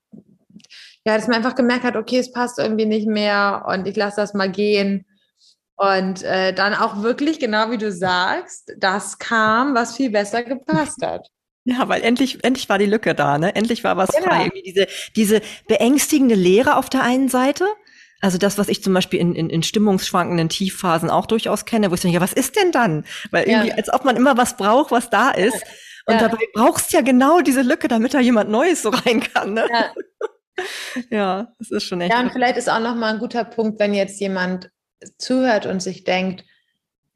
ja, 1.05 1.17
dass 1.17 1.27
man 1.27 1.37
einfach 1.37 1.55
gemerkt 1.55 1.85
hat, 1.85 1.97
okay, 1.97 2.19
es 2.19 2.33
passt 2.33 2.59
irgendwie 2.59 2.87
nicht 2.87 3.07
mehr 3.07 3.65
und 3.69 3.87
ich 3.87 3.97
lasse 3.97 4.17
das 4.17 4.35
mal 4.35 4.51
gehen. 4.51 5.07
Und 5.77 6.23
äh, 6.23 6.53
dann 6.53 6.73
auch 6.73 7.03
wirklich, 7.03 7.41
genau 7.41 7.71
wie 7.73 7.79
du 7.79 7.91
sagst, 7.91 8.73
das 8.79 9.19
kam, 9.19 9.75
was 9.75 9.97
viel 9.97 10.11
besser 10.11 10.45
gepasst 10.45 11.05
hat. 11.05 11.29
Ja, 11.65 11.89
weil 11.89 12.03
endlich, 12.03 12.45
endlich 12.45 12.69
war 12.69 12.79
die 12.79 12.87
Lücke 12.87 13.15
da, 13.15 13.39
ne? 13.39 13.55
Endlich 13.55 13.85
war 13.85 13.97
was 13.97 14.11
genau. 14.11 14.27
frei. 14.27 14.43
Irgendwie 14.45 14.63
diese, 14.63 14.87
diese 15.17 15.41
beängstigende 15.67 16.35
Leere 16.35 16.77
auf 16.77 16.91
der 16.91 17.03
einen 17.03 17.29
Seite. 17.29 17.67
Also 18.21 18.39
das, 18.39 18.59
was 18.59 18.69
ich 18.69 18.83
zum 18.83 18.93
Beispiel 18.95 19.21
in, 19.21 19.35
in, 19.35 19.51
in 19.51 19.63
stimmungsschwankenden 19.63 20.49
Tiefphasen 20.49 21.11
auch 21.11 21.27
durchaus 21.27 21.65
kenne, 21.65 21.91
wo 21.91 21.95
ich 21.95 22.01
denke, 22.01 22.15
ja, 22.15 22.21
was 22.21 22.33
ist 22.33 22.57
denn 22.57 22.71
dann? 22.71 23.05
Weil 23.31 23.49
irgendwie, 23.49 23.69
ja. 23.69 23.75
als 23.75 23.93
ob 23.93 24.05
man 24.05 24.17
immer 24.17 24.37
was 24.37 24.57
braucht, 24.57 24.91
was 24.91 25.11
da 25.11 25.31
ist. 25.31 25.63
Und 26.07 26.15
ja. 26.15 26.21
dabei 26.21 26.39
brauchst 26.53 26.93
du 26.93 26.99
ja 26.99 27.03
genau 27.03 27.41
diese 27.41 27.63
Lücke, 27.63 27.89
damit 27.89 28.13
da 28.13 28.21
jemand 28.21 28.51
Neues 28.51 28.83
so 28.83 28.91
rein 28.91 29.21
kann. 29.21 29.55
Ne? 29.55 29.67
Ja. 29.71 29.95
ja, 31.11 31.49
das 31.59 31.71
ist 31.71 31.85
schon 31.85 32.01
echt. 32.01 32.13
Ja, 32.13 32.21
und 32.21 32.33
vielleicht 32.33 32.57
ist 32.57 32.71
auch 32.71 32.81
nochmal 32.81 33.15
ein 33.15 33.21
guter 33.21 33.45
Punkt, 33.45 33.81
wenn 33.81 33.95
jetzt 33.95 34.21
jemand 34.21 34.71
zuhört 35.19 35.67
und 35.67 35.83
sich 35.83 36.05
denkt, 36.05 36.45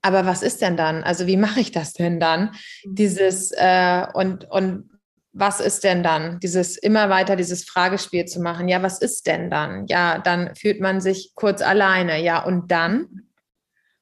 aber 0.02 0.26
was 0.26 0.42
ist 0.42 0.62
denn 0.62 0.76
dann? 0.76 1.02
Also 1.02 1.26
wie 1.26 1.36
mache 1.36 1.60
ich 1.60 1.72
das 1.72 1.92
denn 1.92 2.20
dann? 2.20 2.54
Mhm. 2.84 2.94
Dieses 2.94 3.52
äh, 3.52 4.06
und, 4.14 4.50
und 4.50 4.90
was 5.32 5.60
ist 5.60 5.84
denn 5.84 6.02
dann? 6.02 6.40
Dieses 6.40 6.76
immer 6.76 7.10
weiter 7.10 7.36
dieses 7.36 7.64
Fragespiel 7.64 8.24
zu 8.24 8.40
machen. 8.40 8.68
Ja, 8.68 8.82
was 8.82 9.00
ist 9.00 9.26
denn 9.26 9.50
dann? 9.50 9.86
Ja, 9.86 10.18
dann 10.18 10.54
fühlt 10.56 10.80
man 10.80 11.00
sich 11.00 11.32
kurz 11.34 11.62
alleine. 11.62 12.22
Ja, 12.22 12.42
und 12.44 12.70
dann? 12.70 13.28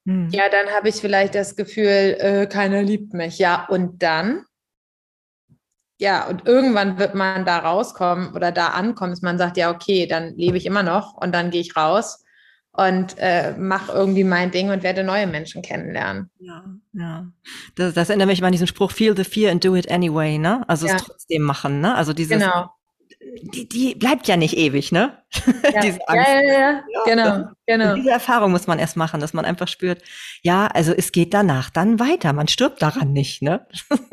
Mhm. 0.05 0.29
Ja, 0.31 0.49
dann 0.49 0.67
habe 0.69 0.89
ich 0.89 0.95
vielleicht 0.95 1.35
das 1.35 1.55
Gefühl, 1.55 2.17
äh, 2.19 2.47
keiner 2.47 2.81
liebt 2.81 3.13
mich. 3.13 3.39
Ja, 3.39 3.65
und 3.67 4.01
dann? 4.01 4.45
Ja, 5.99 6.27
und 6.27 6.45
irgendwann 6.45 6.99
wird 6.99 7.15
man 7.15 7.43
da 7.43 7.57
rauskommen 7.57 8.33
oder 8.35 8.51
da 8.51 8.67
ankommen, 8.67 9.11
dass 9.11 9.23
man 9.23 9.39
sagt, 9.39 9.57
ja, 9.57 9.71
okay, 9.71 10.05
dann 10.05 10.35
lebe 10.35 10.57
ich 10.57 10.67
immer 10.67 10.83
noch 10.83 11.15
und 11.15 11.33
dann 11.33 11.49
gehe 11.49 11.61
ich 11.61 11.75
raus 11.75 12.23
und 12.77 13.15
äh, 13.17 13.53
mache 13.57 13.91
irgendwie 13.91 14.23
mein 14.23 14.51
Ding 14.51 14.69
und 14.69 14.83
werde 14.83 15.03
neue 15.03 15.25
Menschen 15.25 15.63
kennenlernen. 15.63 16.29
Ja, 16.39 16.63
ja. 16.93 17.25
Das, 17.75 17.95
das 17.95 18.09
erinnert 18.09 18.27
mich 18.27 18.43
an 18.43 18.51
diesen 18.51 18.67
Spruch, 18.67 18.91
feel 18.91 19.17
the 19.17 19.23
fear 19.23 19.51
and 19.51 19.65
do 19.65 19.75
it 19.75 19.89
anyway, 19.89 20.37
ne? 20.37 20.63
Also 20.69 20.85
ja. 20.85 20.95
es 20.95 21.03
trotzdem 21.03 21.41
machen, 21.41 21.81
ne? 21.81 21.95
Also 21.95 22.13
dieses, 22.13 22.37
genau. 22.37 22.69
die, 23.41 23.67
die 23.67 23.95
bleibt 23.95 24.27
ja 24.27 24.37
nicht 24.37 24.55
ewig, 24.55 24.91
ne? 24.91 25.17
Ja. 25.73 25.81
diese 25.81 26.07
Angst. 26.07 26.27
Ja, 26.27 26.39
ja, 26.39 26.41
ja, 26.41 26.71
ja. 26.71 26.81
genau, 27.05 27.49
genau. 27.65 27.95
Diese 27.95 28.11
Erfahrung 28.11 28.51
muss 28.51 28.67
man 28.67 28.77
erst 28.77 28.95
machen, 28.95 29.19
dass 29.19 29.33
man 29.33 29.43
einfach 29.43 29.67
spürt, 29.67 30.03
ja, 30.43 30.67
also 30.67 30.93
es 30.93 31.11
geht 31.11 31.33
danach 31.33 31.71
dann 31.71 31.99
weiter, 31.99 32.31
man 32.33 32.47
stirbt 32.47 32.83
daran 32.83 33.11
nicht, 33.11 33.41
ne? 33.41 33.65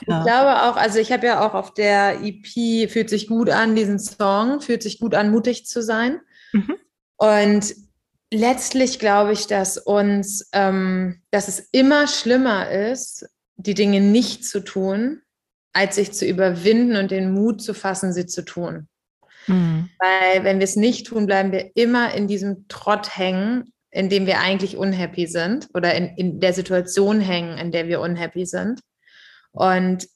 Ich 0.00 0.06
glaube 0.06 0.62
auch, 0.62 0.76
also 0.76 0.98
ich 0.98 1.12
habe 1.12 1.26
ja 1.26 1.46
auch 1.46 1.52
auf 1.52 1.74
der 1.74 2.22
EP 2.22 2.90
Fühlt 2.90 3.10
sich 3.10 3.26
gut 3.26 3.50
an, 3.50 3.76
diesen 3.76 3.98
Song, 3.98 4.62
Fühlt 4.62 4.82
sich 4.82 4.98
gut 4.98 5.14
an, 5.14 5.30
mutig 5.30 5.66
zu 5.66 5.82
sein. 5.82 6.22
Mhm. 6.54 6.76
Und 7.18 7.74
letztlich 8.32 8.98
glaube 8.98 9.32
ich, 9.32 9.46
dass 9.46 9.76
uns, 9.76 10.48
ähm, 10.52 11.20
dass 11.30 11.48
es 11.48 11.60
immer 11.72 12.06
schlimmer 12.06 12.70
ist, 12.70 13.28
die 13.56 13.74
Dinge 13.74 14.00
nicht 14.00 14.44
zu 14.44 14.60
tun, 14.60 15.20
als 15.72 15.96
sich 15.96 16.12
zu 16.12 16.24
überwinden 16.24 16.96
und 16.96 17.10
den 17.10 17.32
Mut 17.32 17.60
zu 17.60 17.74
fassen, 17.74 18.12
sie 18.12 18.26
zu 18.26 18.44
tun. 18.44 18.88
Mhm. 19.46 19.90
Weil 19.98 20.44
wenn 20.44 20.58
wir 20.58 20.64
es 20.64 20.76
nicht 20.76 21.06
tun, 21.08 21.26
bleiben 21.26 21.52
wir 21.52 21.72
immer 21.74 22.14
in 22.14 22.28
diesem 22.28 22.68
Trott 22.68 23.16
hängen, 23.16 23.72
in 23.90 24.08
dem 24.08 24.26
wir 24.26 24.40
eigentlich 24.40 24.76
unhappy 24.76 25.26
sind 25.26 25.68
oder 25.74 25.94
in, 25.94 26.08
in 26.16 26.40
der 26.40 26.52
Situation 26.52 27.20
hängen, 27.20 27.58
in 27.58 27.72
der 27.72 27.88
wir 27.88 28.00
unhappy 28.00 28.46
sind. 28.46 28.80
Und 29.52 30.06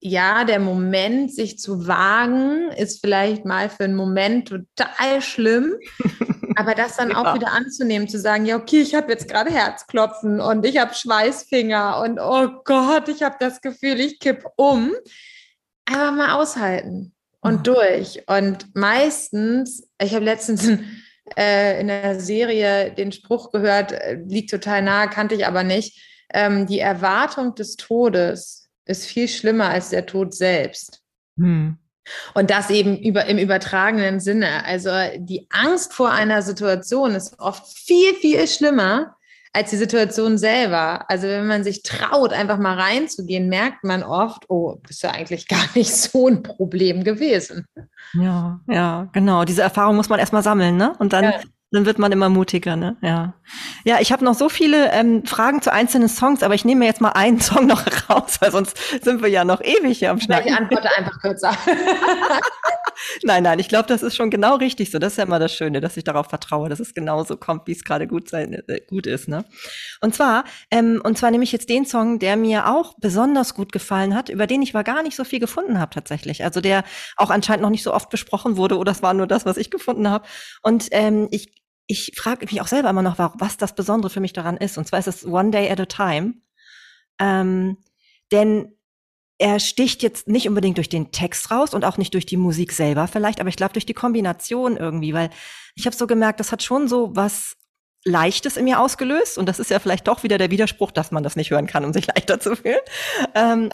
ja, 0.00 0.44
der 0.44 0.58
Moment, 0.58 1.32
sich 1.32 1.58
zu 1.58 1.86
wagen, 1.86 2.72
ist 2.72 3.00
vielleicht 3.00 3.44
mal 3.44 3.70
für 3.70 3.84
einen 3.84 3.94
Moment 3.94 4.48
total 4.48 5.22
schlimm. 5.22 5.74
Aber 6.56 6.74
das 6.74 6.96
dann 6.96 7.10
ja. 7.10 7.16
auch 7.16 7.34
wieder 7.34 7.52
anzunehmen, 7.52 8.08
zu 8.08 8.18
sagen, 8.18 8.46
ja, 8.46 8.56
okay, 8.56 8.80
ich 8.80 8.94
habe 8.94 9.10
jetzt 9.10 9.28
gerade 9.28 9.50
Herzklopfen 9.50 10.40
und 10.40 10.64
ich 10.64 10.78
habe 10.78 10.94
Schweißfinger 10.94 12.00
und 12.00 12.18
oh 12.20 12.48
Gott, 12.64 13.08
ich 13.08 13.22
habe 13.22 13.36
das 13.38 13.60
Gefühl, 13.60 14.00
ich 14.00 14.18
kipp 14.18 14.44
um. 14.56 14.92
Einfach 15.86 16.12
mal 16.12 16.34
aushalten 16.34 17.12
und 17.40 17.58
mhm. 17.58 17.62
durch. 17.64 18.22
Und 18.26 18.74
meistens, 18.74 19.88
ich 20.00 20.14
habe 20.14 20.24
letztens 20.24 20.68
äh, 21.36 21.80
in 21.80 21.88
der 21.88 22.20
Serie 22.20 22.92
den 22.92 23.12
Spruch 23.12 23.50
gehört, 23.50 23.92
äh, 23.92 24.14
liegt 24.26 24.50
total 24.50 24.82
nahe, 24.82 25.08
kannte 25.08 25.34
ich 25.34 25.46
aber 25.46 25.64
nicht. 25.64 26.00
Ähm, 26.32 26.66
die 26.66 26.78
Erwartung 26.78 27.54
des 27.54 27.76
Todes 27.76 28.70
ist 28.86 29.06
viel 29.06 29.28
schlimmer 29.28 29.68
als 29.68 29.90
der 29.90 30.06
Tod 30.06 30.34
selbst. 30.34 31.02
Mhm. 31.36 31.78
Und 32.34 32.50
das 32.50 32.70
eben 32.70 32.96
über, 32.96 33.26
im 33.26 33.38
übertragenen 33.38 34.20
Sinne. 34.20 34.64
Also 34.64 34.90
die 35.16 35.46
Angst 35.50 35.92
vor 35.92 36.10
einer 36.10 36.42
Situation 36.42 37.14
ist 37.14 37.38
oft 37.38 37.66
viel, 37.78 38.14
viel 38.14 38.46
schlimmer 38.48 39.16
als 39.52 39.70
die 39.70 39.76
Situation 39.76 40.38
selber. 40.38 41.08
Also 41.10 41.26
wenn 41.26 41.46
man 41.46 41.62
sich 41.62 41.82
traut, 41.82 42.32
einfach 42.32 42.58
mal 42.58 42.78
reinzugehen, 42.78 43.48
merkt 43.48 43.84
man 43.84 44.02
oft, 44.02 44.48
oh, 44.48 44.76
bist 44.86 45.02
ja 45.02 45.10
eigentlich 45.10 45.46
gar 45.46 45.66
nicht 45.74 45.94
so 45.94 46.28
ein 46.28 46.42
Problem 46.42 47.04
gewesen. 47.04 47.66
Ja, 48.14 48.60
ja, 48.66 49.08
genau. 49.12 49.44
Diese 49.44 49.62
Erfahrung 49.62 49.96
muss 49.96 50.08
man 50.08 50.18
erstmal 50.18 50.42
sammeln, 50.42 50.76
ne? 50.76 50.94
Und 50.98 51.12
dann 51.12 51.24
ja. 51.24 51.40
Dann 51.72 51.86
wird 51.86 51.98
man 51.98 52.12
immer 52.12 52.28
mutiger, 52.28 52.76
ne? 52.76 52.96
Ja. 53.00 53.32
Ja, 53.84 53.98
ich 54.00 54.12
habe 54.12 54.24
noch 54.24 54.34
so 54.34 54.50
viele 54.50 54.92
ähm, 54.92 55.24
Fragen 55.24 55.62
zu 55.62 55.72
einzelnen 55.72 56.08
Songs, 56.08 56.42
aber 56.42 56.54
ich 56.54 56.66
nehme 56.66 56.80
mir 56.80 56.84
jetzt 56.84 57.00
mal 57.00 57.10
einen 57.10 57.40
Song 57.40 57.66
noch 57.66 57.82
raus, 58.10 58.36
weil 58.40 58.52
sonst 58.52 58.76
sind 59.02 59.22
wir 59.22 59.30
ja 59.30 59.44
noch 59.44 59.62
ewig 59.62 59.98
hier 59.98 60.10
am 60.10 60.20
Schnacken. 60.20 60.48
Ich 60.48 60.54
antworte 60.54 60.88
einfach 60.96 61.18
kürzer. 61.20 61.56
nein, 63.22 63.42
nein, 63.42 63.58
ich 63.58 63.68
glaube, 63.68 63.88
das 63.88 64.02
ist 64.02 64.14
schon 64.14 64.30
genau 64.30 64.56
richtig 64.56 64.90
so. 64.90 64.98
Das 64.98 65.14
ist 65.14 65.16
ja 65.16 65.24
immer 65.24 65.38
das 65.38 65.54
Schöne, 65.54 65.80
dass 65.80 65.96
ich 65.96 66.04
darauf 66.04 66.28
vertraue, 66.28 66.68
dass 66.68 66.78
es 66.78 66.92
genauso 66.92 67.38
kommt, 67.38 67.66
wie 67.66 67.72
es 67.72 67.84
gerade 67.84 68.06
gut 68.06 68.28
sein 68.28 68.52
äh, 68.52 68.80
gut 68.86 69.06
ist, 69.06 69.28
ne? 69.28 69.46
Und 70.02 70.14
zwar, 70.14 70.44
ähm, 70.70 71.00
und 71.02 71.16
zwar 71.16 71.30
nehme 71.30 71.44
ich 71.44 71.52
jetzt 71.52 71.70
den 71.70 71.86
Song, 71.86 72.18
der 72.18 72.36
mir 72.36 72.68
auch 72.68 72.94
besonders 73.00 73.54
gut 73.54 73.72
gefallen 73.72 74.14
hat, 74.14 74.28
über 74.28 74.46
den 74.46 74.60
ich 74.60 74.74
aber 74.74 74.84
gar 74.84 75.02
nicht 75.02 75.16
so 75.16 75.24
viel 75.24 75.40
gefunden 75.40 75.80
habe 75.80 75.94
tatsächlich. 75.94 76.44
Also 76.44 76.60
der 76.60 76.84
auch 77.16 77.30
anscheinend 77.30 77.62
noch 77.62 77.70
nicht 77.70 77.82
so 77.82 77.94
oft 77.94 78.10
besprochen 78.10 78.58
wurde 78.58 78.76
oder 78.76 78.92
es 78.92 79.02
war 79.02 79.14
nur 79.14 79.26
das, 79.26 79.46
was 79.46 79.56
ich 79.56 79.70
gefunden 79.70 80.08
habe. 80.08 80.26
Und 80.62 80.88
ähm, 80.90 81.28
ich 81.30 81.61
ich 81.86 82.12
frage 82.16 82.46
mich 82.46 82.60
auch 82.60 82.68
selber 82.68 82.90
immer 82.90 83.02
noch, 83.02 83.18
was 83.18 83.56
das 83.56 83.74
Besondere 83.74 84.10
für 84.10 84.20
mich 84.20 84.32
daran 84.32 84.56
ist. 84.56 84.78
Und 84.78 84.86
zwar 84.86 84.98
ist 84.98 85.08
es 85.08 85.26
One 85.26 85.50
Day 85.50 85.70
at 85.70 85.80
a 85.80 85.86
Time. 85.86 86.34
Ähm, 87.18 87.76
denn 88.30 88.72
er 89.38 89.58
sticht 89.58 90.02
jetzt 90.02 90.28
nicht 90.28 90.48
unbedingt 90.48 90.76
durch 90.76 90.88
den 90.88 91.10
Text 91.10 91.50
raus 91.50 91.74
und 91.74 91.84
auch 91.84 91.98
nicht 91.98 92.14
durch 92.14 92.26
die 92.26 92.36
Musik 92.36 92.72
selber 92.72 93.08
vielleicht, 93.08 93.40
aber 93.40 93.48
ich 93.48 93.56
glaube 93.56 93.72
durch 93.72 93.86
die 93.86 93.94
Kombination 93.94 94.76
irgendwie, 94.76 95.14
weil 95.14 95.30
ich 95.74 95.84
habe 95.84 95.96
so 95.96 96.06
gemerkt, 96.06 96.38
das 96.38 96.52
hat 96.52 96.62
schon 96.62 96.86
so 96.86 97.16
was 97.16 97.56
Leichtes 98.04 98.56
in 98.56 98.64
mir 98.64 98.80
ausgelöst 98.80 99.38
und 99.38 99.48
das 99.48 99.58
ist 99.58 99.70
ja 99.70 99.80
vielleicht 99.80 100.06
doch 100.06 100.22
wieder 100.22 100.38
der 100.38 100.50
Widerspruch, 100.50 100.92
dass 100.92 101.10
man 101.10 101.22
das 101.22 101.36
nicht 101.36 101.50
hören 101.50 101.66
kann, 101.66 101.84
um 101.84 101.92
sich 101.92 102.06
leichter 102.14 102.40
zu 102.40 102.56
fühlen. 102.56 102.80
Ähm, 103.34 103.72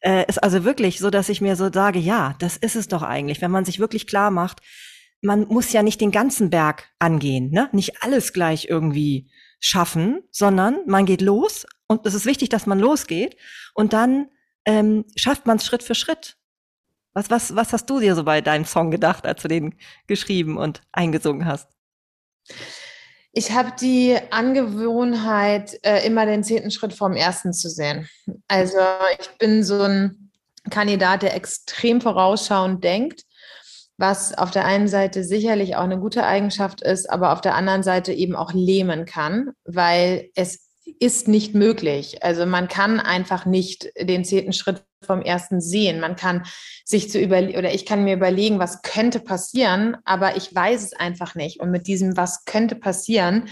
äh, 0.00 0.24
ist 0.28 0.42
also 0.42 0.64
wirklich 0.64 0.98
so, 0.98 1.10
dass 1.10 1.28
ich 1.28 1.40
mir 1.40 1.56
so 1.56 1.72
sage, 1.72 1.98
ja, 1.98 2.36
das 2.38 2.56
ist 2.56 2.76
es 2.76 2.88
doch 2.88 3.02
eigentlich, 3.02 3.40
wenn 3.40 3.50
man 3.50 3.64
sich 3.64 3.80
wirklich 3.80 4.06
klar 4.06 4.30
macht, 4.30 4.60
man 5.24 5.46
muss 5.48 5.72
ja 5.72 5.82
nicht 5.82 6.00
den 6.00 6.10
ganzen 6.10 6.50
Berg 6.50 6.90
angehen, 6.98 7.50
ne? 7.50 7.68
Nicht 7.72 8.02
alles 8.02 8.32
gleich 8.32 8.66
irgendwie 8.68 9.30
schaffen, 9.58 10.22
sondern 10.30 10.80
man 10.86 11.06
geht 11.06 11.22
los 11.22 11.66
und 11.86 12.06
es 12.06 12.12
ist 12.12 12.26
wichtig, 12.26 12.50
dass 12.50 12.66
man 12.66 12.78
losgeht 12.78 13.36
und 13.72 13.94
dann 13.94 14.28
ähm, 14.66 15.06
schafft 15.16 15.46
man 15.46 15.56
es 15.56 15.64
Schritt 15.64 15.82
für 15.82 15.94
Schritt. 15.94 16.36
Was, 17.14 17.30
was, 17.30 17.56
was 17.56 17.72
hast 17.72 17.88
du 17.88 18.00
dir 18.00 18.14
so 18.14 18.24
bei 18.24 18.42
deinem 18.42 18.66
Song 18.66 18.90
gedacht, 18.90 19.24
als 19.24 19.40
du 19.40 19.48
den 19.48 19.76
geschrieben 20.06 20.58
und 20.58 20.82
eingesungen 20.92 21.46
hast? 21.46 21.70
Ich 23.32 23.52
habe 23.52 23.72
die 23.80 24.18
Angewohnheit, 24.30 25.78
äh, 25.84 26.06
immer 26.06 26.26
den 26.26 26.44
zehnten 26.44 26.70
Schritt 26.70 26.92
vom 26.92 27.14
ersten 27.14 27.52
zu 27.52 27.70
sehen. 27.70 28.08
Also 28.46 28.78
ich 29.18 29.30
bin 29.38 29.64
so 29.64 29.80
ein 29.80 30.30
Kandidat, 30.70 31.22
der 31.22 31.34
extrem 31.34 32.00
vorausschauend 32.00 32.84
denkt 32.84 33.24
was 33.96 34.36
auf 34.36 34.50
der 34.50 34.64
einen 34.64 34.88
Seite 34.88 35.22
sicherlich 35.22 35.76
auch 35.76 35.84
eine 35.84 35.98
gute 35.98 36.24
Eigenschaft 36.24 36.82
ist, 36.82 37.08
aber 37.08 37.32
auf 37.32 37.40
der 37.40 37.54
anderen 37.54 37.82
Seite 37.82 38.12
eben 38.12 38.34
auch 38.34 38.52
lähmen 38.52 39.04
kann, 39.04 39.50
weil 39.64 40.30
es 40.34 40.64
ist 41.00 41.28
nicht 41.28 41.54
möglich. 41.54 42.22
Also 42.22 42.46
man 42.46 42.68
kann 42.68 43.00
einfach 43.00 43.46
nicht 43.46 43.90
den 43.98 44.24
zehnten 44.24 44.52
Schritt 44.52 44.84
vom 45.02 45.22
ersten 45.22 45.60
sehen. 45.60 46.00
Man 46.00 46.16
kann 46.16 46.44
sich 46.84 47.10
zu 47.10 47.18
überlegen 47.18 47.58
oder 47.58 47.72
ich 47.72 47.86
kann 47.86 48.04
mir 48.04 48.14
überlegen, 48.14 48.58
was 48.58 48.82
könnte 48.82 49.20
passieren, 49.20 49.96
aber 50.04 50.36
ich 50.36 50.54
weiß 50.54 50.82
es 50.82 50.92
einfach 50.92 51.34
nicht. 51.34 51.60
Und 51.60 51.70
mit 51.70 51.86
diesem, 51.86 52.16
was 52.16 52.44
könnte 52.44 52.74
passieren, 52.74 53.48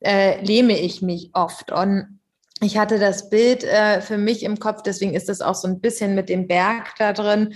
äh, 0.00 0.42
lähme 0.44 0.78
ich 0.78 1.02
mich 1.02 1.30
oft. 1.32 1.72
Und 1.72 2.20
ich 2.60 2.78
hatte 2.78 2.98
das 2.98 3.28
Bild 3.28 3.64
äh, 3.64 4.00
für 4.00 4.16
mich 4.16 4.42
im 4.42 4.58
Kopf, 4.58 4.82
deswegen 4.82 5.14
ist 5.14 5.28
es 5.28 5.40
auch 5.40 5.54
so 5.54 5.68
ein 5.68 5.80
bisschen 5.80 6.14
mit 6.14 6.28
dem 6.28 6.46
Berg 6.46 6.94
da 6.98 7.12
drin 7.12 7.54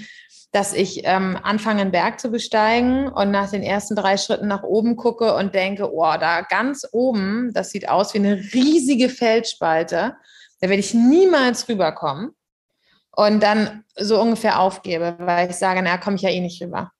dass 0.53 0.72
ich 0.72 1.03
ähm, 1.05 1.38
anfange, 1.42 1.82
einen 1.82 1.92
Berg 1.92 2.20
zu 2.20 2.30
besteigen 2.30 3.09
und 3.09 3.30
nach 3.30 3.51
den 3.51 3.62
ersten 3.62 3.94
drei 3.94 4.16
Schritten 4.16 4.49
nach 4.49 4.62
oben 4.62 4.96
gucke 4.96 5.34
und 5.34 5.55
denke, 5.55 5.92
oh, 5.92 6.14
da 6.18 6.40
ganz 6.40 6.86
oben, 6.92 7.53
das 7.53 7.70
sieht 7.70 7.88
aus 7.88 8.14
wie 8.14 8.18
eine 8.18 8.36
riesige 8.36 9.11
Felsspalte, 9.11 10.16
da 10.61 10.68
werde 10.68 10.80
ich 10.80 10.94
niemals 10.94 11.68
rüberkommen. 11.68 12.30
Und 13.11 13.42
dann 13.42 13.84
so 13.96 14.20
ungefähr 14.20 14.61
aufgebe, 14.61 15.16
weil 15.18 15.51
ich 15.51 15.57
sage, 15.57 15.82
na, 15.82 15.99
komme 15.99 16.16
ich 16.16 16.22
ja 16.22 16.30
eh 16.30 16.40
nicht 16.40 16.62
rüber. 16.62 16.92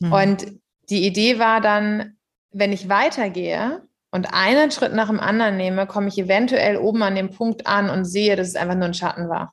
Mhm. 0.00 0.12
Und 0.12 0.46
die 0.88 1.06
Idee 1.06 1.38
war 1.38 1.60
dann, 1.60 2.16
wenn 2.50 2.72
ich 2.72 2.88
weitergehe 2.88 3.82
und 4.10 4.32
einen 4.32 4.70
Schritt 4.70 4.94
nach 4.94 5.08
dem 5.08 5.20
anderen 5.20 5.58
nehme, 5.58 5.86
komme 5.86 6.08
ich 6.08 6.18
eventuell 6.18 6.78
oben 6.78 7.02
an 7.02 7.14
dem 7.14 7.30
Punkt 7.30 7.66
an 7.66 7.90
und 7.90 8.06
sehe, 8.06 8.36
dass 8.36 8.48
es 8.48 8.56
einfach 8.56 8.74
nur 8.74 8.86
ein 8.86 8.94
Schatten 8.94 9.28
war. 9.28 9.52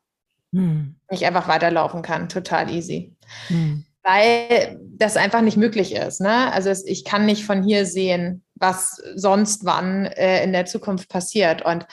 Hm. 0.54 0.96
Ich 1.10 1.26
einfach 1.26 1.48
weiterlaufen 1.48 2.02
kann, 2.02 2.30
total 2.30 2.70
easy. 2.70 3.13
Hm. 3.48 3.86
Weil 4.04 4.80
das 4.98 5.16
einfach 5.16 5.42
nicht 5.42 5.58
möglich 5.58 5.96
ist. 5.96 6.20
Ne? 6.20 6.52
Also 6.52 6.70
es, 6.70 6.86
ich 6.86 7.06
kann 7.06 7.26
nicht 7.26 7.46
von 7.46 7.64
hier 7.64 7.86
sehen, 7.86 8.44
was 8.56 9.02
sonst 9.16 9.66
wann 9.66 10.06
äh, 10.06 10.44
in 10.44 10.52
der 10.52 10.66
Zukunft 10.66 11.10
passiert. 11.10 11.62
Und 11.64 11.86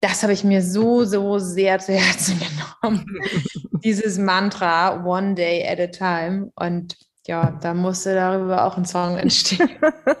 das 0.00 0.22
habe 0.22 0.32
ich 0.32 0.44
mir 0.44 0.62
so, 0.62 1.04
so 1.04 1.38
sehr 1.38 1.78
zu 1.78 1.92
Herzen 1.92 2.40
genommen. 2.82 3.06
Dieses 3.84 4.18
Mantra, 4.18 5.04
one 5.04 5.34
day 5.34 5.66
at 5.66 5.80
a 5.80 5.86
time. 5.86 6.52
Und 6.56 6.96
ja, 7.26 7.58
da 7.62 7.72
musste 7.72 8.14
darüber 8.14 8.64
auch 8.64 8.76
ein 8.76 8.84
Song 8.84 9.16
entstehen. 9.16 9.70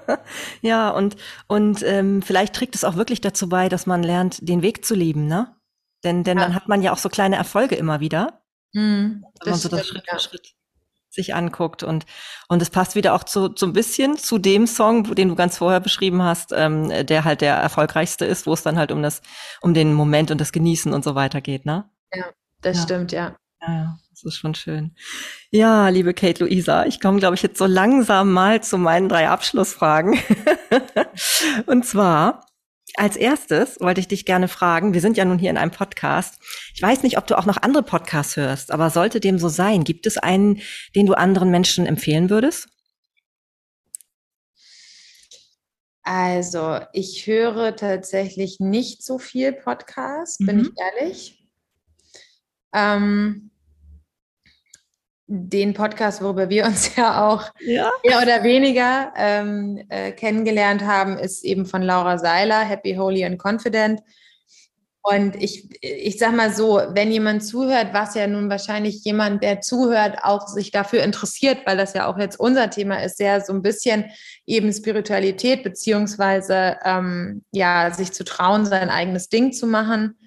ja, 0.62 0.90
und, 0.90 1.16
und 1.48 1.82
ähm, 1.82 2.22
vielleicht 2.22 2.54
trägt 2.54 2.74
es 2.74 2.84
auch 2.84 2.96
wirklich 2.96 3.20
dazu 3.20 3.48
bei, 3.48 3.68
dass 3.68 3.86
man 3.86 4.02
lernt, 4.02 4.48
den 4.48 4.62
Weg 4.62 4.84
zu 4.84 4.94
lieben, 4.94 5.26
ne? 5.26 5.54
Denn, 6.02 6.24
denn 6.24 6.38
ja. 6.38 6.44
dann 6.44 6.54
hat 6.54 6.68
man 6.68 6.82
ja 6.82 6.92
auch 6.92 6.98
so 6.98 7.08
kleine 7.08 7.36
Erfolge 7.36 7.74
immer 7.74 8.00
wieder. 8.00 8.43
Mhm, 8.74 9.24
wenn 9.42 9.50
man 9.50 9.58
so 9.58 9.68
das 9.68 9.86
Schritt 9.86 10.04
für 10.08 10.20
Schritt 10.20 10.54
sich 11.14 11.34
anguckt. 11.34 11.82
Und, 11.82 12.04
und 12.48 12.60
es 12.60 12.70
passt 12.70 12.94
wieder 12.94 13.14
auch 13.14 13.24
zu, 13.24 13.54
so 13.54 13.66
ein 13.66 13.72
bisschen 13.72 14.16
zu 14.16 14.38
dem 14.38 14.66
Song, 14.66 15.14
den 15.14 15.28
du 15.28 15.34
ganz 15.34 15.58
vorher 15.58 15.80
beschrieben 15.80 16.22
hast, 16.22 16.52
ähm, 16.52 16.90
der 17.06 17.24
halt 17.24 17.40
der 17.40 17.54
erfolgreichste 17.54 18.24
ist, 18.24 18.46
wo 18.46 18.52
es 18.52 18.62
dann 18.62 18.78
halt 18.78 18.92
um 18.92 19.02
das, 19.02 19.22
um 19.60 19.74
den 19.74 19.94
Moment 19.94 20.30
und 20.30 20.40
das 20.40 20.52
Genießen 20.52 20.92
und 20.92 21.04
so 21.04 21.14
weiter 21.14 21.40
geht, 21.40 21.64
ne? 21.64 21.88
Ja, 22.12 22.26
das 22.60 22.78
ja. 22.78 22.82
stimmt, 22.82 23.12
ja. 23.12 23.36
Ja, 23.66 23.96
das 24.10 24.24
ist 24.24 24.36
schon 24.36 24.54
schön. 24.54 24.94
Ja, 25.50 25.88
liebe 25.88 26.12
Kate 26.12 26.44
Luisa, 26.44 26.84
ich 26.84 27.00
komme, 27.00 27.18
glaube 27.18 27.34
ich, 27.34 27.42
jetzt 27.42 27.58
so 27.58 27.64
langsam 27.64 28.32
mal 28.32 28.62
zu 28.62 28.76
meinen 28.76 29.08
drei 29.08 29.28
Abschlussfragen. 29.28 30.18
und 31.66 31.86
zwar, 31.86 32.44
als 32.96 33.16
erstes 33.16 33.80
wollte 33.80 34.00
ich 34.00 34.08
dich 34.08 34.24
gerne 34.24 34.48
fragen, 34.48 34.94
wir 34.94 35.00
sind 35.00 35.16
ja 35.16 35.24
nun 35.24 35.38
hier 35.38 35.50
in 35.50 35.56
einem 35.56 35.70
Podcast. 35.70 36.38
Ich 36.74 36.82
weiß 36.82 37.02
nicht, 37.02 37.18
ob 37.18 37.26
du 37.26 37.36
auch 37.36 37.46
noch 37.46 37.62
andere 37.62 37.82
Podcasts 37.82 38.36
hörst, 38.36 38.70
aber 38.70 38.90
sollte 38.90 39.20
dem 39.20 39.38
so 39.38 39.48
sein, 39.48 39.84
gibt 39.84 40.06
es 40.06 40.16
einen, 40.16 40.60
den 40.94 41.06
du 41.06 41.14
anderen 41.14 41.50
Menschen 41.50 41.86
empfehlen 41.86 42.30
würdest? 42.30 42.68
Also, 46.02 46.80
ich 46.92 47.26
höre 47.26 47.74
tatsächlich 47.76 48.60
nicht 48.60 49.02
so 49.02 49.18
viel 49.18 49.52
Podcast, 49.52 50.38
bin 50.38 50.58
mhm. 50.58 50.62
ich 50.62 51.00
ehrlich. 51.00 51.48
Ähm, 52.74 53.50
den 55.26 55.72
Podcast, 55.72 56.22
worüber 56.22 56.50
wir 56.50 56.64
uns 56.66 56.96
ja 56.96 57.26
auch 57.26 57.50
ja. 57.60 57.90
mehr 58.04 58.20
oder 58.20 58.42
weniger 58.44 59.12
ähm, 59.16 59.82
äh, 59.88 60.12
kennengelernt 60.12 60.82
haben, 60.82 61.18
ist 61.18 61.44
eben 61.44 61.66
von 61.66 61.82
Laura 61.82 62.18
Seiler, 62.18 62.60
Happy, 62.60 62.94
Holy 62.94 63.24
and 63.24 63.42
Confident. 63.42 64.00
Und 65.06 65.36
ich, 65.36 65.68
ich 65.82 66.18
sag 66.18 66.34
mal 66.34 66.50
so, 66.50 66.80
wenn 66.92 67.10
jemand 67.10 67.44
zuhört, 67.44 67.88
was 67.92 68.14
ja 68.14 68.26
nun 68.26 68.48
wahrscheinlich 68.48 69.04
jemand, 69.04 69.42
der 69.42 69.60
zuhört, 69.60 70.16
auch 70.22 70.48
sich 70.48 70.70
dafür 70.70 71.02
interessiert, 71.02 71.66
weil 71.66 71.76
das 71.76 71.92
ja 71.92 72.06
auch 72.06 72.16
jetzt 72.16 72.40
unser 72.40 72.70
Thema 72.70 73.02
ist, 73.02 73.18
sehr 73.18 73.42
so 73.42 73.52
ein 73.52 73.60
bisschen 73.60 74.06
eben 74.46 74.72
Spiritualität, 74.72 75.62
beziehungsweise 75.62 76.78
ähm, 76.86 77.44
ja, 77.52 77.92
sich 77.92 78.12
zu 78.12 78.24
trauen, 78.24 78.64
sein 78.64 78.88
eigenes 78.88 79.28
Ding 79.28 79.52
zu 79.52 79.66
machen, 79.66 80.18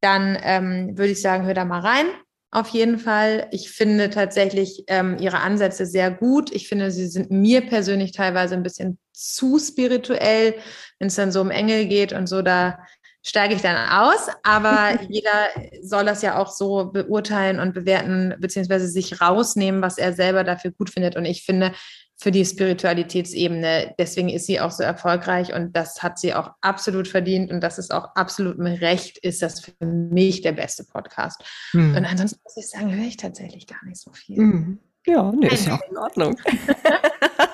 dann 0.00 0.36
ähm, 0.42 0.98
würde 0.98 1.12
ich 1.12 1.22
sagen, 1.22 1.46
hör 1.46 1.54
da 1.54 1.64
mal 1.64 1.80
rein 1.80 2.06
auf 2.54 2.68
jeden 2.68 3.00
Fall. 3.00 3.48
Ich 3.50 3.70
finde 3.70 4.10
tatsächlich 4.10 4.84
ähm, 4.86 5.18
ihre 5.18 5.40
Ansätze 5.40 5.86
sehr 5.86 6.12
gut. 6.12 6.52
Ich 6.52 6.68
finde, 6.68 6.92
sie 6.92 7.08
sind 7.08 7.32
mir 7.32 7.62
persönlich 7.62 8.12
teilweise 8.12 8.54
ein 8.54 8.62
bisschen 8.62 8.98
zu 9.12 9.58
spirituell, 9.58 10.54
wenn 11.00 11.08
es 11.08 11.16
dann 11.16 11.32
so 11.32 11.40
um 11.40 11.50
Engel 11.50 11.86
geht 11.86 12.12
und 12.12 12.28
so, 12.28 12.42
da 12.42 12.78
steige 13.26 13.54
ich 13.54 13.62
dann 13.62 13.88
aus. 13.88 14.28
Aber 14.44 15.00
jeder 15.08 15.48
soll 15.82 16.04
das 16.04 16.22
ja 16.22 16.38
auch 16.38 16.52
so 16.52 16.92
beurteilen 16.92 17.58
und 17.58 17.74
bewerten, 17.74 18.34
beziehungsweise 18.38 18.86
sich 18.86 19.20
rausnehmen, 19.20 19.82
was 19.82 19.98
er 19.98 20.12
selber 20.12 20.44
dafür 20.44 20.70
gut 20.70 20.90
findet. 20.90 21.16
Und 21.16 21.24
ich 21.24 21.44
finde, 21.44 21.72
für 22.16 22.30
die 22.30 22.44
Spiritualitätsebene. 22.44 23.94
Deswegen 23.98 24.28
ist 24.28 24.46
sie 24.46 24.60
auch 24.60 24.70
so 24.70 24.82
erfolgreich 24.82 25.52
und 25.52 25.76
das 25.76 26.02
hat 26.02 26.18
sie 26.18 26.34
auch 26.34 26.50
absolut 26.60 27.08
verdient 27.08 27.50
und 27.50 27.60
das 27.60 27.78
ist 27.78 27.92
auch 27.92 28.14
absolut 28.14 28.58
mit 28.58 28.80
Recht, 28.80 29.18
ist 29.18 29.42
das 29.42 29.60
für 29.60 29.84
mich 29.84 30.40
der 30.42 30.52
beste 30.52 30.84
Podcast. 30.84 31.42
Hm. 31.72 31.96
Und 31.96 32.04
ansonsten 32.04 32.40
muss 32.44 32.56
ich 32.56 32.68
sagen, 32.68 32.94
höre 32.94 33.06
ich 33.06 33.16
tatsächlich 33.16 33.66
gar 33.66 33.84
nicht 33.84 34.00
so 34.00 34.12
viel. 34.12 34.36
Hm. 34.36 34.78
Ja, 35.06 35.32
nee, 35.32 35.48
ist 35.48 35.66
ja 35.66 35.74
auch 35.74 35.90
in 35.90 35.98
Ordnung. 35.98 36.36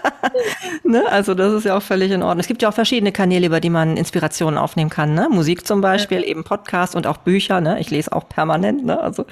ne? 0.84 1.04
Also 1.10 1.34
das 1.34 1.52
ist 1.52 1.64
ja 1.64 1.76
auch 1.76 1.82
völlig 1.82 2.10
in 2.10 2.22
Ordnung. 2.22 2.40
Es 2.40 2.46
gibt 2.46 2.62
ja 2.62 2.68
auch 2.68 2.74
verschiedene 2.74 3.12
Kanäle, 3.12 3.46
über 3.46 3.60
die 3.60 3.70
man 3.70 3.96
Inspirationen 3.96 4.58
aufnehmen 4.58 4.90
kann. 4.90 5.14
Ne? 5.14 5.28
Musik 5.30 5.66
zum 5.66 5.80
Beispiel, 5.80 6.20
ja. 6.20 6.26
eben 6.26 6.44
Podcast 6.44 6.94
und 6.94 7.06
auch 7.06 7.18
Bücher. 7.18 7.60
Ne? 7.60 7.80
Ich 7.80 7.90
lese 7.90 8.12
auch 8.12 8.28
permanent. 8.28 8.84
Ne? 8.84 8.98
Also 8.98 9.26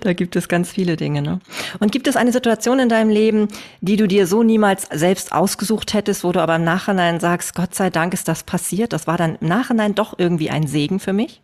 da 0.00 0.12
gibt 0.12 0.36
es 0.36 0.48
ganz 0.48 0.70
viele 0.70 0.96
Dinge. 0.96 1.22
Ne? 1.22 1.40
Und 1.80 1.92
gibt 1.92 2.06
es 2.06 2.16
eine 2.16 2.32
Situation 2.32 2.78
in 2.78 2.88
deinem 2.88 3.10
Leben, 3.10 3.48
die 3.80 3.96
du 3.96 4.06
dir 4.06 4.26
so 4.26 4.42
niemals 4.42 4.88
selbst 4.92 5.32
ausgesucht 5.32 5.94
hättest, 5.94 6.24
wo 6.24 6.32
du 6.32 6.40
aber 6.40 6.56
im 6.56 6.64
Nachhinein 6.64 7.20
sagst, 7.20 7.54
Gott 7.54 7.74
sei 7.74 7.90
Dank 7.90 8.14
ist 8.14 8.28
das 8.28 8.42
passiert. 8.42 8.92
Das 8.92 9.06
war 9.06 9.16
dann 9.16 9.36
im 9.40 9.48
Nachhinein 9.48 9.94
doch 9.94 10.18
irgendwie 10.18 10.50
ein 10.50 10.66
Segen 10.66 11.00
für 11.00 11.12
mich? 11.12 11.40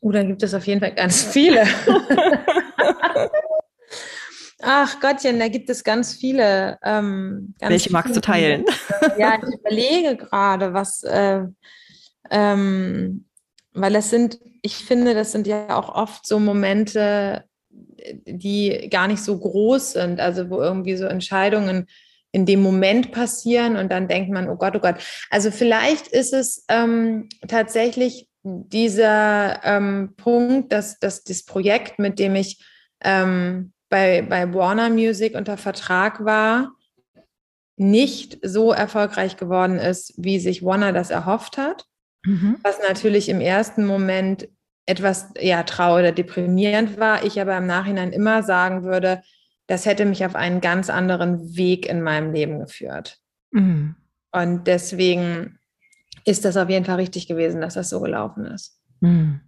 Oh, 0.00 0.12
da 0.12 0.22
gibt 0.22 0.42
es 0.42 0.54
auf 0.54 0.66
jeden 0.66 0.80
Fall 0.80 0.92
ganz 0.92 1.22
viele. 1.24 1.64
Ach 4.62 5.00
Gottchen, 5.00 5.38
da 5.38 5.48
gibt 5.48 5.68
es 5.68 5.84
ganz 5.84 6.14
viele. 6.14 6.78
Ähm, 6.82 7.54
ganz 7.60 7.70
Welche 7.70 7.92
magst 7.92 8.16
du 8.16 8.20
teilen? 8.20 8.64
Ja, 9.18 9.38
ich 9.38 9.58
überlege 9.58 10.16
gerade, 10.16 10.72
was, 10.72 11.02
äh, 11.02 11.42
ähm, 12.30 13.26
weil 13.72 13.94
es 13.94 14.10
sind, 14.10 14.38
ich 14.62 14.76
finde, 14.76 15.14
das 15.14 15.32
sind 15.32 15.46
ja 15.46 15.76
auch 15.76 15.94
oft 15.94 16.26
so 16.26 16.38
Momente, 16.38 17.44
die 18.24 18.88
gar 18.90 19.08
nicht 19.08 19.22
so 19.22 19.38
groß 19.38 19.92
sind, 19.92 20.20
also 20.20 20.50
wo 20.50 20.60
irgendwie 20.60 20.96
so 20.96 21.06
Entscheidungen 21.06 21.86
in 22.32 22.46
dem 22.46 22.62
Moment 22.62 23.12
passieren 23.12 23.76
und 23.76 23.90
dann 23.90 24.08
denkt 24.08 24.30
man, 24.30 24.48
oh 24.48 24.56
Gott, 24.56 24.76
oh 24.76 24.80
Gott. 24.80 24.96
Also 25.30 25.50
vielleicht 25.50 26.08
ist 26.08 26.32
es 26.32 26.64
ähm, 26.68 27.28
tatsächlich 27.48 28.28
dieser 28.42 29.64
ähm, 29.64 30.14
Punkt, 30.16 30.72
dass, 30.72 30.98
dass 30.98 31.24
das 31.24 31.44
Projekt, 31.44 31.98
mit 31.98 32.18
dem 32.18 32.36
ich 32.36 32.62
ähm, 33.02 33.72
bei, 33.96 34.20
bei 34.20 34.52
Warner 34.52 34.90
Music 34.90 35.34
unter 35.34 35.56
Vertrag 35.56 36.22
war, 36.22 36.72
nicht 37.78 38.38
so 38.42 38.70
erfolgreich 38.70 39.38
geworden 39.38 39.78
ist, 39.78 40.12
wie 40.18 40.38
sich 40.38 40.62
Warner 40.62 40.92
das 40.92 41.08
erhofft 41.08 41.56
hat. 41.56 41.86
Mhm. 42.22 42.58
Was 42.62 42.78
natürlich 42.86 43.30
im 43.30 43.40
ersten 43.40 43.86
Moment 43.86 44.48
etwas 44.84 45.30
ja, 45.40 45.62
traurig 45.62 46.00
oder 46.00 46.12
deprimierend 46.12 47.00
war. 47.00 47.24
Ich 47.24 47.40
aber 47.40 47.56
im 47.56 47.66
Nachhinein 47.66 48.12
immer 48.12 48.42
sagen 48.42 48.82
würde, 48.82 49.22
das 49.66 49.86
hätte 49.86 50.04
mich 50.04 50.26
auf 50.26 50.34
einen 50.34 50.60
ganz 50.60 50.90
anderen 50.90 51.56
Weg 51.56 51.88
in 51.88 52.02
meinem 52.02 52.34
Leben 52.34 52.58
geführt. 52.58 53.18
Mhm. 53.50 53.96
Und 54.30 54.66
deswegen 54.66 55.58
ist 56.26 56.44
das 56.44 56.58
auf 56.58 56.68
jeden 56.68 56.84
Fall 56.84 56.96
richtig 56.96 57.28
gewesen, 57.28 57.62
dass 57.62 57.74
das 57.74 57.88
so 57.88 58.00
gelaufen 58.00 58.44
ist. 58.44 58.78
Mhm. 59.00 59.40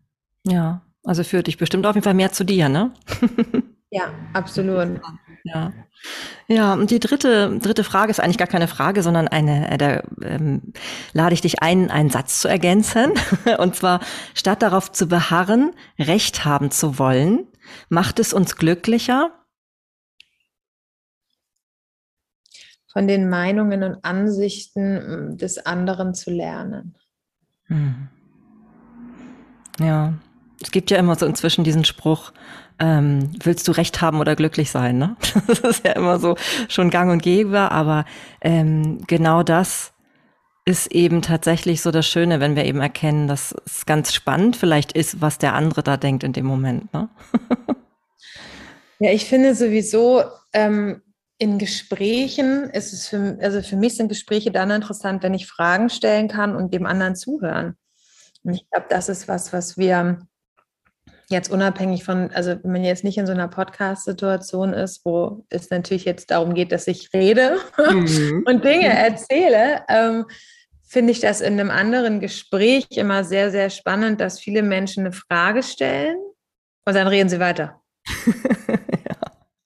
Ja, 0.45 0.81
also 1.05 1.23
führt 1.23 1.49
dich 1.49 1.59
bestimmt 1.59 1.85
auf 1.85 1.97
jeden 1.97 2.05
Fall 2.05 2.15
mehr 2.15 2.33
zu 2.33 2.45
dir, 2.45 2.71
ne? 2.71 2.95
Ja, 3.91 4.13
absolut. 4.35 5.01
Ja. 5.45 5.73
Ja, 6.47 6.75
und 6.75 6.91
die 6.91 7.01
dritte, 7.01 7.59
dritte 7.59 7.85
Frage 7.85 8.11
ist 8.11 8.21
eigentlich 8.21 8.39
gar 8.39 8.47
keine 8.47 8.69
Frage, 8.69 9.03
sondern 9.03 9.29
eine, 9.29 9.71
äh, 9.71 9.79
da 9.79 10.03
ähm, 10.23 10.73
lade 11.13 11.35
ich 11.35 11.41
dich 11.41 11.63
ein, 11.63 11.91
einen 11.91 12.11
Satz 12.11 12.41
zu 12.41 12.49
ergänzen. 12.49 13.13
Und 13.59 13.75
zwar, 13.75 14.01
statt 14.35 14.63
darauf 14.63 14.93
zu 14.93 15.09
beharren, 15.09 15.73
Recht 15.99 16.45
haben 16.45 16.71
zu 16.71 16.99
wollen, 16.99 17.47
macht 17.89 18.19
es 18.21 18.33
uns 18.33 18.57
glücklicher? 18.57 19.33
Von 22.93 23.07
den 23.07 23.29
Meinungen 23.29 23.83
und 23.83 24.05
Ansichten 24.05 25.33
mm, 25.33 25.37
des 25.37 25.67
anderen 25.67 26.15
zu 26.15 26.31
lernen. 26.31 26.97
Hm. 27.65 28.09
Ja, 29.79 30.15
es 30.61 30.71
gibt 30.71 30.91
ja 30.91 30.99
immer 30.99 31.15
so 31.17 31.27
inzwischen 31.27 31.65
diesen 31.65 31.85
Spruch, 31.85 32.33
ähm, 32.79 33.31
willst 33.43 33.67
du 33.69 33.73
recht 33.73 34.01
haben 34.01 34.21
oder 34.21 34.37
glücklich 34.37 34.71
sein, 34.71 34.99
ne? 34.99 35.17
Das 35.47 35.61
ist 35.61 35.87
ja 35.87 35.93
immer 35.93 36.19
so 36.19 36.37
schon 36.69 36.91
gang 36.91 37.11
und 37.11 37.23
gäbe, 37.23 37.71
aber 37.71 38.05
ähm, 38.41 38.99
genau 39.07 39.43
das 39.43 39.93
ist 40.65 40.93
eben 40.93 41.23
tatsächlich 41.23 41.81
so 41.81 41.91
das 41.91 42.07
Schöne, 42.07 42.41
wenn 42.41 42.55
wir 42.55 42.67
eben 42.67 42.81
erkennen, 42.81 43.27
dass 43.27 43.55
es 43.65 43.87
ganz 43.87 44.13
spannend 44.13 44.55
vielleicht 44.55 44.93
ist, 44.93 45.21
was 45.21 45.39
der 45.39 45.55
andere 45.55 45.83
da 45.83 45.97
denkt 45.97 46.25
in 46.25 46.33
dem 46.33 46.47
Moment, 46.47 46.93
ne? 46.93 47.09
Ja, 49.01 49.13
ich 49.13 49.27
finde 49.27 49.55
sowieso, 49.55 50.25
ähm, 50.53 51.03
in 51.39 51.59
Gesprächen 51.59 52.69
ist 52.71 52.93
es 52.93 53.07
für, 53.07 53.39
also 53.41 53.63
für 53.63 53.77
mich 53.77 53.97
sind 53.97 54.09
Gespräche 54.09 54.51
dann 54.51 54.71
interessant, 54.73 55.23
wenn 55.23 55.35
ich 55.35 55.47
Fragen 55.47 55.89
stellen 55.89 56.27
kann 56.27 56.57
und 56.57 56.75
dem 56.75 56.85
anderen 56.85 57.15
zuhören. 57.15 57.77
Und 58.43 58.55
ich 58.55 58.69
glaube, 58.71 58.87
das 58.91 59.09
ist 59.09 59.29
was, 59.29 59.53
was 59.53 59.79
wir 59.79 60.27
jetzt 61.29 61.51
unabhängig 61.51 62.05
von, 62.05 62.31
also 62.31 62.57
wenn 62.63 62.73
man 62.73 62.85
jetzt 62.85 63.05
nicht 63.05 63.19
in 63.19 63.27
so 63.27 63.33
einer 63.33 63.49
Podcast-Situation 63.49 64.73
ist, 64.73 65.05
wo 65.05 65.45
es 65.51 65.71
natürlich 65.71 66.05
jetzt 66.05 66.31
darum 66.31 66.55
geht, 66.55 66.73
dass 66.73 66.87
ich 66.87 67.13
rede 67.13 67.59
mhm. 67.77 68.45
und 68.47 68.65
Dinge 68.65 68.89
erzähle, 68.89 69.83
ähm, 69.89 70.25
finde 70.87 71.13
ich 71.13 71.21
das 71.21 71.41
in 71.41 71.61
einem 71.61 71.71
anderen 71.71 72.21
Gespräch 72.21 72.87
immer 72.93 73.25
sehr, 73.25 73.51
sehr 73.51 73.69
spannend, 73.69 74.21
dass 74.21 74.41
viele 74.41 74.63
Menschen 74.63 75.05
eine 75.05 75.13
Frage 75.13 75.63
stellen 75.63 76.17
und 76.87 76.95
dann 76.95 77.07
reden 77.07 77.29
sie 77.29 77.41
weiter. 77.41 77.81
ja. 78.27 78.35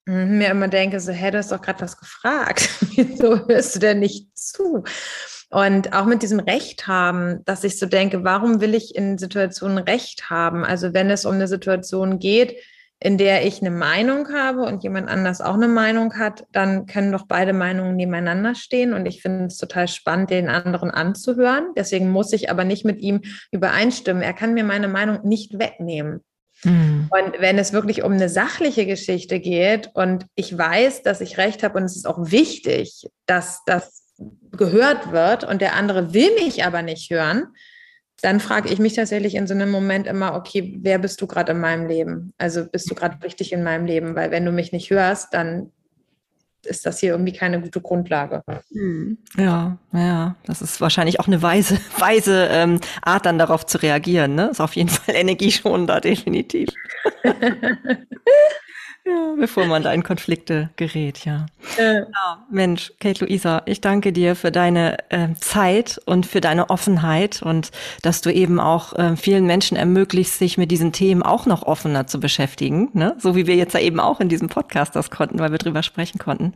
Mhm, 0.05 0.39
mir 0.39 0.51
immer 0.51 0.67
denke, 0.67 0.99
so, 0.99 1.13
hä, 1.13 1.31
du 1.31 1.39
hast 1.39 1.53
doch 1.53 1.63
gerade 1.63 1.81
was 1.81 1.97
gefragt. 1.97 2.69
Wieso 2.97 3.47
hörst 3.47 3.77
du 3.77 3.79
denn 3.79 4.01
nicht 4.01 4.37
zu? 4.37 4.83
Und 5.53 5.93
auch 5.93 6.07
mit 6.07 6.23
diesem 6.23 6.41
Recht 6.41 6.87
haben, 6.87 7.45
dass 7.45 7.63
ich 7.63 7.79
so 7.79 7.85
denke, 7.85 8.25
warum 8.25 8.63
will 8.63 8.75
ich 8.75 8.97
in 8.97 9.19
Situationen 9.19 9.77
Recht 9.77 10.31
haben? 10.31 10.65
Also 10.65 10.95
wenn 10.95 11.11
es 11.11 11.27
um 11.27 11.35
eine 11.35 11.47
Situation 11.47 12.19
geht, 12.19 12.57
in 12.99 13.19
der 13.19 13.45
ich 13.45 13.61
eine 13.61 13.71
Meinung 13.71 14.33
habe 14.33 14.63
und 14.63 14.83
jemand 14.83 15.11
anders 15.11 15.43
auch 15.43 15.55
eine 15.55 15.69
Meinung 15.69 16.15
hat, 16.15 16.47
dann 16.53 16.87
können 16.87 17.13
doch 17.13 17.27
beide 17.29 17.53
Meinungen 17.53 17.97
nebeneinander 17.97 18.55
stehen. 18.55 18.95
Und 18.95 19.05
ich 19.05 19.21
finde 19.21 19.47
es 19.47 19.59
total 19.59 19.89
spannend, 19.89 20.31
den 20.31 20.49
anderen 20.49 20.91
anzuhören. 20.91 21.73
Deswegen 21.77 22.11
muss 22.11 22.33
ich 22.33 22.51
aber 22.51 22.65
nicht 22.65 22.87
mit 22.87 23.01
ihm 23.01 23.21
übereinstimmen. 23.51 24.23
Er 24.23 24.33
kann 24.33 24.55
mir 24.55 24.65
meine 24.65 24.89
Meinung 24.89 25.19
nicht 25.23 25.59
wegnehmen. 25.59 26.25
Mhm. 26.65 27.11
Und 27.11 27.41
wenn 27.41 27.59
es 27.59 27.75
wirklich 27.75 28.03
um 28.05 28.13
eine 28.13 28.31
sachliche 28.31 28.87
Geschichte 28.87 29.39
geht 29.39 29.91
und 29.93 30.25
ich 30.35 30.57
weiß, 30.57 31.03
dass 31.03 31.21
ich 31.21 31.37
recht 31.37 31.63
habe 31.63 31.77
und 31.79 31.85
es 31.85 31.97
ist 31.97 32.07
auch 32.07 32.31
wichtig, 32.31 33.07
dass 33.27 33.61
das 33.67 34.02
gehört 34.53 35.13
wird 35.13 35.45
und 35.45 35.61
der 35.61 35.75
andere 35.75 36.15
will 36.15 36.35
mich 36.35 36.65
aber 36.65 36.83
nicht 36.83 37.11
hören, 37.11 37.49
dann 38.21 38.39
frage 38.39 38.69
ich 38.69 38.79
mich 38.79 38.95
tatsächlich 38.95 39.35
in 39.35 39.47
so 39.49 39.55
einem 39.55 39.71
Moment 39.71 40.07
immer, 40.07 40.35
okay, 40.37 40.79
wer 40.81 40.99
bist 40.99 41.21
du 41.21 41.27
gerade 41.27 41.53
in 41.53 41.61
meinem 41.61 41.89
Leben? 41.89 42.33
Also 42.39 42.65
bist 42.65 42.89
du 42.91 42.95
gerade 42.95 43.23
richtig 43.25 43.53
in 43.53 43.65
meinem 43.65 43.85
Leben? 43.85 44.15
Weil 44.15 44.31
wenn 44.31 44.45
du 44.45 44.53
mich 44.53 44.71
nicht 44.71 44.91
hörst, 44.91 45.35
dann 45.35 45.73
ist 46.65 46.87
das 46.87 47.01
hier 47.01 47.11
irgendwie 47.11 47.33
keine 47.33 47.61
gute 47.61 47.81
Grundlage. 47.81 48.45
Hm. 48.73 49.19
Ja, 49.37 49.79
ja, 49.93 50.37
das 50.45 50.63
ist 50.63 50.81
wahrscheinlich 50.81 51.19
auch 51.19 51.27
eine 51.27 51.43
weise, 51.43 51.79
weise 51.99 52.49
ähm, 52.51 52.81
Art, 53.03 53.27
dann 53.27 53.39
darauf 53.39 53.67
zu 53.67 53.83
reagieren. 53.83 54.37
Ne? 54.37 54.51
Ist 54.51 54.61
auf 54.61 54.77
jeden 54.77 54.89
Fall 54.89 55.15
energieschonender, 55.17 56.01
definitiv. 56.01 56.69
Ja, 59.05 59.35
bevor 59.37 59.67
man 59.67 59.83
da 59.83 59.93
in 59.93 60.05
Konflikte 60.05 60.71
gerät, 60.77 61.25
ja. 61.25 61.47
Äh. 61.77 62.03
ja 62.03 62.47
Mensch, 62.51 62.93
Kate 63.01 63.25
Luisa, 63.25 63.63
ich 63.67 63.81
danke 63.81 64.13
dir 64.13 64.37
für 64.37 64.53
deine 64.53 64.97
äh, 65.09 65.35
Zeit 65.41 66.01
und 66.05 66.25
für 66.25 66.41
deine 66.41 66.71
Offenheit 66.71 67.43
und 67.43 67.73
dass 68.03 68.21
du 68.21 68.31
eben 68.31 68.61
auch 68.61 68.93
äh, 68.93 69.17
vielen 69.17 69.45
Menschen 69.45 69.77
ermöglicht, 69.77 70.33
sich 70.33 70.57
mit 70.57 70.71
diesen 70.71 70.93
Themen 70.93 71.25
auch 71.25 71.47
noch 71.47 71.65
offener 71.65 72.07
zu 72.07 72.21
beschäftigen, 72.21 72.91
ne? 72.93 73.17
so 73.19 73.35
wie 73.35 73.49
wir 73.49 73.57
jetzt 73.57 73.75
ja 73.75 73.81
eben 73.81 73.99
auch 73.99 74.21
in 74.21 74.29
diesem 74.29 74.49
Podcast 74.49 74.95
das 74.95 75.11
konnten, 75.11 75.41
weil 75.41 75.51
wir 75.51 75.59
drüber 75.59 75.83
sprechen 75.83 76.19
konnten. 76.19 76.55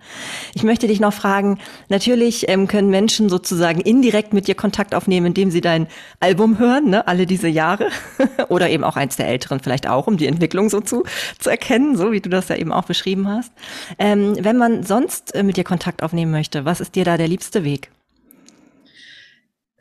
Ich 0.54 0.62
möchte 0.62 0.86
dich 0.86 1.00
noch 1.00 1.12
fragen, 1.12 1.58
natürlich 1.88 2.48
ähm, 2.48 2.68
können 2.68 2.90
Menschen 2.90 3.28
sozusagen 3.28 3.80
indirekt 3.80 4.32
mit 4.32 4.46
dir 4.46 4.54
Kontakt 4.54 4.94
aufnehmen, 4.94 5.26
indem 5.26 5.50
sie 5.50 5.60
dein 5.60 5.88
Album 6.20 6.60
hören, 6.60 6.90
ne? 6.90 7.08
alle 7.08 7.26
diese 7.26 7.48
Jahre 7.48 7.88
oder 8.48 8.70
eben 8.70 8.84
auch 8.84 8.94
eins 8.94 9.16
der 9.16 9.26
älteren 9.26 9.58
vielleicht 9.58 9.88
auch, 9.88 10.06
um 10.06 10.16
die 10.16 10.26
Entwicklung 10.26 10.68
so 10.68 10.80
zu, 10.80 11.02
zu 11.40 11.50
erkennen, 11.50 11.96
so 11.96 12.12
wie 12.12 12.20
du 12.20 12.28
das 12.28 12.35
ja 12.48 12.56
eben 12.56 12.72
auch 12.72 12.84
beschrieben 12.84 13.28
hast. 13.28 13.52
Ähm, 13.98 14.36
wenn 14.40 14.56
man 14.56 14.82
sonst 14.82 15.34
äh, 15.34 15.42
mit 15.42 15.56
dir 15.56 15.64
Kontakt 15.64 16.02
aufnehmen 16.02 16.30
möchte, 16.30 16.64
was 16.64 16.80
ist 16.80 16.94
dir 16.94 17.04
da 17.04 17.16
der 17.16 17.28
liebste 17.28 17.64
Weg? 17.64 17.90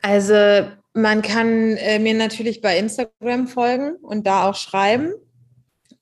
Also 0.02 0.34
man 0.94 1.22
kann 1.22 1.76
äh, 1.76 1.98
mir 1.98 2.14
natürlich 2.14 2.62
bei 2.62 2.78
Instagram 2.78 3.48
folgen 3.48 3.96
und 3.96 4.26
da 4.26 4.48
auch 4.48 4.54
schreiben. 4.54 5.12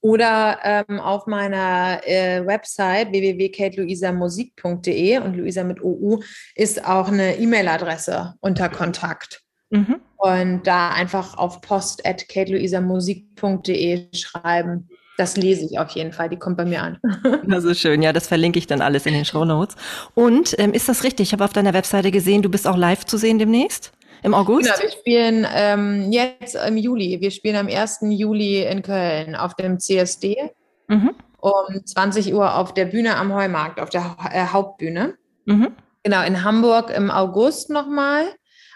Oder 0.00 0.58
ähm, 0.62 1.00
auf 1.00 1.26
meiner 1.26 2.00
äh, 2.06 2.46
Website 2.46 3.10
www.kateluisamusik.de 3.10 5.18
und 5.18 5.34
Luisa 5.34 5.64
mit 5.64 5.82
OU 5.82 6.22
ist 6.54 6.84
auch 6.84 7.08
eine 7.08 7.38
E-Mail-Adresse 7.38 8.34
unter 8.40 8.68
Kontakt. 8.68 9.42
Mhm. 9.70 9.96
Und 10.18 10.66
da 10.66 10.90
einfach 10.90 11.38
auf 11.38 11.62
post.kateluisamusik.de 11.62 14.14
schreiben 14.14 14.90
das 15.16 15.36
lese 15.36 15.64
ich 15.64 15.78
auf 15.78 15.90
jeden 15.90 16.12
Fall, 16.12 16.28
die 16.28 16.38
kommt 16.38 16.56
bei 16.56 16.64
mir 16.64 16.82
an. 16.82 16.98
Das 17.46 17.64
ist 17.64 17.80
schön, 17.80 18.02
ja, 18.02 18.12
das 18.12 18.26
verlinke 18.26 18.58
ich 18.58 18.66
dann 18.66 18.80
alles 18.80 19.06
in 19.06 19.14
den 19.14 19.24
Show 19.24 19.44
Notes. 19.44 19.76
Und 20.14 20.54
ähm, 20.58 20.72
ist 20.72 20.88
das 20.88 21.04
richtig? 21.04 21.28
Ich 21.28 21.32
habe 21.32 21.44
auf 21.44 21.52
deiner 21.52 21.74
Webseite 21.74 22.10
gesehen, 22.10 22.42
du 22.42 22.48
bist 22.48 22.66
auch 22.66 22.76
live 22.76 23.04
zu 23.04 23.16
sehen 23.16 23.38
demnächst? 23.38 23.92
Im 24.22 24.34
August? 24.34 24.64
Genau, 24.64 24.82
wir 24.82 24.90
spielen 24.90 25.46
ähm, 25.54 26.10
jetzt 26.10 26.54
im 26.54 26.76
Juli. 26.78 27.20
Wir 27.20 27.30
spielen 27.30 27.56
am 27.56 27.68
1. 27.68 27.98
Juli 28.02 28.64
in 28.64 28.82
Köln 28.82 29.36
auf 29.36 29.54
dem 29.54 29.78
CSD. 29.78 30.50
Mhm. 30.88 31.14
um 31.38 31.84
20 31.84 32.34
Uhr 32.34 32.56
auf 32.56 32.74
der 32.74 32.86
Bühne 32.86 33.16
am 33.16 33.32
Heumarkt, 33.32 33.80
auf 33.80 33.90
der 33.90 34.16
äh, 34.32 34.46
Hauptbühne. 34.46 35.14
Mhm. 35.46 35.72
Genau, 36.02 36.22
in 36.22 36.44
Hamburg 36.44 36.90
im 36.90 37.10
August 37.10 37.70
nochmal, 37.70 38.26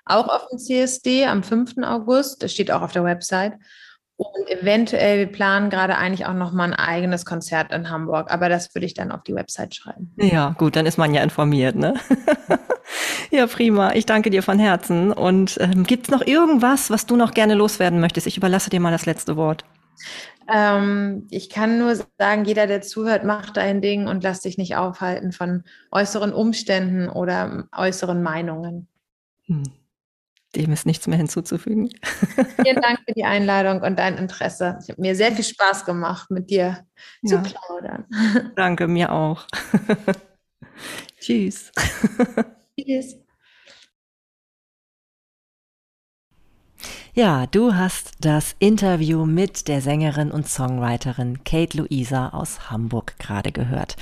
auch 0.07 0.29
auf 0.29 0.49
dem 0.49 0.59
CSD 0.59 1.27
am 1.27 1.43
5. 1.43 1.75
August, 1.83 2.43
das 2.43 2.53
steht 2.53 2.71
auch 2.71 2.81
auf 2.81 2.93
der 2.93 3.05
Website. 3.05 3.55
Und 4.19 4.51
eventuell, 4.51 5.19
wir 5.19 5.27
planen 5.29 5.71
gerade 5.71 5.97
eigentlich 5.97 6.27
auch 6.27 6.35
nochmal 6.35 6.73
ein 6.73 6.75
eigenes 6.75 7.25
Konzert 7.25 7.73
in 7.73 7.89
Hamburg, 7.89 8.33
aber 8.33 8.49
das 8.49 8.75
würde 8.75 8.85
ich 8.85 8.95
dann 8.95 9.13
auf 9.13 9.23
die 9.23 9.35
Website 9.35 9.77
schreiben. 9.77 10.13
Ja, 10.17 10.57
gut, 10.59 10.75
dann 10.75 10.87
ist 10.87 10.99
man 10.99 11.15
ja 11.15 11.23
informiert, 11.23 11.77
ne? 11.77 11.95
ja, 13.31 13.47
prima. 13.47 13.93
Ich 13.93 14.07
danke 14.07 14.31
dir 14.31 14.43
von 14.43 14.59
Herzen. 14.59 15.13
Und 15.13 15.57
ähm, 15.61 15.85
gibt 15.85 16.07
es 16.07 16.11
noch 16.11 16.27
irgendwas, 16.27 16.91
was 16.91 17.07
du 17.07 17.15
noch 17.15 17.33
gerne 17.33 17.55
loswerden 17.55 18.01
möchtest? 18.01 18.27
Ich 18.27 18.37
überlasse 18.37 18.71
dir 18.71 18.81
mal 18.81 18.91
das 18.91 19.07
letzte 19.07 19.37
Wort. 19.37 19.65
Ähm, 20.53 21.29
ich 21.31 21.49
kann 21.49 21.79
nur 21.79 21.95
sagen, 22.19 22.45
jeder, 22.45 22.67
der 22.67 22.83
zuhört, 22.83 23.23
macht 23.23 23.57
dein 23.57 23.81
Ding 23.81 24.09
und 24.09 24.25
lass 24.25 24.41
dich 24.41 24.59
nicht 24.59 24.75
aufhalten 24.75 25.31
von 25.31 25.63
äußeren 25.93 26.33
Umständen 26.33 27.09
oder 27.09 27.69
äußeren 27.77 28.21
Meinungen. 28.21 28.89
Hm. 29.45 29.63
Dem 30.59 30.73
ist 30.73 30.87
nichts 30.87 31.07
mehr 31.07 31.17
hinzuzufügen. 31.17 31.89
Vielen 32.63 32.83
Dank 32.83 32.99
für 33.07 33.15
die 33.15 33.25
Einladung 33.25 33.81
und 33.81 33.97
dein 33.97 34.19
Interesse. 34.19 34.79
Ich 34.83 34.91
habe 34.91 35.01
mir 35.01 35.15
sehr 35.15 35.31
viel 35.31 35.45
Spaß 35.45 35.85
gemacht, 35.85 36.31
mit 36.31 36.51
dir 36.51 36.85
ja. 37.23 37.43
zu 37.43 37.51
plaudern. 37.51 38.05
Danke, 38.57 38.89
mir 38.89 39.13
auch. 39.13 39.47
Tschüss. 41.21 41.71
Tschüss. 42.79 43.17
Ja, 47.19 47.47
du 47.47 47.75
hast 47.75 48.13
das 48.21 48.55
Interview 48.61 49.27
mit 49.27 49.67
der 49.67 49.81
Sängerin 49.81 50.31
und 50.31 50.47
Songwriterin 50.47 51.43
Kate 51.43 51.77
Luisa 51.77 52.29
aus 52.29 52.71
Hamburg 52.71 53.19
gerade 53.19 53.51
gehört. 53.51 53.97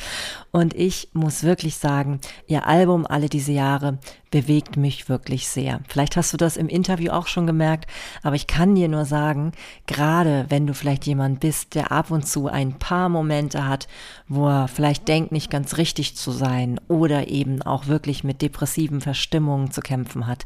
Und 0.53 0.75
ich 0.75 1.09
muss 1.15 1.43
wirklich 1.43 1.77
sagen, 1.77 2.21
ihr 2.47 2.67
Album 2.67 3.07
alle 3.07 3.31
diese 3.31 3.53
Jahre 3.53 3.99
bewegt 4.37 4.77
mich 4.77 5.09
wirklich 5.09 5.49
sehr. 5.49 5.81
Vielleicht 5.89 6.15
hast 6.15 6.31
du 6.35 6.37
das 6.37 6.59
im 6.59 6.69
Interview 6.69 7.11
auch 7.11 7.27
schon 7.27 7.47
gemerkt, 7.47 7.91
aber 8.23 8.37
ich 8.37 8.47
kann 8.47 8.75
dir 8.75 8.87
nur 8.87 9.07
sagen, 9.07 9.53
gerade 9.87 10.45
wenn 10.51 10.67
du 10.67 10.75
vielleicht 10.75 11.07
jemand 11.07 11.41
bist, 11.41 11.75
der 11.75 11.91
ab 11.91 12.11
und 12.11 12.29
zu 12.29 12.47
ein 12.47 12.79
paar 12.79 13.09
Momente 13.09 13.67
hat, 13.67 13.89
wo 14.29 14.47
er 14.47 14.69
vielleicht 14.69 15.09
denkt, 15.09 15.33
nicht 15.33 15.51
ganz 15.51 15.79
richtig 15.79 16.19
zu 16.19 16.33
sein 16.33 16.79
oder 16.87 17.29
eben 17.29 17.63
auch 17.63 17.87
wirklich 17.87 18.25
mit 18.25 18.43
depressiven 18.43 19.01
Verstimmungen 19.01 19.71
zu 19.71 19.81
kämpfen 19.81 20.27
hat, 20.27 20.45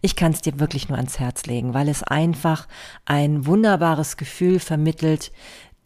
ich 0.00 0.16
kann 0.16 0.32
es 0.32 0.40
dir 0.40 0.58
wirklich 0.58 0.88
nur 0.88 0.96
ans 0.96 1.18
Herz 1.18 1.44
legen, 1.44 1.74
weil 1.74 1.90
es 1.90 2.02
einfach 2.02 2.66
ein 3.04 3.44
wunderbares 3.44 4.16
Gefühl 4.16 4.60
vermittelt, 4.60 5.30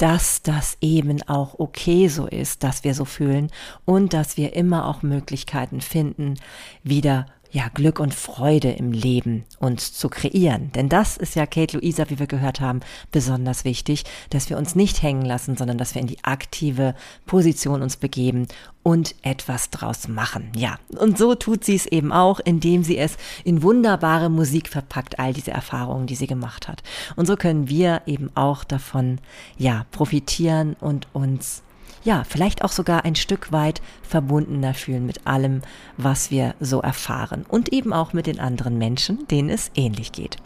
dass 0.00 0.40
das 0.40 0.78
eben 0.80 1.20
auch 1.28 1.58
okay 1.58 2.08
so 2.08 2.26
ist, 2.26 2.64
dass 2.64 2.84
wir 2.84 2.94
so 2.94 3.04
fühlen 3.04 3.50
und 3.84 4.14
dass 4.14 4.38
wir 4.38 4.54
immer 4.54 4.86
auch 4.86 5.02
Möglichkeiten 5.02 5.82
finden, 5.82 6.36
wieder 6.82 7.26
ja, 7.52 7.68
Glück 7.74 7.98
und 7.98 8.14
Freude 8.14 8.70
im 8.70 8.92
Leben 8.92 9.44
uns 9.58 9.92
zu 9.92 10.08
kreieren. 10.08 10.70
Denn 10.72 10.88
das 10.88 11.16
ist 11.16 11.34
ja 11.34 11.46
Kate 11.46 11.76
Luisa, 11.76 12.08
wie 12.08 12.18
wir 12.18 12.26
gehört 12.26 12.60
haben, 12.60 12.80
besonders 13.10 13.64
wichtig, 13.64 14.04
dass 14.30 14.50
wir 14.50 14.56
uns 14.56 14.74
nicht 14.74 15.02
hängen 15.02 15.24
lassen, 15.24 15.56
sondern 15.56 15.78
dass 15.78 15.94
wir 15.94 16.02
in 16.02 16.06
die 16.06 16.22
aktive 16.22 16.94
Position 17.26 17.82
uns 17.82 17.96
begeben 17.96 18.46
und 18.82 19.14
etwas 19.22 19.70
draus 19.70 20.08
machen. 20.08 20.52
Ja, 20.56 20.78
und 20.96 21.18
so 21.18 21.34
tut 21.34 21.64
sie 21.64 21.74
es 21.74 21.86
eben 21.86 22.12
auch, 22.12 22.40
indem 22.40 22.84
sie 22.84 22.96
es 22.96 23.16
in 23.44 23.62
wunderbare 23.62 24.30
Musik 24.30 24.68
verpackt, 24.68 25.18
all 25.18 25.32
diese 25.32 25.50
Erfahrungen, 25.50 26.06
die 26.06 26.14
sie 26.14 26.26
gemacht 26.26 26.68
hat. 26.68 26.82
Und 27.16 27.26
so 27.26 27.36
können 27.36 27.68
wir 27.68 28.02
eben 28.06 28.30
auch 28.36 28.64
davon, 28.64 29.18
ja, 29.58 29.86
profitieren 29.90 30.76
und 30.80 31.08
uns 31.12 31.62
ja, 32.04 32.24
vielleicht 32.28 32.64
auch 32.64 32.72
sogar 32.72 33.04
ein 33.04 33.14
Stück 33.14 33.52
weit 33.52 33.80
verbundener 34.02 34.74
fühlen 34.74 35.06
mit 35.06 35.26
allem, 35.26 35.62
was 35.96 36.30
wir 36.30 36.54
so 36.60 36.80
erfahren 36.80 37.44
und 37.48 37.72
eben 37.72 37.92
auch 37.92 38.12
mit 38.12 38.26
den 38.26 38.40
anderen 38.40 38.78
Menschen, 38.78 39.26
denen 39.28 39.50
es 39.50 39.70
ähnlich 39.74 40.12
geht. 40.12 40.36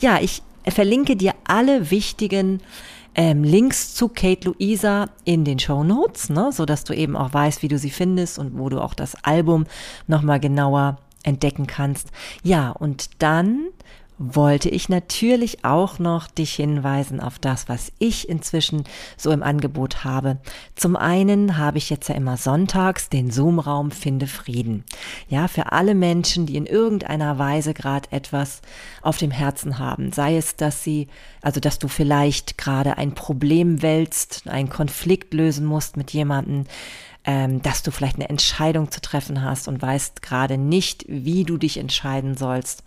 Ja, 0.00 0.18
ich 0.20 0.42
verlinke 0.66 1.16
dir 1.16 1.34
alle 1.44 1.90
wichtigen 1.90 2.60
ähm, 3.14 3.42
Links 3.42 3.94
zu 3.94 4.08
Kate 4.08 4.48
Luisa 4.48 5.08
in 5.24 5.44
den 5.44 5.58
Show 5.58 5.82
Notes, 5.82 6.30
ne, 6.30 6.50
so 6.52 6.64
dass 6.64 6.84
du 6.84 6.94
eben 6.94 7.16
auch 7.16 7.32
weißt, 7.32 7.62
wie 7.62 7.68
du 7.68 7.78
sie 7.78 7.90
findest 7.90 8.38
und 8.38 8.58
wo 8.58 8.68
du 8.68 8.80
auch 8.80 8.94
das 8.94 9.16
Album 9.24 9.66
nochmal 10.06 10.40
genauer 10.40 10.98
entdecken 11.22 11.66
kannst. 11.66 12.08
Ja, 12.42 12.70
und 12.70 13.22
dann 13.22 13.68
wollte 14.22 14.68
ich 14.68 14.90
natürlich 14.90 15.64
auch 15.64 15.98
noch 15.98 16.26
dich 16.26 16.52
hinweisen 16.52 17.20
auf 17.20 17.38
das, 17.38 17.70
was 17.70 17.90
ich 17.98 18.28
inzwischen 18.28 18.84
so 19.16 19.30
im 19.30 19.42
Angebot 19.42 20.04
habe. 20.04 20.36
Zum 20.76 20.94
einen 20.94 21.56
habe 21.56 21.78
ich 21.78 21.88
jetzt 21.88 22.10
ja 22.10 22.14
immer 22.14 22.36
sonntags 22.36 23.08
den 23.08 23.30
Zoom-Raum 23.30 23.90
Finde 23.90 24.26
Frieden. 24.26 24.84
Ja, 25.30 25.48
für 25.48 25.72
alle 25.72 25.94
Menschen, 25.94 26.44
die 26.44 26.56
in 26.56 26.66
irgendeiner 26.66 27.38
Weise 27.38 27.72
gerade 27.72 28.12
etwas 28.12 28.60
auf 29.00 29.16
dem 29.16 29.30
Herzen 29.30 29.78
haben. 29.78 30.12
Sei 30.12 30.36
es, 30.36 30.54
dass 30.54 30.84
sie, 30.84 31.08
also 31.40 31.58
dass 31.58 31.78
du 31.78 31.88
vielleicht 31.88 32.58
gerade 32.58 32.98
ein 32.98 33.14
Problem 33.14 33.80
wälzt, 33.80 34.42
einen 34.46 34.68
Konflikt 34.68 35.32
lösen 35.32 35.64
musst 35.64 35.96
mit 35.96 36.10
jemandem, 36.10 36.66
ähm, 37.24 37.62
dass 37.62 37.82
du 37.82 37.90
vielleicht 37.90 38.16
eine 38.16 38.28
Entscheidung 38.28 38.90
zu 38.90 39.00
treffen 39.00 39.42
hast 39.42 39.66
und 39.66 39.80
weißt 39.80 40.20
gerade 40.20 40.58
nicht, 40.58 41.06
wie 41.08 41.44
du 41.44 41.56
dich 41.56 41.78
entscheiden 41.78 42.36
sollst 42.36 42.82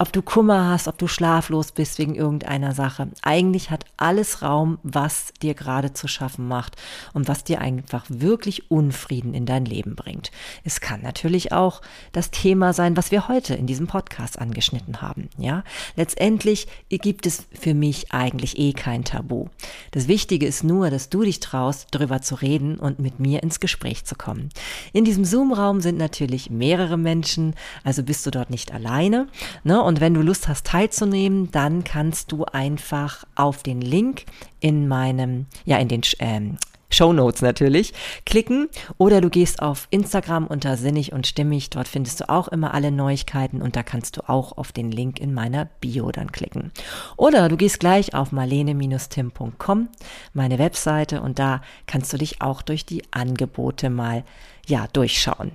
ob 0.00 0.12
du 0.12 0.22
Kummer 0.22 0.68
hast, 0.68 0.86
ob 0.86 0.96
du 0.96 1.08
schlaflos 1.08 1.72
bist 1.72 1.98
wegen 1.98 2.14
irgendeiner 2.14 2.72
Sache. 2.72 3.08
Eigentlich 3.22 3.70
hat 3.70 3.84
alles 3.96 4.42
Raum, 4.42 4.78
was 4.84 5.32
dir 5.42 5.54
gerade 5.54 5.92
zu 5.92 6.06
schaffen 6.06 6.46
macht 6.46 6.76
und 7.14 7.26
was 7.26 7.42
dir 7.42 7.60
einfach 7.60 8.04
wirklich 8.08 8.70
Unfrieden 8.70 9.34
in 9.34 9.44
dein 9.44 9.64
Leben 9.64 9.96
bringt. 9.96 10.30
Es 10.62 10.80
kann 10.80 11.02
natürlich 11.02 11.52
auch 11.52 11.82
das 12.12 12.30
Thema 12.30 12.72
sein, 12.72 12.96
was 12.96 13.10
wir 13.10 13.26
heute 13.26 13.54
in 13.54 13.66
diesem 13.66 13.88
Podcast 13.88 14.38
angeschnitten 14.38 15.02
haben. 15.02 15.30
Ja, 15.36 15.64
letztendlich 15.96 16.68
gibt 16.88 17.26
es 17.26 17.46
für 17.52 17.74
mich 17.74 18.12
eigentlich 18.12 18.56
eh 18.56 18.74
kein 18.74 19.04
Tabu. 19.04 19.46
Das 19.90 20.06
Wichtige 20.06 20.46
ist 20.46 20.62
nur, 20.62 20.90
dass 20.90 21.08
du 21.08 21.24
dich 21.24 21.40
traust, 21.40 21.88
darüber 21.90 22.22
zu 22.22 22.36
reden 22.36 22.78
und 22.78 23.00
mit 23.00 23.18
mir 23.18 23.42
ins 23.42 23.58
Gespräch 23.58 24.04
zu 24.04 24.14
kommen. 24.14 24.50
In 24.92 25.04
diesem 25.04 25.24
Zoom-Raum 25.24 25.80
sind 25.80 25.98
natürlich 25.98 26.50
mehrere 26.50 26.96
Menschen, 26.96 27.56
also 27.82 28.04
bist 28.04 28.24
du 28.24 28.30
dort 28.30 28.50
nicht 28.50 28.72
alleine. 28.72 29.26
Ne? 29.64 29.87
Und 29.88 30.02
wenn 30.02 30.12
du 30.12 30.20
Lust 30.20 30.48
hast 30.48 30.66
teilzunehmen, 30.66 31.50
dann 31.50 31.82
kannst 31.82 32.30
du 32.30 32.44
einfach 32.44 33.24
auf 33.36 33.62
den 33.62 33.80
Link 33.80 34.26
in 34.60 34.86
meinem, 34.86 35.46
ja, 35.64 35.78
in 35.78 35.88
den 35.88 36.02
ähm, 36.18 36.58
Show 36.90 37.14
Notes 37.14 37.40
natürlich, 37.40 37.94
klicken 38.26 38.68
oder 38.98 39.22
du 39.22 39.30
gehst 39.30 39.62
auf 39.62 39.88
Instagram 39.88 40.46
unter 40.46 40.76
Sinnig 40.76 41.14
und 41.14 41.26
Stimmig. 41.26 41.70
Dort 41.70 41.88
findest 41.88 42.20
du 42.20 42.28
auch 42.28 42.48
immer 42.48 42.74
alle 42.74 42.92
Neuigkeiten 42.92 43.62
und 43.62 43.76
da 43.76 43.82
kannst 43.82 44.18
du 44.18 44.28
auch 44.28 44.58
auf 44.58 44.72
den 44.72 44.90
Link 44.90 45.20
in 45.20 45.32
meiner 45.32 45.64
Bio 45.64 46.12
dann 46.12 46.32
klicken. 46.32 46.70
Oder 47.16 47.48
du 47.48 47.56
gehst 47.56 47.80
gleich 47.80 48.12
auf 48.14 48.30
marlene-tim.com, 48.30 49.88
meine 50.34 50.58
Webseite 50.58 51.22
und 51.22 51.38
da 51.38 51.62
kannst 51.86 52.12
du 52.12 52.18
dich 52.18 52.42
auch 52.42 52.60
durch 52.60 52.84
die 52.84 53.04
Angebote 53.10 53.88
mal 53.88 54.24
ja, 54.68 54.86
durchschauen. 54.92 55.52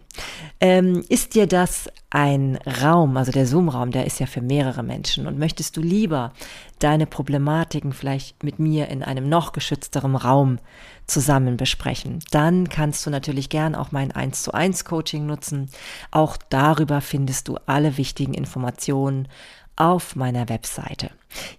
Ähm, 0.60 1.04
ist 1.08 1.36
dir 1.36 1.48
das 1.48 1.90
ein 2.10 2.58
Raum, 2.82 3.16
also 3.16 3.32
der 3.32 3.46
Zoom-Raum, 3.46 3.92
der 3.92 4.06
ist 4.06 4.20
ja 4.20 4.26
für 4.26 4.42
mehrere 4.42 4.84
Menschen 4.84 5.28
und 5.28 5.38
möchtest 5.38 5.78
du 5.78 5.82
lieber 5.82 6.34
deine 6.80 7.06
Problematiken 7.06 7.94
vielleicht 7.94 8.44
mit 8.44 8.60
mir 8.60 8.90
in 8.90 9.04
einem 9.04 9.30
noch 9.30 9.52
geschützteren 9.52 10.16
Raum 10.16 10.58
zusammen 11.06 11.58
besprechen, 11.58 12.20
dann 12.32 12.70
kannst 12.70 13.06
du 13.06 13.10
natürlich 13.10 13.50
gern 13.50 13.76
auch 13.76 13.92
mein 13.92 14.12
1 14.12 14.44
zu 14.44 14.54
1 14.54 14.86
Coaching 14.86 15.26
nutzen. 15.26 15.70
Auch 16.12 16.38
darüber 16.50 17.02
findest 17.02 17.48
du 17.48 17.58
alle 17.66 17.98
wichtigen 17.98 18.34
Informationen 18.34 19.28
auf 19.76 20.16
meiner 20.16 20.50
Webseite. 20.50 21.10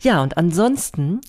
Ja, 0.00 0.22
und 0.22 0.36
ansonsten 0.36 1.20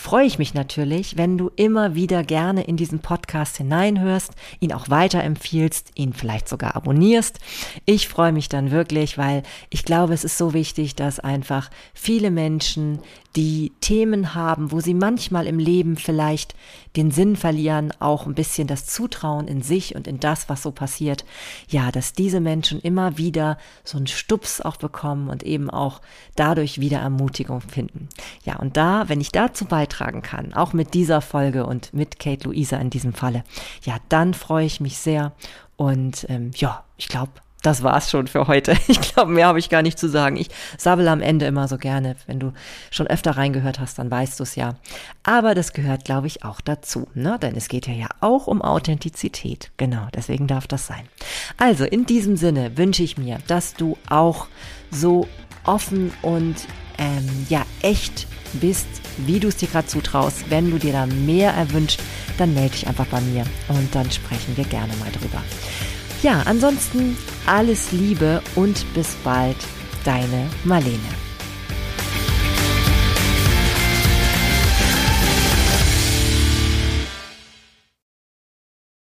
freue 0.00 0.24
ich 0.24 0.38
mich 0.38 0.54
natürlich, 0.54 1.18
wenn 1.18 1.36
du 1.36 1.50
immer 1.56 1.94
wieder 1.94 2.24
gerne 2.24 2.64
in 2.64 2.78
diesen 2.78 3.00
Podcast 3.00 3.58
hineinhörst, 3.58 4.32
ihn 4.58 4.72
auch 4.72 4.88
weiterempfiehlst, 4.88 5.90
ihn 5.94 6.14
vielleicht 6.14 6.48
sogar 6.48 6.74
abonnierst. 6.74 7.38
Ich 7.84 8.08
freue 8.08 8.32
mich 8.32 8.48
dann 8.48 8.70
wirklich, 8.70 9.18
weil 9.18 9.42
ich 9.68 9.84
glaube, 9.84 10.14
es 10.14 10.24
ist 10.24 10.38
so 10.38 10.54
wichtig, 10.54 10.96
dass 10.96 11.20
einfach 11.20 11.70
viele 11.92 12.30
Menschen 12.30 13.00
die 13.36 13.72
Themen 13.82 14.34
haben, 14.34 14.72
wo 14.72 14.80
sie 14.80 14.94
manchmal 14.94 15.46
im 15.46 15.58
Leben 15.58 15.96
vielleicht 15.96 16.54
den 16.96 17.10
Sinn 17.10 17.36
verlieren, 17.36 17.92
auch 18.00 18.26
ein 18.26 18.34
bisschen 18.34 18.66
das 18.66 18.86
Zutrauen 18.86 19.46
in 19.46 19.62
sich 19.62 19.94
und 19.94 20.06
in 20.06 20.18
das, 20.20 20.48
was 20.48 20.62
so 20.62 20.72
passiert. 20.72 21.24
Ja, 21.68 21.92
dass 21.92 22.12
diese 22.12 22.40
Menschen 22.40 22.80
immer 22.80 23.16
wieder 23.16 23.58
so 23.84 23.96
einen 23.96 24.06
Stups 24.06 24.60
auch 24.60 24.76
bekommen 24.76 25.28
und 25.28 25.42
eben 25.42 25.70
auch 25.70 26.00
dadurch 26.36 26.80
wieder 26.80 26.98
Ermutigung 26.98 27.60
finden. 27.60 28.08
Ja, 28.44 28.56
und 28.56 28.76
da, 28.76 29.08
wenn 29.08 29.20
ich 29.20 29.30
dazu 29.30 29.64
beitragen 29.64 30.22
kann, 30.22 30.52
auch 30.54 30.72
mit 30.72 30.94
dieser 30.94 31.20
Folge 31.20 31.66
und 31.66 31.94
mit 31.94 32.18
Kate 32.18 32.44
Luisa 32.48 32.76
in 32.78 32.90
diesem 32.90 33.12
Falle, 33.12 33.44
ja, 33.82 33.96
dann 34.08 34.34
freue 34.34 34.66
ich 34.66 34.80
mich 34.80 34.98
sehr 34.98 35.32
und 35.76 36.26
ähm, 36.28 36.50
ja, 36.56 36.84
ich 36.96 37.08
glaube, 37.08 37.32
das 37.62 37.82
war's 37.82 38.10
schon 38.10 38.26
für 38.26 38.46
heute. 38.46 38.76
Ich 38.88 39.00
glaube, 39.00 39.30
mehr 39.30 39.46
habe 39.46 39.58
ich 39.58 39.68
gar 39.68 39.82
nicht 39.82 39.98
zu 39.98 40.08
sagen. 40.08 40.36
Ich 40.36 40.48
sabbel 40.76 41.06
am 41.08 41.20
Ende 41.20 41.46
immer 41.46 41.68
so 41.68 41.78
gerne. 41.78 42.16
Wenn 42.26 42.40
du 42.40 42.52
schon 42.90 43.06
öfter 43.06 43.32
reingehört 43.32 43.78
hast, 43.78 43.98
dann 43.98 44.10
weißt 44.10 44.38
du 44.38 44.42
es 44.42 44.56
ja. 44.56 44.74
Aber 45.22 45.54
das 45.54 45.72
gehört, 45.72 46.04
glaube 46.04 46.26
ich, 46.26 46.44
auch 46.44 46.60
dazu. 46.60 47.06
Ne? 47.14 47.38
Denn 47.40 47.56
es 47.56 47.68
geht 47.68 47.86
ja, 47.86 47.92
ja 47.92 48.08
auch 48.20 48.46
um 48.46 48.62
Authentizität. 48.62 49.70
Genau, 49.76 50.08
deswegen 50.14 50.46
darf 50.46 50.66
das 50.66 50.86
sein. 50.86 51.08
Also, 51.56 51.84
in 51.84 52.04
diesem 52.04 52.36
Sinne 52.36 52.76
wünsche 52.76 53.02
ich 53.02 53.16
mir, 53.16 53.38
dass 53.46 53.74
du 53.74 53.96
auch 54.08 54.48
so 54.90 55.28
offen 55.64 56.12
und 56.22 56.56
ähm, 56.98 57.46
ja, 57.48 57.62
echt 57.82 58.26
bist, 58.54 58.88
wie 59.18 59.40
du 59.40 59.48
es 59.48 59.56
dir 59.56 59.68
gerade 59.68 59.86
zutraust. 59.86 60.50
Wenn 60.50 60.70
du 60.70 60.78
dir 60.78 60.92
da 60.92 61.06
mehr 61.06 61.52
erwünscht, 61.52 62.00
dann 62.38 62.54
melde 62.54 62.72
dich 62.72 62.86
einfach 62.86 63.06
bei 63.06 63.20
mir 63.20 63.44
und 63.68 63.94
dann 63.94 64.10
sprechen 64.10 64.56
wir 64.56 64.64
gerne 64.64 64.94
mal 64.96 65.10
drüber. 65.12 65.42
Ja, 66.22 66.42
ansonsten 66.44 67.16
alles 67.46 67.92
Liebe 67.92 68.42
und 68.54 68.84
bis 68.92 69.14
bald, 69.24 69.56
deine 70.04 70.50
Marlene. 70.64 71.29